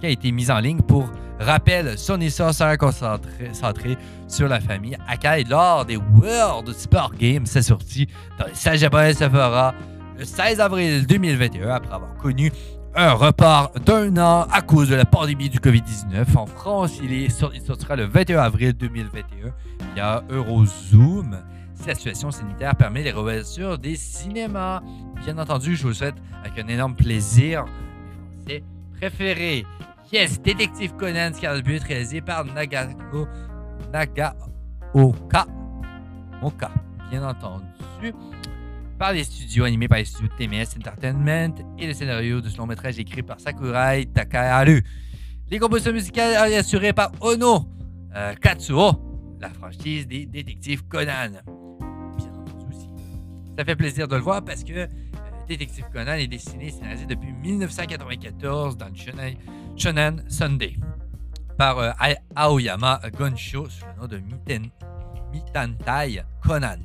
qui 0.00 0.06
a 0.06 0.10
été 0.10 0.32
mis 0.32 0.50
en 0.50 0.58
ligne 0.58 0.80
pour 0.80 1.08
rappel 1.38 1.96
son 1.96 2.20
histoire 2.20 2.52
sera 2.52 2.76
concentrée 2.76 3.96
sur 4.26 4.48
la 4.48 4.60
famille 4.60 4.96
Akai 5.06 5.44
lors 5.44 5.84
des 5.84 5.96
World 5.96 6.72
Sport 6.72 7.12
Games. 7.14 7.46
C'est 7.46 7.62
sorti 7.62 8.08
dans 8.36 8.46
les 8.46 8.54
salles 8.54 8.78
japonaises 8.78 9.18
Sephora 9.18 9.74
le 10.20 10.26
16 10.26 10.60
avril 10.60 11.06
2021 11.06 11.70
après 11.70 11.94
avoir 11.94 12.14
connu 12.16 12.52
un 12.94 13.12
report 13.12 13.72
d'un 13.86 14.18
an 14.18 14.46
à 14.52 14.60
cause 14.60 14.90
de 14.90 14.94
la 14.94 15.06
pandémie 15.06 15.48
du 15.48 15.58
COVID-19. 15.58 16.36
En 16.36 16.44
France, 16.44 17.00
il, 17.02 17.10
est 17.10 17.30
sortira 17.30 17.96
le 17.96 18.04
21 18.04 18.38
avril 18.38 18.74
2021 18.74 19.50
via 19.94 20.22
Eurozoom. 20.28 21.38
Si 21.72 21.88
la 21.88 21.94
situation 21.94 22.30
sanitaire 22.30 22.76
permet 22.76 23.02
les 23.02 23.12
réouvertures 23.12 23.78
des 23.78 23.96
cinémas. 23.96 24.82
Bien 25.24 25.38
entendu, 25.38 25.74
je 25.74 25.84
vous 25.86 25.94
souhaite 25.94 26.16
avec 26.44 26.62
un 26.62 26.68
énorme 26.68 26.94
plaisir 26.94 27.64
mes 28.46 28.60
Français 28.60 28.64
préférés. 28.98 29.64
Yes, 30.12 30.42
Détective 30.42 30.92
Conan, 30.96 31.32
Scarlet 31.32 31.78
réalisé 31.78 32.20
par 32.20 32.44
Nagako 32.44 33.26
Nagaoka. 33.90 35.46
Moka, 36.42 36.70
bien 37.10 37.26
entendu 37.26 38.12
par 39.00 39.14
les 39.14 39.24
studios 39.24 39.64
animés 39.64 39.88
par 39.88 39.96
les 39.96 40.04
studios 40.04 40.28
TMS 40.36 40.76
Entertainment 40.76 41.54
et 41.78 41.86
le 41.86 41.94
scénario 41.94 42.42
de 42.42 42.50
ce 42.50 42.58
long 42.58 42.66
métrage 42.66 42.98
écrit 42.98 43.22
par 43.22 43.40
Sakurai 43.40 44.04
Takaharu. 44.04 44.84
Les 45.50 45.58
compositions 45.58 45.94
musicales 45.94 46.52
assurées 46.52 46.92
par 46.92 47.10
Ono 47.22 47.66
euh, 48.14 48.34
Katsuo, 48.34 48.92
la 49.40 49.48
franchise 49.48 50.06
des 50.06 50.26
détectives 50.26 50.82
Conan. 50.86 51.30
Bien 52.18 52.30
entendu 52.30 52.66
aussi. 52.68 52.90
Ça 53.56 53.64
fait 53.64 53.74
plaisir 53.74 54.06
de 54.06 54.16
le 54.16 54.20
voir 54.20 54.44
parce 54.44 54.62
que 54.62 54.74
euh, 54.74 54.86
Détective 55.48 55.86
Conan 55.90 56.12
est 56.12 56.26
dessiné 56.26 56.66
et 56.66 56.70
scénarisé 56.70 57.06
depuis 57.06 57.32
1994 57.32 58.76
dans 58.76 58.90
Shonen, 59.78 60.22
Sunday 60.28 60.76
par 61.56 61.78
euh, 61.78 61.90
Aoyama 62.36 63.00
Gonsho 63.18 63.66
sous 63.70 63.86
le 63.86 64.02
nom 64.02 64.06
de 64.06 64.20
Mitantai 65.32 66.20
Conan 66.42 66.76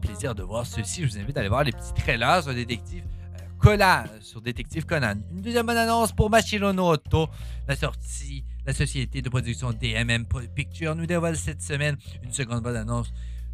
plaisir 0.00 0.34
de 0.34 0.42
voir 0.42 0.66
ceci. 0.66 1.02
Je 1.02 1.08
vous 1.08 1.18
invite 1.18 1.36
à 1.36 1.40
aller 1.40 1.48
voir 1.48 1.64
les 1.64 1.72
petits 1.72 1.94
trailers 1.94 2.42
sur 2.42 2.52
Détective 2.52 3.04
euh, 3.04 3.46
Conan, 3.58 4.04
sur 4.20 4.40
Détective 4.40 4.84
Conan. 4.84 5.14
Une 5.30 5.40
deuxième 5.40 5.66
bonne 5.66 5.76
annonce 5.76 6.12
pour 6.12 6.30
Machiro 6.30 6.72
no 6.72 6.90
Oto, 6.90 7.28
la 7.66 7.76
sortie, 7.76 8.44
la 8.66 8.72
société 8.72 9.22
de 9.22 9.28
production 9.28 9.72
DMM 9.72 10.26
Picture 10.54 10.94
nous 10.94 11.06
dévoile 11.06 11.36
cette 11.36 11.62
semaine 11.62 11.96
une 12.22 12.32
seconde 12.32 12.62
bonne 12.62 12.76
annonce 12.76 13.12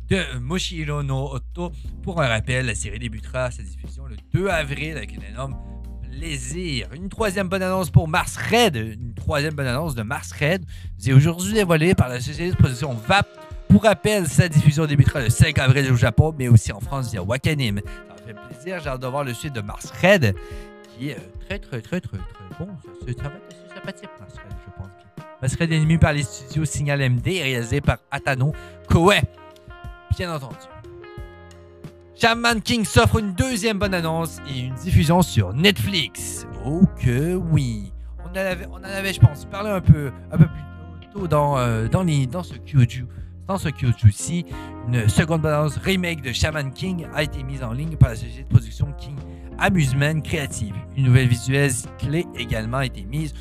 de 0.08 0.38
Moshiro 0.38 1.02
no 1.02 1.34
Oto. 1.34 1.72
Pour 2.02 2.20
un 2.20 2.28
rappel, 2.28 2.66
la 2.66 2.74
série 2.74 2.98
débutera 2.98 3.50
sa 3.50 3.62
diffusion 3.62 4.06
le 4.06 4.16
2 4.32 4.48
avril 4.48 4.96
avec 4.96 5.12
un 5.18 5.32
énorme 5.32 5.56
plaisir. 6.10 6.88
Une 6.94 7.08
troisième 7.08 7.48
bonne 7.48 7.62
annonce 7.62 7.90
pour 7.90 8.08
Mars 8.08 8.36
Red. 8.36 8.76
Une 8.76 9.14
troisième 9.14 9.54
bonne 9.54 9.66
annonce 9.66 9.94
de 9.94 10.02
Mars 10.02 10.32
Red. 10.32 10.64
C'est 10.98 11.12
aujourd'hui 11.12 11.52
dévoilé 11.52 11.94
par 11.94 12.08
la 12.08 12.20
société 12.20 12.50
de 12.50 12.56
production 12.56 12.94
VAP 12.94 13.26
pour 13.74 13.82
rappel, 13.82 14.28
sa 14.28 14.48
diffusion 14.48 14.86
débutera 14.86 15.20
le 15.20 15.30
5 15.30 15.58
avril 15.58 15.90
au 15.90 15.96
Japon, 15.96 16.32
mais 16.38 16.46
aussi 16.46 16.70
en 16.70 16.78
France 16.78 17.10
via 17.10 17.24
Wakanim. 17.24 17.80
Ça 17.80 18.14
me 18.14 18.28
fait 18.28 18.54
plaisir, 18.54 18.78
j'ai 18.80 18.88
hâte 18.88 19.02
de 19.02 19.06
voir 19.08 19.24
le 19.24 19.34
suite 19.34 19.52
de 19.52 19.62
Mars 19.62 19.92
Red, 20.00 20.36
qui 20.96 21.08
est 21.08 21.16
euh, 21.16 21.20
très, 21.44 21.58
très, 21.58 21.80
très, 21.80 22.00
très, 22.00 22.18
très 22.18 22.44
bon. 22.56 22.68
Ça, 22.84 22.90
va 23.04 23.10
être 23.10 23.74
sympathique, 23.74 24.10
Mars 24.20 24.34
Red, 24.34 24.56
je 24.64 24.80
pense. 24.80 24.90
Mars 25.42 25.56
Red 25.56 25.72
animé 25.72 25.98
par 25.98 26.12
les 26.12 26.22
studios 26.22 26.64
Signal 26.64 27.00
MD 27.10 27.26
réalisé 27.26 27.80
par 27.80 27.98
Atano 28.12 28.52
Koei. 28.88 29.20
Bien 30.16 30.32
entendu. 30.32 30.54
Shaman 32.14 32.62
King 32.62 32.84
s'offre 32.84 33.18
une 33.18 33.34
deuxième 33.34 33.80
bonne 33.80 33.94
annonce 33.94 34.38
et 34.54 34.60
une 34.60 34.74
diffusion 34.76 35.20
sur 35.20 35.52
Netflix. 35.52 36.46
Oh 36.64 36.82
que 37.02 37.34
oui. 37.34 37.92
On 38.24 38.30
en 38.30 38.36
avait, 38.36 38.66
on 38.70 38.76
en 38.76 38.84
avait 38.84 39.12
je 39.12 39.18
pense, 39.18 39.46
parlé 39.46 39.70
un 39.70 39.80
peu, 39.80 40.12
un 40.30 40.38
peu 40.38 40.46
plus 40.46 41.08
tôt 41.12 41.26
dans, 41.26 41.58
euh, 41.58 41.88
dans 41.88 42.44
ce 42.44 42.54
Kyuju 42.54 43.08
dans 43.46 43.58
ce 43.58 43.68
Kyuju-ci, 43.68 44.46
une 44.88 45.08
seconde 45.08 45.42
balance 45.42 45.76
remake 45.78 46.22
de 46.22 46.32
Shaman 46.32 46.72
King 46.72 47.06
a 47.14 47.22
été 47.22 47.42
mise 47.42 47.62
en 47.62 47.72
ligne 47.72 47.96
par 47.96 48.10
la 48.10 48.16
société 48.16 48.42
de 48.42 48.48
production 48.48 48.92
King 48.98 49.16
Amusement 49.58 50.20
Creative. 50.20 50.74
Une 50.96 51.04
nouvelle 51.04 51.28
visuelle 51.28 51.70
clé 51.98 52.26
également 52.36 52.78
a 52.78 52.86
été 52.86 53.04
mise 53.04 53.34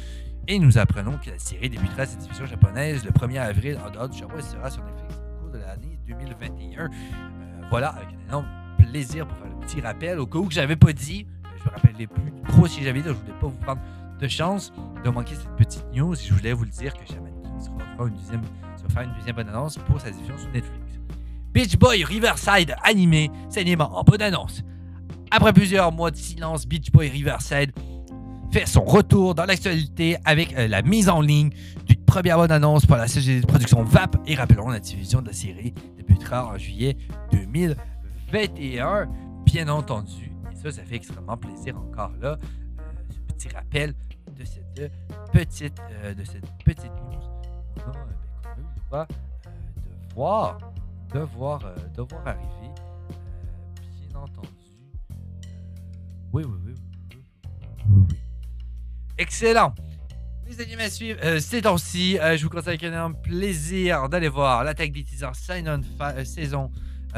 et 0.47 0.60
nous 0.60 0.78
apprenons 0.78 1.18
que 1.18 1.30
la 1.30 1.39
série 1.39 1.70
débutera 1.70 2.06
sa 2.06 2.18
diffusion 2.18 2.45
japonaise 2.45 3.06
le 3.06 3.12
1er 3.12 3.39
avril 3.39 3.80
en 3.86 3.89
dehors 3.89 4.10
du 4.10 4.18
Japon 4.18 4.36
et 4.38 4.41
sera 4.41 4.70
sur 4.70 4.84
Netflix 4.84 5.16
au 5.16 5.41
cours 5.41 5.51
de 5.51 5.60
l'année 5.60 5.97
2021. 6.06 6.84
Euh, 6.84 6.88
voilà, 7.70 7.89
avec 7.89 8.10
un 8.10 8.28
énorme 8.28 8.47
plaisir 8.78 9.26
pour 9.26 9.38
faire 9.38 9.47
le 9.47 9.66
petit 9.66 9.80
rappel. 9.80 10.20
Au 10.20 10.26
cas 10.26 10.39
où 10.39 10.47
que 10.47 10.54
j'avais 10.54 10.76
pas 10.76 10.91
dit, 10.91 11.26
je 11.58 11.64
me 11.64 11.70
rappelais 11.70 12.08
plus 12.08 12.34
trop 12.49 12.68
si 12.68 12.84
j'avais 12.84 13.01
dit, 13.01 13.08
je 13.08 13.14
voulais 13.14 13.39
pas 13.39 13.47
vous 13.47 13.58
prendre 13.58 13.82
de 14.20 14.28
chance 14.28 14.74
de 15.04 15.10
manquer 15.10 15.36
cette 15.36 15.56
petite 15.56 15.86
news. 15.93 16.16
Je 16.16 16.34
voulais 16.34 16.51
vous 16.51 16.66
le 16.66 16.72
dire 16.72 16.93
que 16.93 17.06
Shaman 17.08 17.32
King 17.41 17.60
sera 17.62 18.08
une 18.08 18.16
deuxième 18.16 18.41
faire 18.89 19.03
une 19.03 19.13
deuxième 19.13 19.36
bonne 19.36 19.49
annonce 19.49 19.77
pour 19.77 19.99
sa 19.99 20.11
diffusion 20.11 20.38
sur 20.38 20.49
Netflix. 20.51 20.99
Beach 21.53 21.77
Boy 21.77 22.03
Riverside 22.03 22.75
animé, 22.84 23.29
cinéma 23.49 23.86
en 23.86 24.03
bonne 24.03 24.21
annonce. 24.21 24.63
Après 25.29 25.53
plusieurs 25.53 25.91
mois 25.91 26.11
de 26.11 26.15
silence, 26.15 26.67
Beach 26.67 26.91
Boy 26.91 27.09
Riverside 27.09 27.71
fait 28.51 28.67
son 28.67 28.84
retour 28.84 29.34
dans 29.34 29.45
l'actualité 29.45 30.17
avec 30.25 30.55
euh, 30.55 30.67
la 30.67 30.84
mise 30.84 31.09
en 31.09 31.21
ligne 31.21 31.49
d'une 31.88 32.03
première 32.05 32.38
bonne 32.38 32.51
annonce 32.51 32.86
pour 32.86 32.97
la 32.97 33.07
société 33.07 33.41
de 33.41 33.47
production 33.47 33.84
VAP. 33.84 34.15
Et 34.27 34.36
rappelons, 34.36 34.69
la 34.69 34.79
diffusion 34.79 35.21
de 35.21 35.27
la 35.27 35.34
série 35.34 35.73
débutera 35.97 36.45
en 36.45 36.57
juillet 36.57 36.97
2021, 37.31 39.07
bien 39.45 39.67
entendu. 39.69 40.31
Et 40.51 40.55
ça, 40.55 40.71
ça 40.71 40.84
fait 40.84 40.95
extrêmement 40.95 41.38
plaisir 41.38 41.77
encore 41.77 42.11
là. 42.21 42.38
Euh, 42.38 42.84
ce 43.09 43.34
petit 43.34 43.49
rappel 43.49 43.95
de 44.38 44.45
cette 44.45 44.91
petite, 45.31 45.81
euh, 46.03 46.13
de 46.13 46.23
cette 46.23 46.45
petite 46.63 46.91
euh, 48.93 49.05
de 49.05 50.13
voir, 50.15 50.59
de 51.13 51.19
voir, 51.19 51.65
euh, 51.65 51.75
de 51.95 52.01
voir 52.03 52.27
arriver. 52.27 52.47
Euh, 53.09 54.07
bien 54.09 54.19
entendu. 54.19 54.47
oui, 56.31 56.43
oui, 56.45 56.57
oui, 56.65 56.73
oui, 57.89 58.17
Excellent. 59.17 59.73
Les 60.45 60.61
amis 60.61 60.83
à 60.83 60.89
suivre, 60.89 61.19
c'est 61.39 61.65
aussi, 61.65 62.17
je 62.17 62.43
vous 62.43 62.49
conseille 62.49 62.77
un 62.85 63.11
plaisir 63.11 64.09
d'aller 64.09 64.27
voir 64.27 64.63
l'attaque 64.63 64.91
des 64.91 65.03
teasers 65.03 65.35
Sign 65.35 65.81
saison 66.25 66.69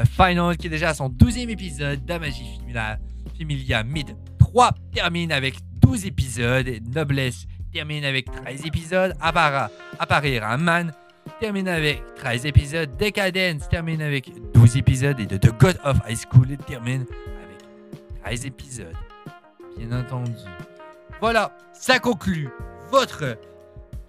Final 0.04 0.56
qui 0.56 0.68
est 0.68 0.70
déjà 0.70 0.90
à 0.90 0.94
son 0.94 1.10
12e 1.10 1.50
épisode. 1.50 2.04
Damagie 2.04 2.58
Familia, 2.58 2.98
Familia 3.36 3.82
Mid 3.82 4.16
3 4.38 4.72
termine 4.92 5.32
avec 5.32 5.56
12 5.80 6.06
épisodes. 6.06 6.68
Noblesse 6.94 7.46
termine 7.72 8.04
avec 8.04 8.26
13 8.30 8.64
épisodes. 8.64 9.14
Apparaît 9.20 10.40
un 10.40 10.56
man 10.56 10.92
termine 11.40 11.68
avec 11.68 12.02
13 12.16 12.46
épisodes. 12.46 12.96
Decadence 12.98 13.68
termine 13.68 14.02
avec 14.02 14.30
12 14.54 14.76
épisodes. 14.76 15.18
Et 15.20 15.26
de 15.26 15.36
The 15.36 15.56
God 15.58 15.78
of 15.84 15.98
High 16.08 16.18
School 16.18 16.56
termine 16.66 17.06
avec 17.44 18.22
13 18.24 18.46
épisodes. 18.46 18.96
Bien 19.76 19.98
entendu. 19.98 20.32
Voilà, 21.20 21.56
ça 21.72 21.98
conclut 21.98 22.48
votre 22.90 23.36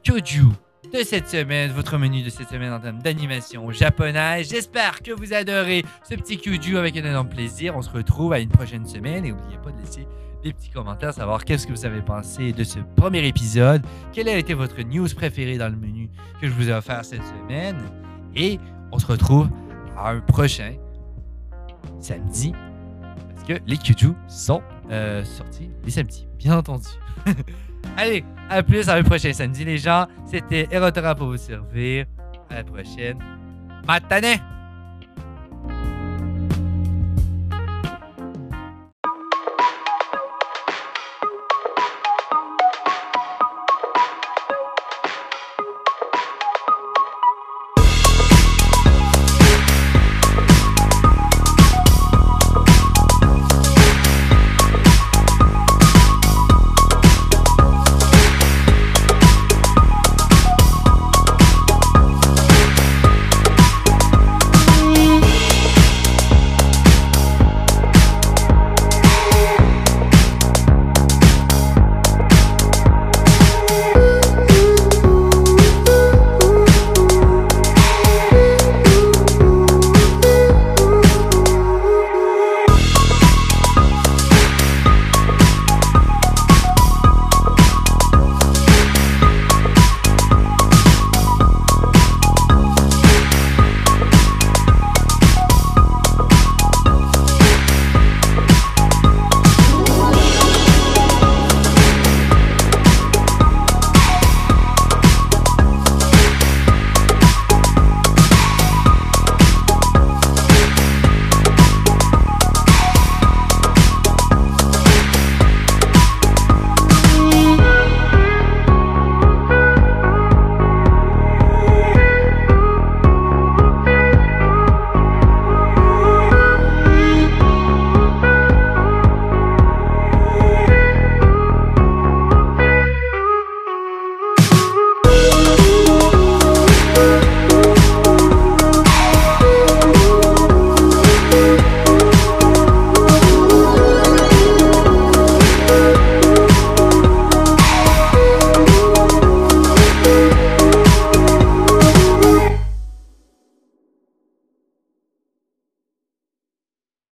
Kyoju 0.03 0.47
de 0.93 1.03
cette 1.03 1.27
semaine, 1.27 1.71
votre 1.71 1.97
menu 1.97 2.23
de 2.23 2.29
cette 2.29 2.49
semaine 2.49 2.71
en 2.71 2.79
termes 2.79 3.01
d'animation 3.01 3.69
japonaise. 3.71 4.49
J'espère 4.49 5.01
que 5.01 5.11
vous 5.11 5.33
adorez 5.33 5.83
ce 6.07 6.15
petit 6.15 6.37
Kyoju 6.37 6.77
avec 6.77 6.95
un 6.97 7.05
énorme 7.05 7.29
plaisir. 7.29 7.75
On 7.75 7.81
se 7.81 7.89
retrouve 7.89 8.33
à 8.33 8.39
une 8.39 8.49
prochaine 8.49 8.85
semaine 8.85 9.25
et 9.25 9.31
n'oubliez 9.31 9.57
pas 9.57 9.71
de 9.71 9.79
laisser 9.79 10.06
des 10.47 10.53
petits 10.53 10.69
commentaires, 10.69 11.13
savoir 11.13 11.43
qu'est-ce 11.43 11.67
que 11.67 11.73
vous 11.73 11.85
avez 11.85 12.01
pensé 12.01 12.51
de 12.53 12.63
ce 12.63 12.79
premier 12.95 13.25
épisode, 13.27 13.85
quelle 14.13 14.29
a 14.29 14.37
été 14.37 14.53
votre 14.53 14.81
news 14.81 15.07
préférée 15.15 15.57
dans 15.57 15.69
le 15.69 15.75
menu 15.75 16.09
que 16.41 16.47
je 16.47 16.53
vous 16.53 16.69
ai 16.69 16.73
offert 16.73 17.03
cette 17.03 17.23
semaine. 17.23 17.77
Et 18.35 18.59
on 18.91 18.99
se 18.99 19.05
retrouve 19.07 19.49
à 19.97 20.11
un 20.11 20.19
prochain 20.19 20.75
samedi, 21.99 22.53
parce 23.33 23.47
que 23.47 23.53
les 23.65 23.77
Kyuju 23.77 24.13
sont 24.27 24.61
euh, 24.91 25.23
sortis 25.23 25.69
les 25.83 25.91
samedis, 25.91 26.27
bien 26.37 26.57
entendu. 26.57 26.87
Allez, 27.97 28.23
à 28.49 28.63
plus, 28.63 28.87
à 28.89 28.95
un 28.95 29.03
prochain 29.03 29.33
samedi, 29.33 29.65
les 29.65 29.77
gens. 29.77 30.07
C'était 30.25 30.67
Erotora 30.71 31.15
pour 31.15 31.27
vous 31.27 31.37
servir. 31.37 32.05
À 32.49 32.55
la 32.55 32.63
prochaine. 32.63 33.17
Matane! 33.87 34.56